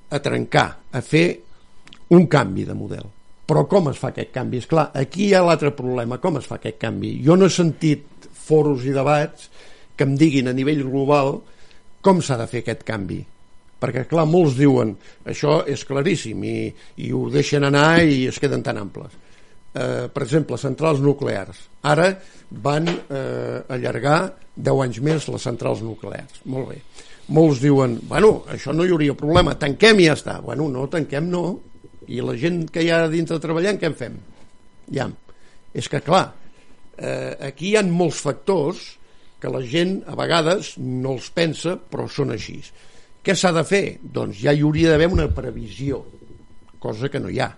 a 0.09 0.19
trencar, 0.25 0.67
a 0.91 1.01
fer 1.05 1.27
un 2.15 2.27
canvi 2.27 2.65
de 2.67 2.75
model. 2.77 3.05
Però 3.49 3.65
com 3.69 3.89
es 3.89 3.97
fa 3.97 4.11
aquest 4.11 4.31
canvi? 4.33 4.61
És 4.61 4.69
clar, 4.69 4.89
aquí 4.97 5.29
hi 5.29 5.33
ha 5.33 5.41
l'altre 5.45 5.71
problema, 5.73 6.19
com 6.21 6.37
es 6.37 6.45
fa 6.49 6.59
aquest 6.59 6.77
canvi? 6.81 7.15
Jo 7.25 7.37
no 7.37 7.47
he 7.47 7.53
sentit 7.53 8.29
foros 8.49 8.85
i 8.85 8.93
debats 8.93 9.49
que 9.97 10.05
em 10.05 10.13
diguin 10.17 10.49
a 10.49 10.53
nivell 10.55 10.83
global 10.85 11.39
com 12.05 12.21
s'ha 12.21 12.37
de 12.39 12.47
fer 12.49 12.63
aquest 12.63 12.85
canvi. 12.87 13.19
Perquè, 13.79 14.03
clar, 14.11 14.25
molts 14.27 14.57
diuen 14.59 14.91
això 15.31 15.61
és 15.67 15.85
claríssim 15.87 16.43
i, 16.43 16.57
i 17.03 17.11
ho 17.15 17.25
deixen 17.31 17.65
anar 17.67 18.03
i 18.03 18.25
es 18.29 18.39
queden 18.41 18.63
tan 18.63 18.79
amples. 18.81 19.15
Eh, 19.69 20.07
per 20.11 20.23
exemple, 20.25 20.57
centrals 20.59 20.99
nuclears. 21.03 21.61
Ara 21.87 22.09
van 22.49 22.89
eh, 22.89 23.61
allargar 23.71 24.19
10 24.55 24.83
anys 24.85 24.99
més 25.05 25.29
les 25.31 25.47
centrals 25.47 25.81
nuclears. 25.85 26.41
Molt 26.51 26.73
bé. 26.73 26.81
Molts 27.33 27.61
diuen, 27.61 27.95
bueno, 28.09 28.43
això 28.49 28.73
no 28.73 28.83
hi 28.83 28.91
hauria 28.91 29.15
problema, 29.15 29.53
tanquem 29.61 30.01
i 30.01 30.09
ja 30.09 30.17
està. 30.17 30.39
Bueno, 30.43 30.67
no, 30.73 30.87
tanquem 30.91 31.29
no, 31.29 31.43
i 32.09 32.21
la 32.25 32.35
gent 32.39 32.63
que 32.73 32.83
hi 32.83 32.91
ha 32.93 33.03
dintre 33.11 33.39
treballant, 33.41 33.77
què 33.79 33.89
en 33.89 33.97
fem? 33.97 34.15
Ja. 34.95 35.09
És 35.77 35.89
que, 35.91 36.01
clar, 36.01 36.25
eh, 36.97 37.35
aquí 37.51 37.71
hi 37.71 37.77
ha 37.77 37.85
molts 37.85 38.23
factors 38.25 38.85
que 39.39 39.51
la 39.53 39.61
gent 39.63 39.99
a 40.09 40.15
vegades 40.19 40.73
no 40.81 41.15
els 41.15 41.29
pensa, 41.35 41.77
però 41.77 42.07
són 42.11 42.33
així. 42.35 42.57
Què 43.23 43.35
s'ha 43.35 43.53
de 43.55 43.63
fer? 43.67 43.83
Doncs 44.01 44.41
ja 44.41 44.55
hi 44.55 44.63
hauria 44.65 44.93
d'haver 44.93 45.11
una 45.13 45.29
previsió, 45.35 46.01
cosa 46.81 47.11
que 47.11 47.21
no 47.21 47.29
hi 47.29 47.39
ha. 47.43 47.49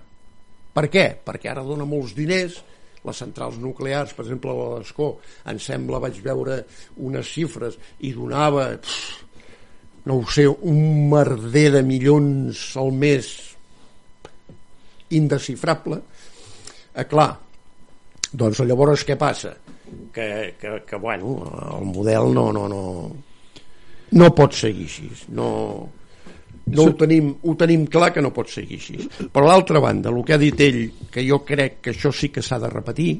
Per 0.71 0.85
què? 0.91 1.07
Perquè 1.25 1.51
ara 1.51 1.65
dona 1.65 1.87
molts 1.87 2.13
diners, 2.17 2.59
les 3.01 3.17
centrals 3.23 3.57
nuclears, 3.57 4.13
per 4.13 4.25
exemple, 4.27 4.53
a 4.53 4.79
l'Escó, 4.81 5.15
em 5.49 5.59
sembla, 5.59 6.01
vaig 6.03 6.19
veure 6.21 6.61
unes 7.01 7.31
xifres 7.33 7.79
i 8.05 8.13
donava, 8.13 8.67
pff, 8.77 9.23
no 10.05 10.19
ho 10.19 10.27
sé, 10.29 10.45
un 10.47 11.09
merder 11.09 11.69
de 11.77 11.81
milions 11.85 12.61
al 12.81 12.93
mes 12.93 13.31
indescifrable 15.17 16.01
eh, 16.95 17.05
clar 17.07 17.31
doncs 18.31 18.61
llavors 18.63 19.03
què 19.07 19.17
passa? 19.19 19.55
Que, 20.15 20.55
que, 20.59 20.77
que 20.87 20.97
bueno, 20.97 21.35
el 21.75 21.89
model 21.89 22.31
no, 22.31 22.45
no, 22.55 22.67
no, 22.71 22.83
no 24.15 24.29
pot 24.35 24.55
seguir 24.55 24.87
així. 24.87 25.09
No, 25.35 25.49
no 26.71 26.85
ho 26.85 26.93
tenim, 26.95 27.33
ho 27.43 27.55
tenim 27.59 27.83
clar 27.91 28.13
que 28.15 28.23
no 28.23 28.31
pot 28.31 28.51
seguir 28.53 28.79
així. 28.79 29.09
Per 29.33 29.43
l'altra 29.43 29.81
banda, 29.83 30.13
el 30.13 30.23
que 30.23 30.37
ha 30.37 30.39
dit 30.39 30.63
ell 30.63 30.81
que 31.11 31.25
jo 31.27 31.41
crec 31.47 31.81
que 31.83 31.91
això 31.91 32.13
sí 32.15 32.31
que 32.31 32.43
s'ha 32.45 32.61
de 32.63 32.71
repetir 32.71 33.11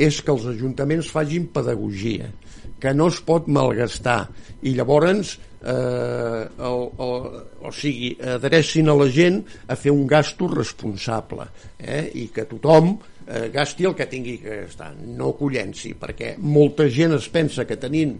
és 0.00 0.20
que 0.22 0.32
els 0.32 0.46
ajuntaments 0.54 1.10
facin 1.12 1.50
pedagogia 1.52 2.30
que 2.80 2.94
no 2.94 3.08
es 3.10 3.18
pot 3.26 3.50
malgastar. 3.50 4.20
I 4.62 4.76
llavors 4.78 5.34
eh, 5.64 6.44
el, 6.68 6.84
el, 7.06 7.26
o 7.64 7.72
sigui, 7.72 8.12
adrecin 8.36 8.92
a 8.92 8.98
la 8.98 9.08
gent 9.10 9.40
a 9.66 9.78
fer 9.80 9.92
un 9.94 10.04
gasto 10.06 10.48
responsable 10.52 11.48
eh, 11.78 12.10
i 12.20 12.28
que 12.34 12.44
tothom 12.50 12.92
eh, 13.26 13.48
gasti 13.54 13.88
el 13.88 13.96
que 13.96 14.06
tingui 14.10 14.36
que 14.42 14.60
gastar, 14.66 14.92
no 15.16 15.32
collenci, 15.38 15.94
perquè 15.98 16.34
molta 16.44 16.88
gent 16.92 17.16
es 17.16 17.28
pensa 17.32 17.64
que 17.64 17.80
tenint 17.80 18.16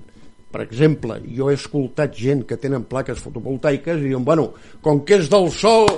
per 0.55 0.63
exemple, 0.63 1.19
jo 1.35 1.49
he 1.51 1.57
escoltat 1.59 2.15
gent 2.15 2.45
que 2.47 2.57
tenen 2.63 2.85
plaques 2.87 3.19
fotovoltaiques 3.19 3.99
i 3.99 4.13
diuen, 4.13 4.23
bueno, 4.23 4.53
com 4.85 5.01
que 5.03 5.19
és 5.19 5.27
del 5.33 5.49
sol, 5.51 5.89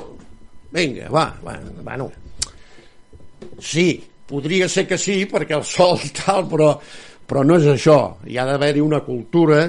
vinga, 0.72 1.10
va, 1.12 1.26
va 1.44 1.58
bueno, 1.84 2.06
sí, 3.60 4.00
podria 4.26 4.68
ser 4.68 4.86
que 4.88 4.96
sí, 4.96 5.18
perquè 5.28 5.58
el 5.58 5.66
sol 5.68 6.00
tal, 6.22 6.46
però, 6.48 6.70
però 7.28 7.44
no 7.44 7.60
és 7.60 7.68
això. 7.74 7.98
Hi 8.24 8.40
ha 8.40 8.46
d'haver-hi 8.48 8.80
una 8.80 9.02
cultura 9.04 9.60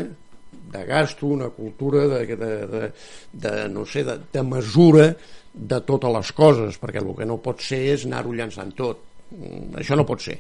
de 0.78 0.86
gasto, 0.88 1.28
una 1.34 1.50
cultura 1.56 2.06
de, 2.14 2.24
de, 2.36 2.54
de, 2.72 2.88
de 3.34 3.58
no 3.74 3.86
sé, 3.90 4.06
de, 4.08 4.20
de 4.34 4.46
mesura 4.46 5.10
de 5.58 5.82
totes 5.82 6.14
les 6.14 6.32
coses, 6.38 6.80
perquè 6.80 7.02
el 7.02 7.14
que 7.18 7.28
no 7.28 7.42
pot 7.44 7.62
ser 7.66 7.84
és 7.98 8.08
anar-ho 8.08 8.34
llançant 8.38 8.74
tot. 8.78 9.04
Mm, 9.34 9.78
això 9.82 9.98
no 9.98 10.08
pot 10.08 10.24
ser 10.24 10.40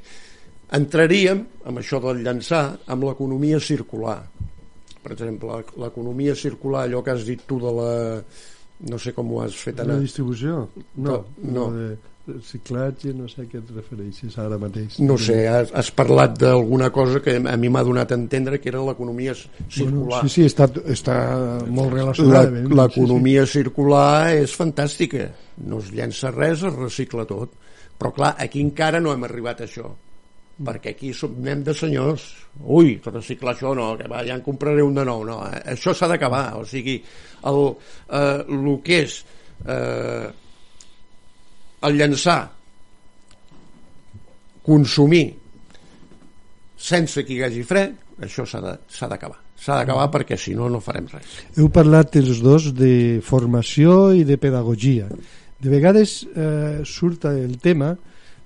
entraríem, 0.75 1.43
amb 1.69 1.79
això 1.79 1.99
del 2.03 2.23
llançar, 2.25 2.77
amb 2.91 3.07
l'economia 3.07 3.59
circular. 3.63 4.19
Per 5.03 5.13
exemple, 5.15 5.61
l'economia 5.79 6.35
circular, 6.35 6.83
allò 6.85 7.03
que 7.03 7.13
has 7.15 7.25
dit 7.27 7.45
tu 7.47 7.59
de 7.63 7.73
la... 7.79 7.91
no 8.91 8.99
sé 8.99 9.13
com 9.13 9.31
ho 9.33 9.41
has 9.41 9.55
fet 9.55 9.79
anar. 9.79 9.95
La 9.95 10.03
distribució? 10.03 10.67
No, 11.01 11.23
no. 11.41 11.69
de 11.73 11.87
reciclatge, 12.27 13.13
no 13.15 13.27
sé 13.31 13.43
a 13.43 13.47
què 13.49 13.59
et 13.61 13.69
refereixes 13.75 14.37
ara 14.41 14.59
mateix. 14.61 14.97
No 15.03 15.17
sé, 15.21 15.37
has, 15.49 15.71
has 15.75 15.91
parlat 15.95 16.37
d'alguna 16.41 16.89
cosa 16.95 17.21
que 17.23 17.37
a 17.37 17.55
mi 17.59 17.71
m'ha 17.73 17.83
donat 17.87 18.11
a 18.11 18.17
entendre 18.19 18.59
que 18.61 18.71
era 18.71 18.83
l'economia 18.85 19.35
circular. 19.35 20.21
Bueno, 20.21 20.21
sí, 20.23 20.33
sí, 20.35 20.47
està, 20.47 20.69
està 20.93 21.17
molt 21.67 21.95
relacionada. 21.95 22.63
L'economia 22.81 23.45
sí, 23.45 23.51
sí. 23.51 23.61
circular 23.61 24.33
és 24.39 24.57
fantàstica. 24.57 25.29
No 25.67 25.79
es 25.83 25.93
llença 25.95 26.33
res, 26.35 26.65
es 26.67 26.75
recicla 26.75 27.25
tot. 27.29 27.55
Però 27.97 28.11
clar, 28.13 28.35
aquí 28.43 28.61
encara 28.61 29.01
no 29.01 29.15
hem 29.15 29.25
arribat 29.25 29.63
a 29.63 29.69
això 29.69 29.93
perquè 30.57 30.95
aquí 30.95 31.11
som, 31.13 31.35
anem 31.37 31.61
de 31.67 31.73
senyors 31.77 32.23
ui, 32.65 32.95
reciclar 33.05 33.53
això 33.53 33.75
no, 33.77 33.91
que 33.99 34.07
va, 34.09 34.23
ja 34.25 34.33
en 34.33 34.41
compraré 34.45 34.81
un 34.81 34.95
de 34.97 35.03
nou 35.05 35.21
no, 35.27 35.37
eh, 35.45 35.59
això 35.75 35.93
s'ha 35.93 36.09
d'acabar 36.09 36.57
o 36.57 36.63
sigui, 36.65 36.97
el, 37.45 37.59
eh, 38.09 38.41
el 38.41 38.71
que 38.85 39.01
és 39.03 39.19
eh, 39.69 40.31
el 41.85 41.97
llançar 41.99 42.39
consumir 44.65 45.25
sense 46.77 47.23
que 47.23 47.35
hi 47.35 47.43
hagi 47.45 47.63
fre 47.67 47.87
això 48.17 48.45
s'ha 48.49 48.61
d'acabar. 48.61 49.37
S'ha 49.57 49.79
d'acabar 49.79 50.09
perquè 50.13 50.37
si 50.37 50.53
no 50.57 50.69
no 50.69 50.81
farem 50.81 51.07
res. 51.11 51.39
Heu 51.57 51.69
parlat 51.73 52.15
els 52.17 52.41
dos 52.41 52.71
de 52.77 53.21
formació 53.25 54.11
i 54.13 54.23
de 54.25 54.37
pedagogia. 54.41 55.07
De 55.57 55.69
vegades 55.69 56.21
eh, 56.25 56.83
surt 56.85 57.25
el 57.29 57.57
tema 57.61 57.95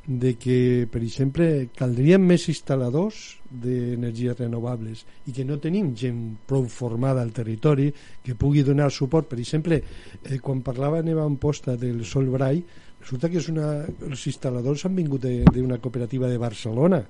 de 0.08 0.34
que, 0.36 0.88
per 0.92 1.02
exemple, 1.04 1.48
caldrien 1.78 2.24
més 2.26 2.48
instal·ladors 2.50 3.20
d'energies 3.52 4.40
renovables 4.40 5.04
i 5.30 5.36
que 5.36 5.46
no 5.46 5.60
tenim 5.62 5.92
gent 5.96 6.22
prou 6.48 6.66
formada 6.72 7.22
al 7.22 7.32
territori 7.36 7.92
que 8.24 8.36
pugui 8.36 8.64
donar 8.66 8.90
suport. 8.92 9.30
Per 9.30 9.40
exemple, 9.40 9.82
eh, 10.24 10.40
quan 10.40 10.64
parlava 10.66 11.04
Neva 11.04 11.28
Amposta 11.28 11.78
del 11.78 12.04
Sol 12.06 12.32
Brai, 12.34 12.64
resulta 13.02 13.30
que 13.30 13.42
és 13.42 13.50
una, 13.52 13.72
els 14.08 14.28
instal·ladors 14.30 14.86
han 14.86 14.96
vingut 14.96 15.26
d'una 15.26 15.80
cooperativa 15.82 16.30
de 16.30 16.40
Barcelona. 16.42 17.02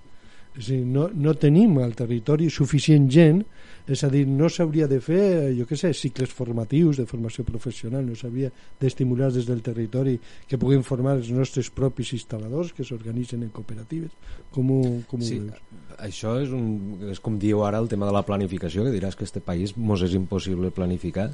És 0.58 0.68
a 0.68 0.74
dir, 0.74 0.82
no, 0.88 1.08
no 1.14 1.36
tenim 1.40 1.78
al 1.80 1.94
territori 1.96 2.50
suficient 2.52 3.08
gent 3.12 3.44
és 3.88 4.04
a 4.04 4.10
dir, 4.12 4.26
no 4.28 4.50
s'hauria 4.50 4.88
de 4.92 5.00
fer, 5.04 5.52
jo 5.58 5.66
què 5.70 5.78
sé, 5.80 5.94
cicles 5.98 6.34
formatius 6.36 7.02
de 7.02 7.08
formació 7.10 7.46
professional, 7.48 8.06
no 8.06 8.18
s'hauria 8.18 8.52
d'estimular 8.82 9.32
des 9.34 9.48
del 9.50 9.64
territori 9.66 10.18
que 10.48 10.60
puguin 10.62 10.86
formar 10.88 11.18
els 11.20 11.32
nostres 11.34 11.72
propis 11.74 12.14
instal·ladors 12.18 12.74
que 12.78 12.86
s'organitzen 12.88 13.44
en 13.46 13.52
cooperatives. 13.56 14.14
Com 14.52 14.72
ho, 14.76 14.82
com 15.10 15.24
ho 15.24 15.28
sí, 15.28 15.42
veus? 15.42 15.60
Això 16.02 16.38
és, 16.42 16.54
un, 16.56 17.10
és 17.12 17.20
com 17.22 17.38
diu 17.40 17.66
ara 17.66 17.82
el 17.82 17.90
tema 17.92 18.08
de 18.10 18.16
la 18.16 18.26
planificació, 18.28 18.86
que 18.86 18.96
diràs 18.96 19.18
que 19.18 19.28
este 19.28 19.44
país 19.44 19.76
mos 19.78 20.02
és 20.06 20.16
impossible 20.18 20.74
planificar, 20.76 21.30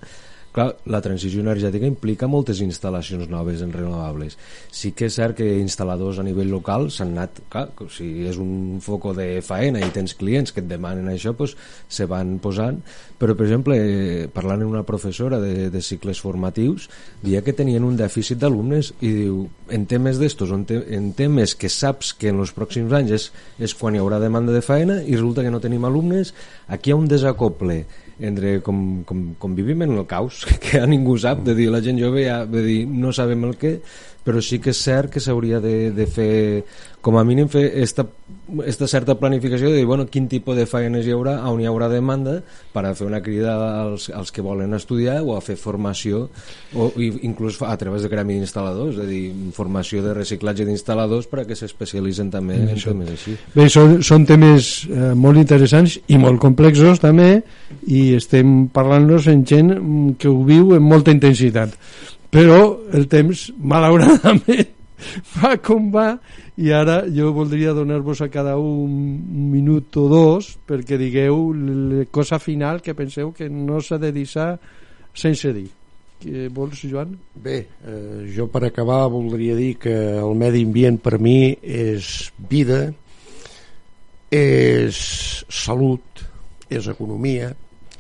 Clar, 0.57 0.71
la 0.89 1.03
transició 1.05 1.43
energètica 1.43 1.85
implica 1.85 2.25
moltes 2.31 2.63
instal·lacions 2.63 3.27
noves 3.29 3.59
en 3.61 3.73
renovables. 3.75 4.37
Sí 4.73 4.89
que 4.97 5.05
és 5.05 5.17
cert 5.19 5.37
que 5.37 5.45
instal·ladors 5.61 6.17
a 6.17 6.25
nivell 6.25 6.49
local 6.49 6.87
s'han 6.93 7.11
anat, 7.13 7.43
clar, 7.53 7.67
si 7.93 8.07
és 8.25 8.39
un 8.41 8.79
foco 8.81 9.13
de 9.13 9.43
faena 9.45 9.83
i 9.85 9.91
tens 9.93 10.15
clients 10.17 10.55
que 10.55 10.63
et 10.63 10.69
demanen 10.69 11.11
això, 11.11 11.35
doncs 11.37 11.53
se 11.93 12.07
van 12.09 12.36
posant, 12.43 12.79
però 13.17 13.35
per 13.37 13.45
exemple, 13.47 13.77
eh, 13.77 14.25
parlant 14.33 14.63
amb 14.63 14.75
una 14.75 14.85
professora 14.87 15.39
de, 15.41 15.69
de 15.73 15.81
cicles 15.81 16.21
formatius, 16.23 16.87
dia 17.23 17.43
que 17.45 17.55
tenien 17.57 17.85
un 17.87 17.97
dèficit 17.99 18.41
d'alumnes 18.41 18.93
i 19.01 19.13
diu, 19.23 19.43
en 19.73 19.85
temes 19.89 20.21
d'estos, 20.21 20.53
en, 20.53 20.65
te, 20.69 20.81
en 20.97 21.11
temes 21.17 21.55
que 21.57 21.71
saps 21.71 22.13
que 22.17 22.31
en 22.33 22.41
els 22.43 22.53
pròxims 22.55 22.93
anys 22.97 23.15
és, 23.17 23.29
és 23.69 23.77
quan 23.77 23.95
hi 23.95 24.03
haurà 24.03 24.21
demanda 24.23 24.55
de 24.55 24.63
faena 24.65 25.01
i 25.03 25.15
resulta 25.15 25.45
que 25.45 25.53
no 25.53 25.63
tenim 25.63 25.87
alumnes, 25.87 26.33
aquí 26.67 26.91
hi 26.91 26.95
ha 26.95 26.99
un 26.99 27.09
desacople 27.09 27.81
entre 28.19 28.59
com, 28.65 29.03
com, 29.05 29.23
com 29.37 29.55
vivim 29.55 29.83
en 29.85 29.93
el 29.93 30.05
caos 30.09 30.43
que 30.63 30.81
a 30.81 30.87
ningú 30.89 31.17
sap, 31.21 31.43
de 31.45 31.53
dir 31.57 31.69
la 31.73 31.81
gent 31.85 31.99
jove 32.01 32.25
ja, 32.25 32.43
de 32.49 32.63
dir 32.65 32.79
no 32.89 33.13
sabem 33.13 33.45
el 33.45 33.57
què 33.61 33.77
però 34.27 34.43
sí 34.43 34.59
que 34.59 34.73
és 34.75 34.83
cert 34.83 35.13
que 35.13 35.23
s'hauria 35.23 35.61
de, 35.63 35.89
de 35.95 36.05
fer 36.11 36.35
com 37.07 37.15
a 37.15 37.23
mínim 37.23 37.47
fer 37.47 37.63
esta, 37.79 38.03
esta 38.67 38.87
certa 38.91 39.15
planificació 39.15 39.69
de 39.71 39.77
dir, 39.77 39.85
bueno, 39.87 40.09
quin 40.11 40.25
tipus 40.27 40.57
de 40.57 40.65
feines 40.67 41.05
hi 41.07 41.13
haurà, 41.15 41.37
on 41.47 41.61
hi 41.61 41.67
haurà 41.69 41.87
demanda 41.87 42.41
per 42.73 42.83
a 42.83 42.91
fer 42.97 43.05
una 43.07 43.21
crida 43.23 43.53
als, 43.83 44.09
als 44.11 44.33
que 44.35 44.43
volen 44.43 44.75
estudiar 44.75 45.21
o 45.23 45.37
a 45.37 45.39
fer 45.45 45.55
formació 45.61 46.25
o 46.75 46.89
inclús 46.99 47.61
a 47.63 47.77
través 47.79 48.03
de 48.03 48.11
gremi 48.11 48.35
d'instal·ladors 48.35 48.97
és 48.97 49.05
a 49.05 49.07
dir, 49.07 49.21
formació 49.55 50.03
de 50.03 50.17
reciclatge 50.17 50.67
d'instal·ladors 50.67 51.29
per 51.31 51.45
a 51.45 51.47
que 51.47 51.55
s'especialitzen 51.55 52.33
també 52.33 52.59
en 52.59 52.73
això. 52.75 52.91
temes 52.91 53.13
així. 53.15 53.37
Bé, 53.55 53.69
són, 53.71 54.01
són 54.03 54.27
temes 54.27 54.73
eh, 54.89 55.13
molt 55.15 55.39
interessants 55.39 55.95
i 56.11 56.19
molt 56.19 56.43
complexos 56.43 56.99
també 56.99 57.37
i 57.87 58.03
estem 58.19 58.67
parlant-nos 58.75 59.31
en 59.31 59.47
gent 59.47 59.73
que 60.19 60.27
ho 60.27 60.43
viu 60.43 60.75
amb 60.75 60.91
molta 60.91 61.15
intensitat 61.15 61.79
però 62.33 62.59
el 62.93 63.07
temps 63.11 63.47
malauradament 63.57 64.75
va 65.37 65.55
com 65.63 65.91
va 65.93 66.09
i 66.57 66.71
ara 66.73 67.03
jo 67.13 67.31
voldria 67.35 67.75
donar-vos 67.77 68.23
a 68.25 68.29
cada 68.33 68.57
un, 68.57 69.17
un 69.29 69.49
minut 69.53 69.95
o 70.01 70.07
dos 70.09 70.55
perquè 70.67 70.97
digueu 70.97 71.51
la 71.53 72.05
cosa 72.11 72.39
final 72.41 72.81
que 72.81 72.97
penseu 72.97 73.31
que 73.31 73.49
no 73.49 73.81
s'ha 73.81 73.99
de 74.01 74.11
deixar 74.11 74.55
sense 75.13 75.53
dir 75.53 75.69
que 76.19 76.47
vols, 76.49 76.81
Joan? 76.81 77.11
Bé, 77.35 77.57
eh, 77.85 78.25
jo 78.33 78.47
per 78.49 78.63
acabar 78.65 79.07
voldria 79.13 79.55
dir 79.55 79.75
que 79.77 79.93
el 80.17 80.33
medi 80.35 80.63
ambient 80.65 80.97
per 80.97 81.19
mi 81.21 81.53
és 81.61 82.31
vida, 82.49 82.87
és 84.33 84.97
salut, 85.45 86.23
és 86.69 86.89
economia, 86.89 87.51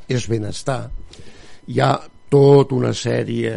és 0.09 0.27
benestar. 0.27 0.87
Hi 1.67 1.81
ha 1.83 1.91
tota 2.31 2.75
una 2.75 2.93
sèrie 2.97 3.53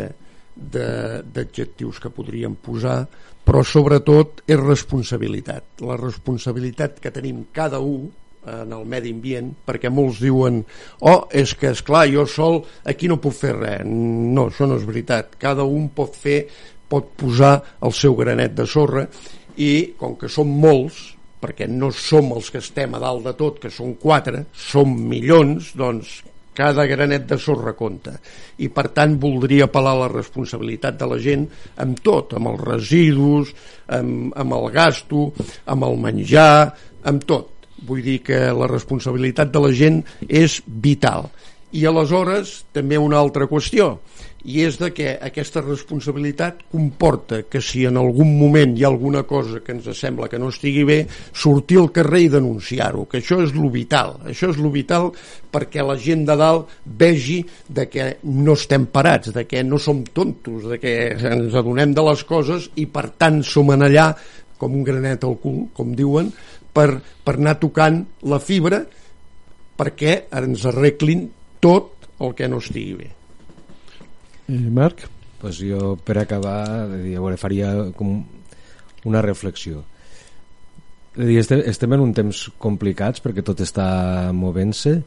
d'adjectius 0.61 2.01
que 2.03 2.13
podríem 2.13 2.57
posar, 2.61 3.03
però 3.45 3.63
sobretot 3.65 4.45
és 4.47 4.61
responsabilitat. 4.61 5.81
La 5.89 5.97
responsabilitat 5.99 7.01
que 7.01 7.13
tenim 7.15 7.47
cada 7.57 7.81
un 7.81 8.11
en 8.51 8.73
el 8.73 8.85
medi 8.89 9.13
ambient, 9.13 9.51
perquè 9.67 9.91
molts 9.93 10.21
diuen 10.23 10.63
oh, 11.05 11.27
és 11.29 11.53
que 11.59 11.73
és 11.75 11.83
clar, 11.85 12.07
jo 12.09 12.25
sol 12.29 12.63
aquí 12.89 13.09
no 13.09 13.21
puc 13.21 13.37
fer 13.37 13.55
res. 13.57 13.85
No, 13.87 14.49
això 14.49 14.69
no 14.69 14.79
és 14.81 14.87
veritat. 14.89 15.37
Cada 15.41 15.67
un 15.67 15.91
pot 15.97 16.17
fer, 16.17 16.43
pot 16.89 17.13
posar 17.21 17.59
el 17.85 17.95
seu 17.97 18.17
granet 18.19 18.57
de 18.57 18.67
sorra 18.69 19.07
i 19.61 19.93
com 20.01 20.17
que 20.17 20.31
som 20.33 20.49
molts, 20.49 21.03
perquè 21.41 21.69
no 21.69 21.91
som 21.93 22.33
els 22.37 22.51
que 22.53 22.61
estem 22.61 22.95
a 22.97 23.01
dalt 23.03 23.27
de 23.29 23.37
tot, 23.37 23.61
que 23.63 23.73
són 23.73 23.95
quatre, 24.01 24.45
som 24.53 24.93
milions, 25.09 25.73
doncs 25.77 26.21
cada 26.61 26.85
granet 26.91 27.25
de 27.31 27.41
sorra 27.41 27.73
compta. 27.79 28.19
I 28.61 28.69
per 28.69 28.91
tant 28.93 29.17
voldria 29.21 29.71
apel·lar 29.71 29.97
la 30.03 30.13
responsabilitat 30.13 31.01
de 31.01 31.09
la 31.09 31.21
gent 31.25 31.47
amb 31.81 32.01
tot, 32.05 32.37
amb 32.37 32.53
els 32.53 32.65
residus 32.69 33.55
amb, 33.89 34.35
amb 34.37 34.59
el 34.59 34.69
gasto 34.75 35.31
amb 35.67 35.87
el 35.89 35.99
menjar, 36.01 36.73
amb 37.09 37.25
tot. 37.27 37.69
Vull 37.87 38.03
dir 38.05 38.19
que 38.25 38.41
la 38.53 38.69
responsabilitat 38.69 39.53
de 39.53 39.63
la 39.65 39.73
gent 39.73 40.03
és 40.29 40.61
vital. 40.67 41.31
I 41.73 41.87
aleshores 41.87 42.65
també 42.75 42.99
una 42.99 43.21
altra 43.21 43.47
qüestió, 43.49 43.95
i 44.45 44.63
és 44.65 44.79
de 44.81 44.89
que 44.97 45.13
aquesta 45.21 45.61
responsabilitat 45.61 46.63
comporta 46.73 47.43
que 47.51 47.61
si 47.65 47.85
en 47.89 47.99
algun 48.01 48.33
moment 48.39 48.73
hi 48.77 48.85
ha 48.85 48.89
alguna 48.89 49.23
cosa 49.29 49.61
que 49.65 49.75
ens 49.75 49.89
sembla 49.99 50.31
que 50.33 50.39
no 50.41 50.49
estigui 50.49 50.85
bé, 50.89 50.99
sortir 51.33 51.81
al 51.81 51.91
carrer 51.93 52.23
i 52.25 52.31
denunciar-ho, 52.33 53.05
que 53.11 53.21
això 53.21 53.41
és 53.45 53.53
lo 53.57 53.69
vital, 53.73 54.17
això 54.31 54.51
és 54.55 54.61
lo 54.61 54.73
vital 54.73 55.11
perquè 55.53 55.85
la 55.85 55.99
gent 56.01 56.25
de 56.29 56.37
dalt 56.41 56.73
vegi 56.85 57.41
de 57.69 57.87
que 57.91 58.07
no 58.25 58.57
estem 58.57 58.87
parats, 58.93 59.35
de 59.35 59.45
que 59.49 59.65
no 59.65 59.79
som 59.79 60.03
tontos, 60.05 60.69
de 60.71 60.81
que 60.81 60.95
ens 61.13 61.55
adonem 61.55 61.93
de 61.97 62.07
les 62.07 62.25
coses 62.25 62.71
i 62.81 62.87
per 62.89 63.11
tant 63.21 63.43
som 63.45 63.73
en 63.75 63.85
allà 63.89 64.11
com 64.61 64.75
un 64.77 64.85
granet 64.85 65.25
al 65.25 65.39
cul, 65.41 65.67
com 65.77 65.95
diuen, 65.97 66.33
per, 66.73 67.01
per 67.25 67.37
anar 67.39 67.57
tocant 67.61 68.03
la 68.29 68.41
fibra 68.41 68.83
perquè 69.81 70.27
ens 70.37 70.67
arreglin 70.69 71.25
tot 71.61 72.13
el 72.21 72.37
que 72.37 72.49
no 72.49 72.61
estigui 72.61 72.99
bé. 72.99 73.09
Eh, 74.51 74.71
Marc? 74.71 75.07
Pues 75.41 75.61
jo, 75.63 75.95
per 76.05 76.19
acabar, 76.19 76.89
dir, 76.91 77.15
veure, 77.17 77.39
faria 77.41 77.71
com 77.97 78.19
una 79.09 79.23
reflexió. 79.23 79.85
Dir, 81.15 81.39
estem, 81.41 81.63
estem 81.71 81.95
en 81.95 82.03
un 82.03 82.13
temps 82.17 82.49
complicats 82.61 83.23
perquè 83.23 83.45
tot 83.47 83.63
està 83.63 83.87
movent-se 84.37 84.99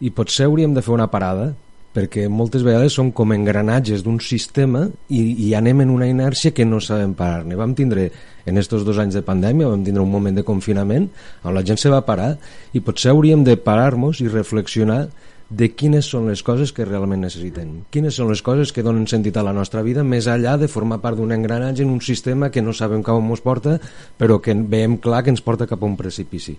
i 0.00 0.10
potser 0.14 0.48
hauríem 0.48 0.74
de 0.74 0.82
fer 0.84 0.94
una 0.94 1.08
parada 1.12 1.52
perquè 1.94 2.28
moltes 2.30 2.62
vegades 2.62 2.94
són 2.94 3.10
com 3.16 3.32
engranatges 3.34 4.04
d'un 4.06 4.20
sistema 4.22 4.84
i, 5.10 5.22
i 5.46 5.48
anem 5.58 5.82
en 5.82 5.90
una 5.90 6.06
inèrcia 6.06 6.54
que 6.54 6.66
no 6.66 6.78
sabem 6.82 7.16
parar-ne. 7.18 7.58
Vam 7.58 7.74
tindre, 7.78 8.06
en 8.46 8.58
aquests 8.58 8.86
dos 8.86 9.00
anys 9.02 9.18
de 9.18 9.24
pandèmia, 9.26 9.70
vam 9.72 9.82
tindre 9.86 10.04
un 10.04 10.12
moment 10.12 10.36
de 10.38 10.46
confinament 10.46 11.08
on 11.42 11.56
la 11.56 11.64
gent 11.66 11.82
se 11.82 11.90
va 11.90 12.04
parar 12.06 12.36
i 12.74 12.82
potser 12.84 13.10
hauríem 13.14 13.42
de 13.46 13.58
parar-nos 13.58 14.22
i 14.22 14.30
reflexionar 14.30 15.08
de 15.50 15.66
quines 15.74 16.06
són 16.06 16.28
les 16.30 16.44
coses 16.46 16.70
que 16.70 16.86
realment 16.86 17.24
necessitem, 17.24 17.80
quines 17.90 18.14
són 18.14 18.30
les 18.30 18.42
coses 18.46 18.70
que 18.70 18.84
donen 18.86 19.08
sentit 19.10 19.36
a 19.36 19.42
la 19.42 19.54
nostra 19.54 19.82
vida 19.82 20.04
més 20.06 20.28
enllà 20.30 20.54
de 20.60 20.70
formar 20.70 21.00
part 21.02 21.18
d'un 21.18 21.34
engranatge 21.34 21.82
en 21.82 21.90
un 21.90 22.00
sistema 22.00 22.52
que 22.54 22.62
no 22.62 22.72
sabem 22.72 23.02
cap 23.02 23.18
on 23.18 23.26
ens 23.34 23.42
porta 23.42 23.80
però 24.18 24.38
que 24.38 24.54
veiem 24.54 25.00
clar 25.02 25.24
que 25.26 25.34
ens 25.34 25.42
porta 25.42 25.66
cap 25.66 25.82
a 25.82 25.88
un 25.90 25.96
precipici. 25.98 26.54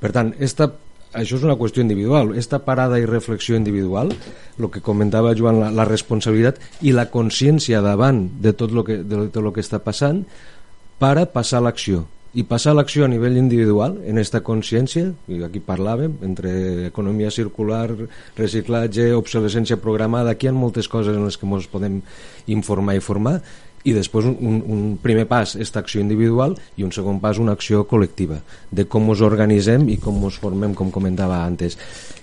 Per 0.00 0.12
tant, 0.12 0.34
esta 0.38 0.68
això 1.14 1.38
és 1.38 1.44
una 1.46 1.56
qüestió 1.56 1.80
individual. 1.80 2.32
Esta 2.36 2.58
parada 2.66 2.98
i 2.98 3.06
reflexió 3.06 3.56
individual, 3.56 4.10
el 4.58 4.70
que 4.74 4.82
comentava 4.82 5.34
Joan, 5.38 5.60
la, 5.62 5.70
la 5.70 5.86
responsabilitat 5.88 6.58
i 6.82 6.92
la 6.92 7.06
consciència 7.12 7.80
davant 7.84 8.26
de 8.42 8.52
tot 8.52 8.74
el 8.74 8.82
que, 8.84 8.98
de 9.06 9.28
tot 9.30 9.40
el 9.44 9.52
que 9.54 9.62
està 9.64 9.80
passant 9.80 10.24
per 10.98 11.14
a 11.22 11.28
passar 11.30 11.62
l'acció 11.62 12.04
i 12.34 12.42
passar 12.42 12.74
l'acció 12.74 13.04
a 13.04 13.08
nivell 13.10 13.36
individual 13.38 14.00
en 14.02 14.18
aquesta 14.18 14.40
consciència, 14.42 15.12
i 15.30 15.38
aquí 15.46 15.60
parlàvem 15.62 16.16
entre 16.26 16.50
economia 16.88 17.30
circular, 17.30 17.86
reciclatge, 18.36 19.12
obsolescència 19.14 19.78
programada, 19.78 20.34
aquí 20.34 20.48
hi 20.48 20.50
ha 20.50 20.56
moltes 20.56 20.90
coses 20.90 21.14
en 21.14 21.28
les 21.28 21.38
que 21.38 21.46
ens 21.46 21.70
podem 21.70 22.00
informar 22.50 22.98
i 22.98 23.04
formar 23.04 23.38
i 23.84 23.92
després 23.92 24.26
un, 24.26 24.62
un 24.64 24.84
primer 25.00 25.26
pas 25.28 25.54
és 25.60 25.70
acció 25.76 26.00
individual 26.00 26.56
i 26.80 26.86
un 26.86 26.92
segon 26.96 27.20
pas 27.20 27.38
una 27.38 27.52
acció 27.52 27.84
col·lectiva 27.86 28.40
de 28.72 28.86
com 28.88 29.10
ens 29.12 29.22
organitzem 29.22 29.86
i 29.92 29.98
com 30.00 30.22
ens 30.24 30.40
formem 30.40 30.72
com 30.74 30.90
comentava 30.90 31.42
antes. 31.44 31.76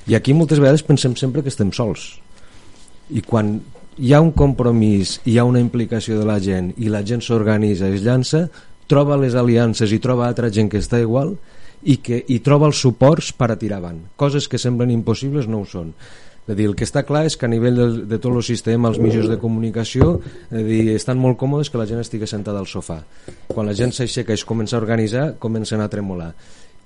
I 0.09 0.18
aquí 0.18 0.34
moltes 0.34 0.59
vegades 0.59 0.84
pensem 0.84 1.16
sempre 1.16 1.45
que 1.45 1.53
estem 1.53 1.72
sols. 1.72 2.16
I 3.14 3.22
quan 3.22 3.59
hi 4.01 4.16
ha 4.16 4.22
un 4.24 4.32
compromís 4.34 5.20
hi 5.28 5.38
ha 5.38 5.45
una 5.45 5.62
implicació 5.62 6.18
de 6.18 6.26
la 6.26 6.39
gent 6.41 6.72
i 6.82 6.89
la 6.89 7.03
gent 7.05 7.22
s'organitza 7.22 7.91
es 7.93 8.01
llança 8.01 8.47
troba 8.92 9.20
les 9.20 9.38
aliances 9.39 9.92
i 9.92 10.02
troba 10.04 10.28
altra 10.28 10.52
gent 10.52 10.70
que 10.72 10.82
està 10.84 11.00
igual 11.02 11.36
i 11.82 11.98
que 12.04 12.20
i 12.30 12.42
troba 12.46 12.68
els 12.70 12.82
suports 12.84 13.32
per 13.34 13.52
a 13.54 13.58
tirar 13.58 13.80
avant. 13.82 14.04
Coses 14.20 14.48
que 14.52 14.60
semblen 14.62 14.92
impossibles 14.94 15.48
no 15.50 15.64
ho 15.64 15.70
són. 15.70 15.96
És 16.52 16.58
dir, 16.58 16.66
el 16.68 16.74
que 16.76 16.84
està 16.84 17.06
clar 17.08 17.24
és 17.30 17.38
que 17.38 17.46
a 17.48 17.52
nivell 17.52 17.78
de, 17.78 17.86
de 18.12 18.18
tot 18.20 18.34
el 18.34 18.44
sistema, 18.44 18.89
els 18.89 19.00
mitjans 19.00 19.30
de 19.30 19.38
comunicació, 19.39 20.18
és 20.50 20.66
dir, 20.68 20.82
estan 20.98 21.22
molt 21.22 21.38
còmodes 21.39 21.70
que 21.72 21.80
la 21.80 21.86
gent 21.88 22.02
estigui 22.02 22.28
sentada 22.28 22.60
al 22.60 22.68
sofà. 22.68 22.98
Quan 23.54 23.70
la 23.70 23.76
gent 23.78 23.94
s'aixeca 23.96 24.34
i 24.34 24.39
es 24.42 24.46
comença 24.48 24.76
a 24.76 24.82
organitzar, 24.82 25.36
comencen 25.39 25.82
a 25.82 25.89
tremolar 25.89 26.34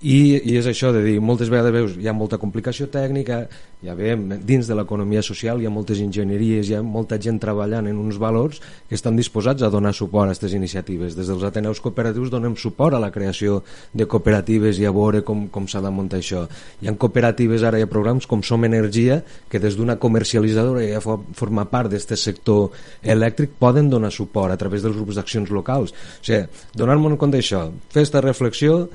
i, 0.02 0.41
i 0.43 0.58
és 0.60 0.68
això 0.68 0.91
de 0.91 1.02
dir, 1.06 1.20
moltes 1.24 1.50
vegades 1.52 1.74
veus 1.74 1.96
hi 2.00 2.10
ha 2.10 2.14
molta 2.14 2.39
complicació 2.41 2.89
tècnica 2.91 3.46
ja 3.86 3.93
veiem, 3.93 4.24
dins 4.43 4.68
de 4.68 4.76
l'economia 4.76 5.22
social 5.24 5.62
hi 5.62 5.68
ha 5.68 5.72
moltes 5.74 6.00
enginyeries, 6.02 6.70
hi 6.70 6.76
ha 6.78 6.82
molta 6.84 7.20
gent 7.22 7.38
treballant 7.41 7.88
en 7.89 8.00
uns 8.02 8.18
valors 8.22 8.60
que 8.89 8.98
estan 8.98 9.16
disposats 9.20 9.64
a 9.64 9.70
donar 9.70 9.93
suport 9.93 10.26
a 10.26 10.34
aquestes 10.34 10.56
iniciatives. 10.58 11.16
Des 11.18 11.30
dels 11.30 11.46
Ateneus 11.46 11.82
Cooperatius 11.84 12.32
donem 12.34 12.58
suport 12.58 12.98
a 12.98 13.02
la 13.02 13.12
creació 13.14 13.62
de 13.93 14.08
cooperatives 14.10 14.82
i 14.82 14.88
a 14.89 14.93
veure 14.96 15.22
com, 15.28 15.46
com 15.54 15.70
s'ha 15.70 15.84
de 15.86 15.93
muntar 15.93 16.20
això. 16.24 16.46
Hi 16.82 16.89
ha 16.89 16.96
cooperatives 16.98 17.64
ara, 17.64 17.80
hi 17.80 17.86
ha 17.86 17.91
programes 17.91 18.26
com 18.28 18.43
Som 18.43 18.66
Energia 18.66 19.22
que 19.52 19.62
des 19.62 19.78
d'una 19.78 20.00
comercialitzadora 20.02 20.86
ja 20.89 21.02
forma 21.04 21.70
part 21.70 21.93
d'aquest 21.93 22.18
sector 22.18 22.72
elèctric 23.04 23.60
poden 23.60 23.91
donar 23.93 24.12
suport 24.12 24.54
a 24.54 24.58
través 24.58 24.84
dels 24.84 24.98
grups 24.98 25.20
d'accions 25.20 25.52
locals. 25.54 25.93
O 25.93 26.26
sigui, 26.26 26.46
donar-nos 26.74 27.14
en 27.14 27.20
compte 27.22 27.38
d'això 27.38 27.68
fer 27.91 28.02
aquesta 28.02 28.24
reflexió 28.26 28.88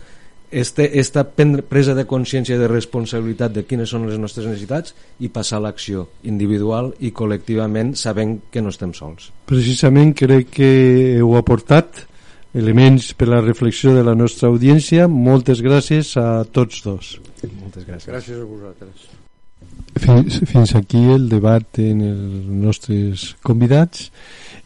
este, 0.50 0.98
esta 0.98 1.24
presa 1.24 1.94
de 1.94 2.04
consciència 2.10 2.58
de 2.58 2.68
responsabilitat 2.68 3.54
de 3.54 3.64
quines 3.68 3.90
són 3.92 4.08
les 4.10 4.18
nostres 4.18 4.48
necessitats 4.48 4.94
i 5.20 5.30
passar 5.30 5.60
a 5.60 5.66
l'acció 5.68 6.08
individual 6.26 6.92
i 7.00 7.12
col·lectivament 7.14 7.94
sabent 7.94 8.38
que 8.50 8.62
no 8.62 8.74
estem 8.74 8.94
sols. 8.96 9.30
Precisament 9.50 10.14
crec 10.18 10.50
que 10.58 10.70
heu 11.20 11.36
aportat 11.38 12.04
elements 12.54 13.12
per 13.14 13.28
la 13.30 13.40
reflexió 13.40 13.94
de 13.94 14.02
la 14.06 14.16
nostra 14.18 14.50
audiència. 14.50 15.06
Moltes 15.08 15.62
gràcies 15.62 16.16
a 16.18 16.42
tots 16.50 16.82
dos. 16.82 17.16
Moltes 17.60 17.86
gràcies. 17.86 18.10
Gràcies 18.10 18.42
a 18.42 18.46
vosaltres. 18.46 19.08
Fins, 20.00 20.38
fins 20.46 20.74
aquí 20.78 21.00
el 21.10 21.28
debat 21.28 21.78
en 21.82 22.02
els 22.06 22.50
nostres 22.62 23.34
convidats 23.42 24.10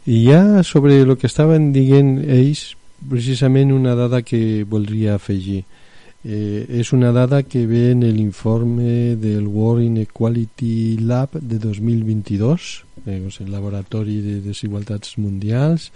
i 0.05 0.21
ja 0.27 0.61
sobre 0.63 0.99
el 1.01 1.15
que 1.17 1.25
estaven 1.25 1.71
dient 1.73 2.19
ells 2.21 2.74
precisament 3.09 3.71
una 3.71 3.95
dada 3.95 4.21
que 4.21 4.63
voldria 4.63 5.15
afegir 5.15 5.63
Eh, 6.27 6.65
és 6.81 6.89
una 6.91 7.11
dada 7.13 7.43
que 7.43 7.67
ve 7.69 7.91
en 7.91 8.01
l'informe 8.01 9.13
del 9.15 9.45
World 9.45 9.83
Inequality 9.85 10.97
Lab 11.05 11.37
de 11.37 11.59
2022, 11.59 12.83
eh, 13.05 13.29
el 13.39 13.51
Laboratori 13.51 14.21
de 14.21 14.41
Desigualtats 14.41 15.19
Mundials. 15.19 15.91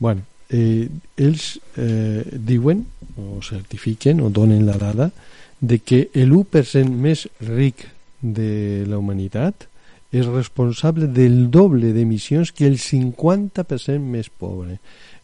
bueno, 0.00 0.22
eh, 0.48 0.88
ells 1.16 1.60
eh, 1.76 2.26
diuen 2.34 2.84
o 3.14 3.38
certifiquen 3.42 4.20
o 4.20 4.30
donen 4.30 4.66
la 4.66 4.74
dada 4.74 5.12
de 5.60 5.78
que 5.78 6.10
l'1% 6.14 6.90
més 6.90 7.28
ric 7.38 7.86
de 8.20 8.84
la 8.88 8.98
humanitat 8.98 9.68
és 10.10 10.26
responsable 10.26 11.06
del 11.06 11.46
doble 11.48 11.92
d'emissions 11.94 12.50
que 12.50 12.66
el 12.66 12.80
50% 12.82 14.02
més 14.02 14.26
pobre. 14.34 14.80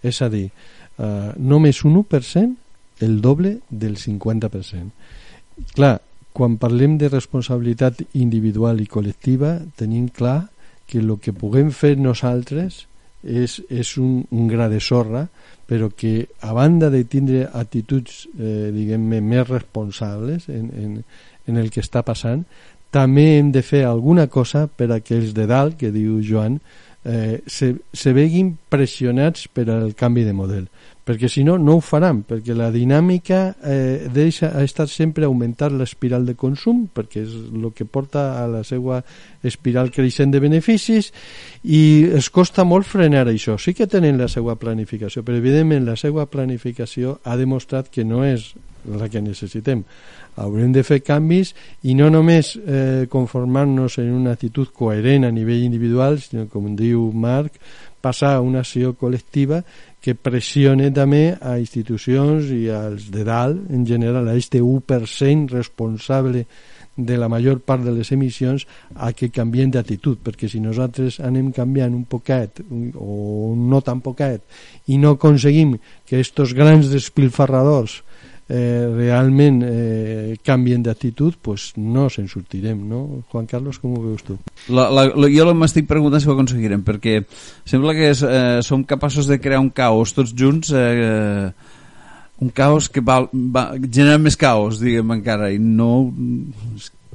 És 0.06 0.22
a 0.22 0.30
dir, 0.30 0.52
només 0.96 1.82
un 1.84 1.98
1% 2.00 2.54
el 3.00 3.20
doble 3.20 3.58
del 3.68 3.96
50%. 3.96 4.90
Clar, 5.76 6.00
quan 6.36 6.58
parlem 6.60 6.98
de 7.00 7.08
responsabilitat 7.12 8.02
individual 8.16 8.80
i 8.80 8.88
col·lectiva, 8.88 9.58
tenim 9.76 10.08
clar 10.12 10.48
que 10.86 11.00
el 11.00 11.16
que 11.20 11.34
puguem 11.36 11.72
fer 11.72 11.96
nosaltres 11.96 12.84
és, 13.24 13.58
és 13.68 13.96
un, 13.98 14.20
un 14.30 14.48
gra 14.48 14.68
de 14.72 14.80
sorra, 14.80 15.26
però 15.66 15.88
que 15.90 16.28
a 16.40 16.52
banda 16.54 16.90
de 16.92 17.02
tindre 17.04 17.46
actituds, 17.48 18.26
eh, 18.38 18.70
diguem-ne, 18.74 19.20
més 19.20 19.48
responsables 19.48 20.48
en, 20.52 20.68
en, 20.70 20.98
en 21.48 21.58
el 21.58 21.72
que 21.74 21.82
està 21.82 22.04
passant, 22.06 22.44
també 22.94 23.36
hem 23.36 23.50
de 23.52 23.64
fer 23.66 23.82
alguna 23.84 24.28
cosa 24.30 24.66
per 24.68 24.92
a 24.94 25.00
que 25.00 25.16
els 25.18 25.34
de 25.34 25.48
dalt, 25.50 25.74
que 25.80 25.90
diu 25.92 26.20
Joan, 26.24 26.60
eh, 27.06 27.40
se, 27.46 27.72
se 27.92 28.12
veguin 28.12 28.56
pressionats 28.68 29.46
per 29.48 29.70
al 29.70 29.94
canvi 29.94 30.26
de 30.26 30.34
model 30.36 30.66
perquè 31.06 31.28
si 31.30 31.44
no, 31.46 31.54
no 31.56 31.76
ho 31.78 31.82
faran, 31.84 32.24
perquè 32.26 32.54
la 32.58 32.66
dinàmica 32.74 33.40
eh, 33.62 34.08
deixa 34.10 34.50
a 34.50 34.64
estar 34.66 34.88
sempre 34.90 35.28
augmentar 35.28 35.68
l'espiral 35.70 36.26
de 36.26 36.34
consum, 36.34 36.88
perquè 36.90 37.22
és 37.22 37.36
el 37.46 37.68
que 37.76 37.86
porta 37.86 38.24
a 38.40 38.48
la 38.50 38.64
seva 38.66 38.98
espiral 39.46 39.92
creixent 39.94 40.34
de 40.34 40.42
beneficis, 40.42 41.12
i 41.62 42.10
es 42.18 42.26
costa 42.34 42.66
molt 42.66 42.90
frenar 42.90 43.28
això. 43.30 43.54
Sí 43.54 43.70
que 43.78 43.86
tenen 43.86 44.18
la 44.18 44.26
seva 44.26 44.58
planificació, 44.58 45.22
però 45.22 45.38
evidentment 45.38 45.86
la 45.86 45.94
seva 45.94 46.26
planificació 46.26 47.20
ha 47.22 47.38
demostrat 47.38 47.86
que 47.86 48.02
no 48.02 48.24
és 48.26 48.50
la 48.86 49.08
que 49.08 49.22
necessitem. 49.22 49.82
Haurem 50.36 50.72
de 50.74 50.84
fer 50.84 51.00
canvis 51.04 51.54
i 51.88 51.96
no 51.96 52.10
només 52.12 52.54
eh, 52.60 53.06
conformar-nos 53.10 53.98
en 54.02 54.12
una 54.12 54.36
actitud 54.36 54.70
coherent 54.76 55.24
a 55.24 55.32
nivell 55.32 55.64
individual, 55.64 56.20
sinó, 56.20 56.46
com 56.52 56.74
diu 56.76 57.10
Marc, 57.12 57.56
passar 58.00 58.36
a 58.36 58.44
una 58.44 58.62
acció 58.62 58.94
col·lectiva 58.94 59.62
que 60.00 60.14
pressione 60.14 60.92
també 60.94 61.34
a 61.40 61.56
institucions 61.58 62.52
i 62.54 62.68
als 62.70 63.08
de 63.10 63.24
dalt, 63.26 63.64
en 63.74 63.86
general, 63.88 64.28
a 64.28 64.36
este 64.38 64.62
1% 64.62 65.50
responsable 65.50 66.46
de 66.96 67.16
la 67.18 67.28
major 67.28 67.60
part 67.60 67.84
de 67.84 67.92
les 67.92 68.10
emissions 68.12 68.64
a 68.94 69.12
que 69.12 69.28
canvien 69.28 69.70
d'actitud, 69.70 70.18
perquè 70.24 70.48
si 70.48 70.62
nosaltres 70.64 71.18
anem 71.20 71.50
canviant 71.52 71.92
un 71.92 72.06
poquet 72.08 72.62
o 72.94 73.52
no 73.56 73.82
tan 73.84 74.00
poquet 74.00 74.46
i 74.88 74.96
no 74.96 75.16
aconseguim 75.16 75.76
que 76.08 76.20
estos 76.20 76.54
grans 76.56 76.88
despilfarradors 76.88 78.00
eh, 78.00 78.15
realment 78.46 79.62
eh, 79.66 80.36
canvien 80.46 80.82
d'actitud, 80.82 81.34
pues 81.42 81.72
no 81.76 82.06
se'n 82.12 82.28
sortirem, 82.30 82.78
no? 82.88 83.24
Juan 83.32 83.48
Carlos, 83.50 83.80
com 83.82 83.96
ho 83.96 84.02
veus 84.04 84.22
tu? 84.22 84.36
La, 84.70 84.86
la, 84.86 85.08
la, 85.10 85.30
jo 85.32 85.48
m'estic 85.58 85.88
preguntant 85.90 86.22
si 86.22 86.30
ho 86.30 86.34
aconseguirem, 86.36 86.84
perquè 86.86 87.18
sembla 87.66 87.96
que 87.96 88.12
és, 88.12 88.22
eh, 88.22 88.60
som 88.62 88.86
capaços 88.86 89.26
de 89.26 89.40
crear 89.42 89.62
un 89.64 89.72
caos 89.74 90.14
tots 90.14 90.34
junts, 90.36 90.70
eh, 90.70 91.50
un 92.38 92.52
caos 92.54 92.90
que 92.92 93.02
va, 93.02 93.24
va 93.32 93.72
generar 93.82 94.20
més 94.22 94.38
caos, 94.38 94.78
diguem 94.78 95.16
encara, 95.16 95.50
i 95.50 95.58
no 95.58 96.06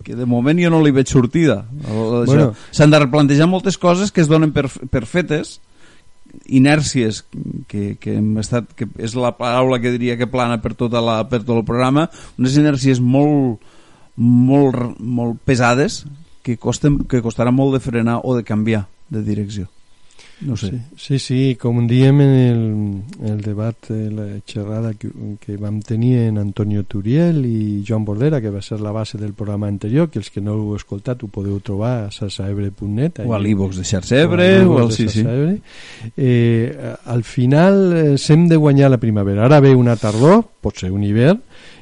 que 0.02 0.16
de 0.18 0.26
moment 0.26 0.58
jo 0.58 0.72
no 0.74 0.82
li 0.82 0.92
veig 0.92 1.08
sortida. 1.08 1.62
S'han 1.86 2.26
bueno. 2.26 2.54
de 2.92 3.00
replantejar 3.06 3.48
moltes 3.48 3.78
coses 3.78 4.12
que 4.12 4.24
es 4.24 4.28
donen 4.28 4.52
per, 4.52 4.66
per 4.68 5.06
fetes, 5.06 5.60
inèrcies 6.46 7.24
que, 7.68 7.96
que 8.00 8.16
hem 8.18 8.38
estat 8.42 8.72
que 8.78 8.88
és 9.02 9.16
la 9.16 9.34
paraula 9.38 9.82
que 9.84 9.94
diria 9.94 10.18
que 10.20 10.30
plana 10.32 10.62
per, 10.64 10.74
tota 10.80 11.02
la, 11.04 11.22
per 11.30 11.42
tot 11.44 11.58
el 11.58 11.68
programa 11.68 12.08
unes 12.40 12.58
inèrcies 12.60 13.02
molt 13.04 13.62
molt, 14.16 15.00
molt 15.00 15.40
pesades 15.48 16.04
que, 16.44 16.58
costen, 16.58 17.04
que 17.10 17.22
costarà 17.24 17.54
molt 17.54 17.78
de 17.78 17.84
frenar 17.84 18.20
o 18.24 18.36
de 18.36 18.44
canviar 18.48 18.86
de 19.10 19.24
direcció 19.26 19.70
no 20.42 20.58
sé. 20.58 20.72
Sí, 20.72 20.80
sí, 20.98 21.20
sí, 21.20 21.40
com 21.60 21.86
diem 21.88 22.22
en 22.24 22.34
el, 22.36 22.62
el 23.32 23.42
debat, 23.42 23.90
la 23.90 24.28
xerrada 24.46 24.94
que, 24.94 25.10
que 25.42 25.58
vam 25.62 25.80
tenir 25.86 26.28
en 26.28 26.40
Antonio 26.42 26.84
Turiel 26.84 27.44
i 27.46 27.84
Joan 27.88 28.06
Bordera, 28.06 28.42
que 28.42 28.50
va 28.50 28.62
ser 28.62 28.82
la 28.82 28.92
base 28.92 29.18
del 29.18 29.34
programa 29.34 29.68
anterior, 29.68 30.10
que 30.10 30.20
els 30.20 30.32
que 30.34 30.42
no 30.42 30.56
heu 30.58 30.76
escoltat 30.78 31.24
ho 31.24 31.30
podeu 31.32 31.60
trobar 31.62 31.94
a 32.08 32.12
sarsaebre.net 32.12 33.22
o 33.26 33.36
a 33.36 33.42
l'e-box 33.42 33.82
de 33.82 33.88
Xarcebre 33.88 34.50
o, 34.66 34.80
al 34.82 34.92
sí, 34.96 35.08
sí. 35.10 35.26
Eh, 36.18 36.96
al 37.06 37.24
final 37.24 37.82
eh, 37.94 38.18
s'hem 38.18 38.48
de 38.50 38.58
guanyar 38.58 38.92
la 38.92 39.02
primavera 39.02 39.46
ara 39.46 39.62
ve 39.62 39.76
una 39.76 39.96
tardor, 39.96 40.44
pot 40.62 40.78
ser 40.78 40.92
un 40.92 41.04
hivern 41.06 41.42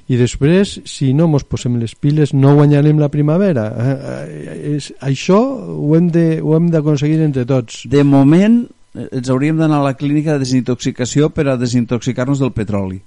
i 0.10 0.18
després, 0.18 0.72
si 0.90 1.12
no 1.14 1.28
mos 1.30 1.46
posem 1.46 1.76
les 1.78 1.94
piles, 1.94 2.34
no 2.34 2.56
guanyarem 2.58 2.98
la 2.98 3.12
primavera. 3.14 3.68
Eh, 3.70 3.92
eh, 3.94 4.56
és, 4.74 4.90
això 5.06 5.38
ho 5.38 5.94
hem 6.00 6.70
d'aconseguir 6.74 7.20
entre 7.28 7.46
tots. 7.46 7.84
De 7.86 8.02
moment, 8.04 8.64
eh, 8.96 9.06
ens 9.06 9.30
hauríem 9.30 9.62
d'anar 9.62 9.84
a 9.84 9.88
la 9.92 9.94
clínica 10.00 10.34
de 10.34 10.42
desintoxicació 10.48 11.30
per 11.30 11.46
a 11.48 11.58
desintoxicar-nos 11.62 12.42
del 12.42 12.56
petroli. 12.58 12.98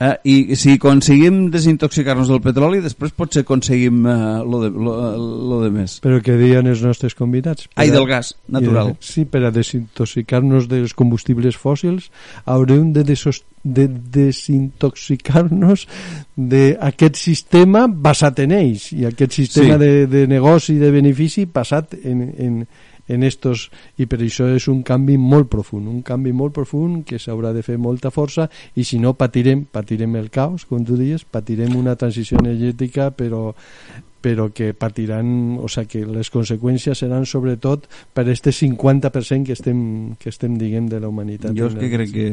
Eh, 0.00 0.14
I 0.24 0.56
si 0.58 0.74
aconseguim 0.74 1.48
desintoxicar-nos 1.54 2.30
del 2.32 2.40
petroli, 2.42 2.80
després 2.82 3.14
potser 3.14 3.44
aconseguim 3.44 4.02
eh, 4.10 4.16
lo, 4.42 4.62
de, 4.64 4.70
lo, 4.74 4.94
lo 5.50 5.60
de 5.62 5.70
més. 5.74 5.98
Però 6.04 6.18
què 6.24 6.34
diuen 6.40 6.66
els 6.70 6.82
nostres 6.82 7.14
convidats? 7.18 7.68
Ai, 7.78 7.92
del 7.94 8.06
gas, 8.10 8.34
natural. 8.50 8.94
De, 8.94 9.06
sí, 9.06 9.24
per 9.30 9.44
a 9.46 9.52
desintoxicar-nos 9.54 10.66
dels 10.70 10.96
combustibles 10.98 11.58
fòssils 11.60 12.10
haurem 12.50 12.90
de, 12.96 13.04
desos, 13.06 13.44
de 13.62 13.86
desintoxicar-nos 13.88 15.86
d'aquest 16.34 17.20
sistema 17.20 17.86
basat 17.86 18.42
en 18.42 18.56
ells 18.56 18.90
i 18.96 19.06
aquest 19.06 19.38
sistema 19.38 19.78
sí. 19.78 19.84
de, 19.84 19.92
de 20.10 20.26
negoci 20.30 20.74
i 20.74 20.82
de 20.82 20.90
benefici 20.94 21.46
basat 21.46 21.94
en, 22.02 22.26
en, 22.34 22.58
en 23.08 23.22
estos 23.22 23.68
i 24.00 24.06
per 24.08 24.20
això 24.22 24.48
és 24.54 24.68
un 24.72 24.82
canvi 24.86 25.18
molt 25.20 25.50
profund 25.52 25.90
un 25.90 26.00
canvi 26.06 26.32
molt 26.32 26.54
profund 26.56 27.04
que 27.08 27.20
s'haurà 27.20 27.52
de 27.52 27.62
fer 27.66 27.76
molta 27.76 28.12
força 28.14 28.48
i 28.74 28.84
si 28.84 28.98
no 28.98 29.14
patirem 29.18 29.66
patirem 29.70 30.16
el 30.16 30.30
caos, 30.30 30.64
com 30.64 30.84
tu 30.84 30.96
dius 30.96 31.24
patirem 31.24 31.76
una 31.76 31.96
transició 31.96 32.40
energètica 32.40 33.10
però 33.14 33.52
però 34.24 34.48
que 34.56 34.72
patiran, 34.72 35.58
o 35.60 35.68
sigui, 35.68 35.90
que 35.90 36.00
les 36.08 36.30
conseqüències 36.32 36.96
seran 36.96 37.26
sobretot 37.28 37.84
per 38.16 38.24
este 38.32 38.54
50% 38.56 39.44
que 39.44 39.52
estem, 39.52 39.80
que 40.16 40.30
estem 40.32 40.54
diguem, 40.56 40.86
de 40.88 40.96
la 41.02 41.10
humanitat. 41.12 41.52
Jo 41.52 41.68
és 41.68 41.76
que 41.76 41.90
crec 41.92 42.14
que... 42.14 42.30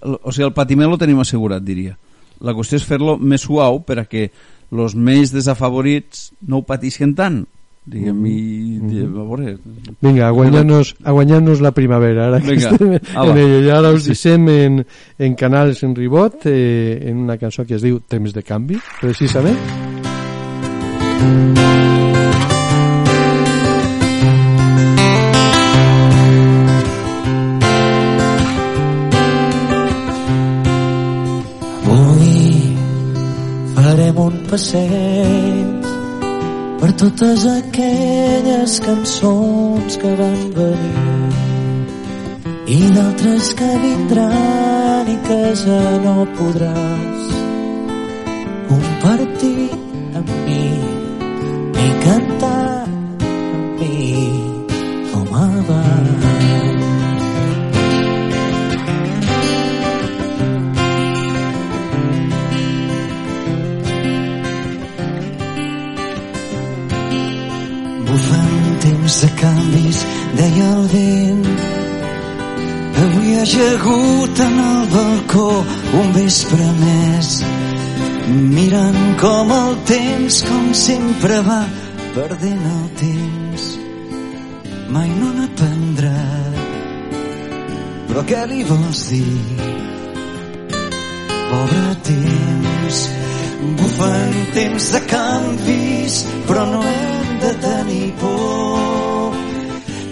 O 0.00 0.32
sigui, 0.32 0.46
el 0.46 0.54
patiment 0.56 0.88
lo 0.88 0.96
tenim 0.96 1.20
assegurat, 1.20 1.60
diria. 1.60 1.92
La 2.40 2.56
qüestió 2.56 2.80
és 2.80 2.88
fer-lo 2.88 3.18
més 3.20 3.44
suau 3.44 3.82
per 3.84 3.98
a 4.00 4.06
que 4.08 4.30
els 4.72 4.96
més 4.96 5.34
desafavorits 5.34 6.30
no 6.48 6.62
ho 6.62 6.66
patisquen 6.68 7.12
tant 7.18 7.42
diguem, 7.86 8.26
i, 8.26 8.78
mm 8.82 8.88
-hmm. 8.90 9.20
a 9.20 9.24
veure... 9.24 9.58
Vinga, 10.02 10.28
a 10.28 10.30
guanyar-nos 10.30 10.94
guanyar 11.04 11.60
la 11.60 11.70
primavera, 11.70 12.26
ara 12.26 12.38
Vinga, 12.38 12.50
que 12.50 12.56
estem 12.56 12.92
en 13.30 13.38
ello. 13.38 13.60
I 13.62 13.70
ara 13.70 13.92
us 13.92 14.02
sí. 14.02 14.08
deixem 14.08 14.48
en, 14.48 14.86
en 15.18 15.34
canals 15.34 15.82
en 15.82 15.94
ribot, 15.94 16.46
eh, 16.46 16.98
en 17.08 17.16
una 17.18 17.38
cançó 17.38 17.64
que 17.64 17.76
es 17.76 17.82
diu 17.82 18.00
Temps 18.00 18.32
de 18.34 18.42
canvi, 18.42 18.78
precisament. 19.00 19.56
Avui 31.86 32.74
farem 33.74 34.18
un 34.18 34.34
passeig 34.50 35.55
per 36.80 36.90
totes 37.00 37.46
aquelles 37.50 38.78
cançons 38.84 39.96
que 40.02 40.12
van 40.20 40.40
venir 40.58 41.16
i 42.76 42.80
d'altres 42.96 43.52
que 43.58 43.70
vindran 43.84 45.10
i 45.14 45.16
que 45.28 45.40
ja 45.62 45.82
no 46.04 46.16
podràs 46.38 47.28
compartir 48.68 49.68
amb 50.20 50.32
mi 50.48 50.64
ni 51.78 51.88
cantar 52.04 52.84
amb 52.84 53.80
mi 53.80 54.25
temps 69.06 69.22
de 69.22 69.28
canvis, 69.38 69.98
deia 70.34 70.68
el 70.74 70.86
vent. 70.90 71.44
Avui 73.02 73.34
ajagut 73.38 74.40
en 74.40 74.56
el 74.58 74.86
balcó 74.90 75.50
un 76.00 76.08
vespre 76.16 76.66
més, 76.80 77.28
mirant 78.56 78.98
com 79.20 79.52
el 79.54 79.76
temps, 79.86 80.40
com 80.48 80.72
sempre 80.74 81.38
va, 81.46 81.60
perdent 82.16 82.64
el 82.72 82.88
temps. 83.02 83.68
Mai 84.90 85.12
no 85.20 85.30
n'aprendrà, 85.36 86.24
però 88.08 88.26
què 88.26 88.42
li 88.50 88.64
vols 88.66 89.04
dir? 89.12 89.36
Pobre 91.52 91.94
temps, 92.10 93.06
bufen 93.78 94.42
temps 94.58 94.90
de 94.96 95.04
canvis, 95.14 96.20
però 96.50 96.66
no 96.74 96.82
hem 96.82 97.40
de 97.46 97.54
tenir 97.68 98.10
por. 98.18 98.85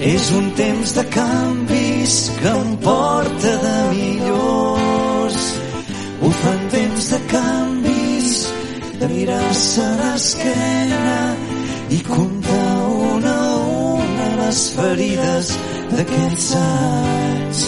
És 0.01 0.31
un 0.33 0.51
temps 0.59 0.95
de 0.95 1.05
canvis 1.15 2.31
que 2.41 2.49
em 2.49 2.77
porta 2.83 3.53
de 3.67 3.77
millors. 3.95 5.41
Bufen 6.21 6.61
temps 6.75 7.11
de 7.13 7.21
canvis, 7.31 8.35
de 9.01 9.09
mirar-se 9.15 9.87
l'esquena 10.03 11.37
i 11.91 12.01
comptar 12.09 12.77
una 13.13 13.39
a 13.39 13.57
una 13.95 14.29
les 14.43 14.67
ferides 14.77 15.57
d'aquests 15.95 16.53
anys. 16.65 17.67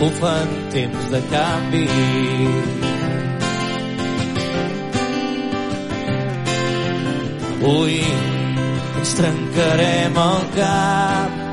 Bufen 0.00 0.58
temps 0.74 1.10
de 1.12 1.20
canvis 1.30 2.92
Avui 7.64 8.02
ens 8.98 9.14
trencarem 9.16 10.18
el 10.20 10.44
cap 10.58 11.43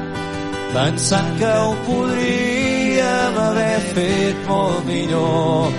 pensant 0.74 1.38
que 1.38 1.51
ho 1.63 1.72
podríem 1.86 3.39
haver 3.45 3.80
fet 3.93 4.43
molt 4.47 4.86
millor. 4.88 5.72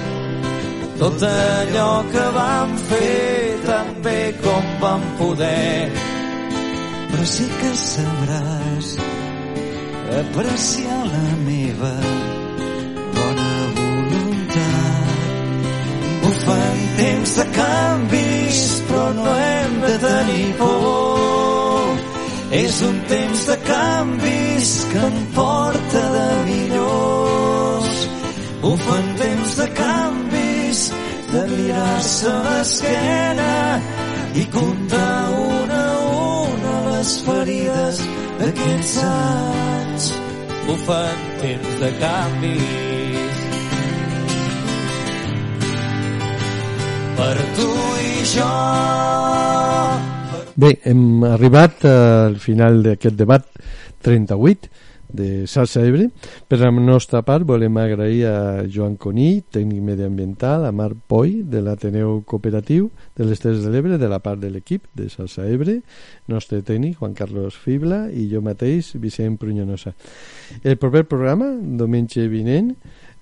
Tot 1.01 1.25
allò 1.27 1.93
que 2.13 2.27
vam 2.37 2.75
fer 2.89 3.59
tan 3.67 3.89
bé 4.05 4.21
com 4.45 4.69
vam 4.85 5.03
poder. 5.19 5.91
Però 7.11 7.25
sí 7.35 7.49
que 7.61 7.73
sabràs 7.81 8.93
apreciar 10.21 11.01
la 11.15 11.29
meva 11.49 11.95
bona 13.19 13.53
voluntat. 13.81 15.21
Bufant 16.23 16.83
temps 17.03 17.37
de 17.41 17.47
canvis, 17.59 18.65
però 18.89 19.07
no 19.21 19.39
hem 19.47 19.81
de 19.87 19.97
tenir 20.09 20.51
por. 20.61 21.42
És 22.53 22.83
un 22.85 22.99
temps 23.09 23.47
de 23.49 23.55
canvis 23.65 24.71
que 24.93 25.05
em 25.09 25.21
porta 25.37 26.03
de 26.15 26.27
millors. 26.49 27.95
Bufen 28.61 29.07
temps 29.21 29.55
de 29.57 29.69
canvis, 29.79 30.83
de 31.33 31.45
mirar-se 31.55 32.35
l'esquena 32.49 33.55
i 34.37 34.45
comptar 34.53 35.17
una 35.39 35.81
a 35.95 36.03
una 36.25 36.75
les 36.91 37.15
ferides 37.29 38.03
d'aquests 38.43 38.99
anys. 39.09 40.11
Bufen 40.67 41.25
temps 41.41 41.81
de 41.81 41.91
canvis 42.05 43.41
per 47.17 47.37
tu 47.57 47.73
i 48.11 48.15
jo. 48.37 49.52
Bé, 50.55 50.75
hem 50.85 51.23
arribat 51.25 51.81
al 51.89 52.35
final 52.37 52.83
d'aquest 52.85 53.17
debat 53.17 53.47
38 54.05 54.69
de 55.09 55.47
Salsa 55.49 55.81
Ebre. 55.81 56.11
Per 56.49 56.59
la 56.61 56.69
nostra 56.77 57.23
part 57.25 57.47
volem 57.49 57.79
agrair 57.81 58.27
a 58.29 58.37
Joan 58.69 58.99
Coní, 59.01 59.47
tècnic 59.49 59.81
mediambiental, 59.81 60.67
a 60.69 60.73
Marc 60.73 60.99
Poi, 61.09 61.39
de 61.49 61.63
l'Ateneu 61.65 62.21
Cooperatiu 62.29 62.91
de 63.17 63.29
les 63.31 63.41
Terres 63.41 63.65
de 63.65 63.73
l'Ebre, 63.73 63.97
de 63.97 64.11
la 64.13 64.21
part 64.21 64.43
de 64.45 64.51
l'equip 64.53 64.85
de 64.93 65.09
Salsa 65.09 65.47
Ebre, 65.49 65.79
nostre 66.29 66.61
tècnic, 66.61 66.99
Juan 67.01 67.17
Carlos 67.17 67.57
Fibla, 67.57 68.11
i 68.13 68.29
jo 68.29 68.45
mateix, 68.45 68.93
Vicent 69.01 69.39
Prunyonosa. 69.41 69.95
El 70.61 70.77
proper 70.77 71.07
programa, 71.09 71.55
diumenge 71.57 72.29
vinent, 72.29 72.75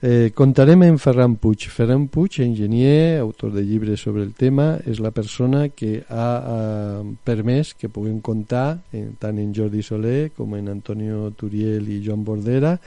Eh, 0.03 0.31
contarem 0.33 0.81
amb 0.87 0.97
Ferran 0.97 1.35
Puig. 1.37 1.67
Ferran 1.69 2.07
Puig, 2.09 2.39
enginyer, 2.41 3.19
autor 3.21 3.51
de 3.53 3.61
llibres 3.61 4.01
sobre 4.01 4.23
el 4.25 4.33
tema, 4.33 4.79
és 4.89 4.97
la 4.97 5.11
persona 5.13 5.67
que 5.69 6.07
ha 6.09 6.29
eh, 6.41 7.11
permès 7.29 7.75
que 7.77 7.91
puguem 7.93 8.23
comptar 8.25 8.81
eh, 8.97 9.11
tant 9.21 9.37
en 9.37 9.53
Jordi 9.53 9.85
Soler 9.85 10.31
com 10.33 10.57
en 10.57 10.73
Antonio 10.73 11.29
Turiel 11.37 11.93
i 11.93 12.01
Joan 12.01 12.25
Bordera 12.25 12.79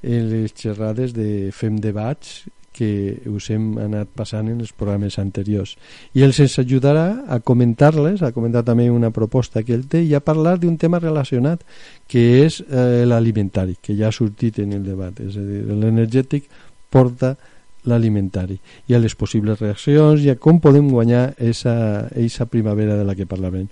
en 0.00 0.30
les 0.30 0.56
xerrades 0.56 1.12
de 1.12 1.52
Fem 1.52 1.76
Debats 1.84 2.46
que 2.74 3.22
us 3.30 3.48
hem 3.54 3.78
anat 3.78 4.10
passant 4.18 4.50
en 4.50 4.58
els 4.60 4.74
programes 4.74 5.16
anteriors. 5.22 5.76
I 6.12 6.26
els 6.26 6.40
ens 6.42 6.58
ajudarà 6.60 7.06
a 7.30 7.38
comentar-les, 7.40 8.22
a 8.22 8.32
comentar 8.34 8.64
també 8.66 8.90
una 8.90 9.12
proposta 9.14 9.62
que 9.62 9.76
ell 9.76 9.86
té 9.88 10.02
i 10.02 10.14
a 10.14 10.22
parlar 10.24 10.58
d'un 10.58 10.76
tema 10.80 10.98
relacionat, 10.98 11.62
que 12.10 12.24
és 12.44 12.60
eh, 12.66 13.04
l'alimentari, 13.06 13.78
que 13.80 13.96
ja 13.96 14.10
ha 14.10 14.14
sortit 14.14 14.58
en 14.64 14.74
el 14.74 14.84
debat. 14.84 15.22
És 15.22 15.38
a 15.38 15.44
dir, 15.46 15.64
l'energètic 15.70 16.50
porta 16.90 17.36
l'alimentari 17.84 18.56
i 18.88 18.96
a 18.96 19.00
les 19.00 19.14
possibles 19.14 19.60
reaccions 19.60 20.24
i 20.24 20.32
a 20.32 20.38
com 20.40 20.60
podem 20.60 20.88
guanyar 20.90 21.34
esa, 21.38 22.08
esa 22.16 22.48
primavera 22.48 22.96
de 22.96 23.04
la 23.04 23.14
que 23.14 23.28
parlarem. 23.28 23.68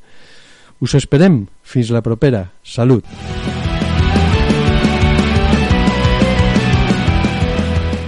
Us 0.82 0.96
esperem. 0.98 1.46
Fins 1.62 1.94
la 1.94 2.02
propera. 2.02 2.48
Salut. 2.62 3.06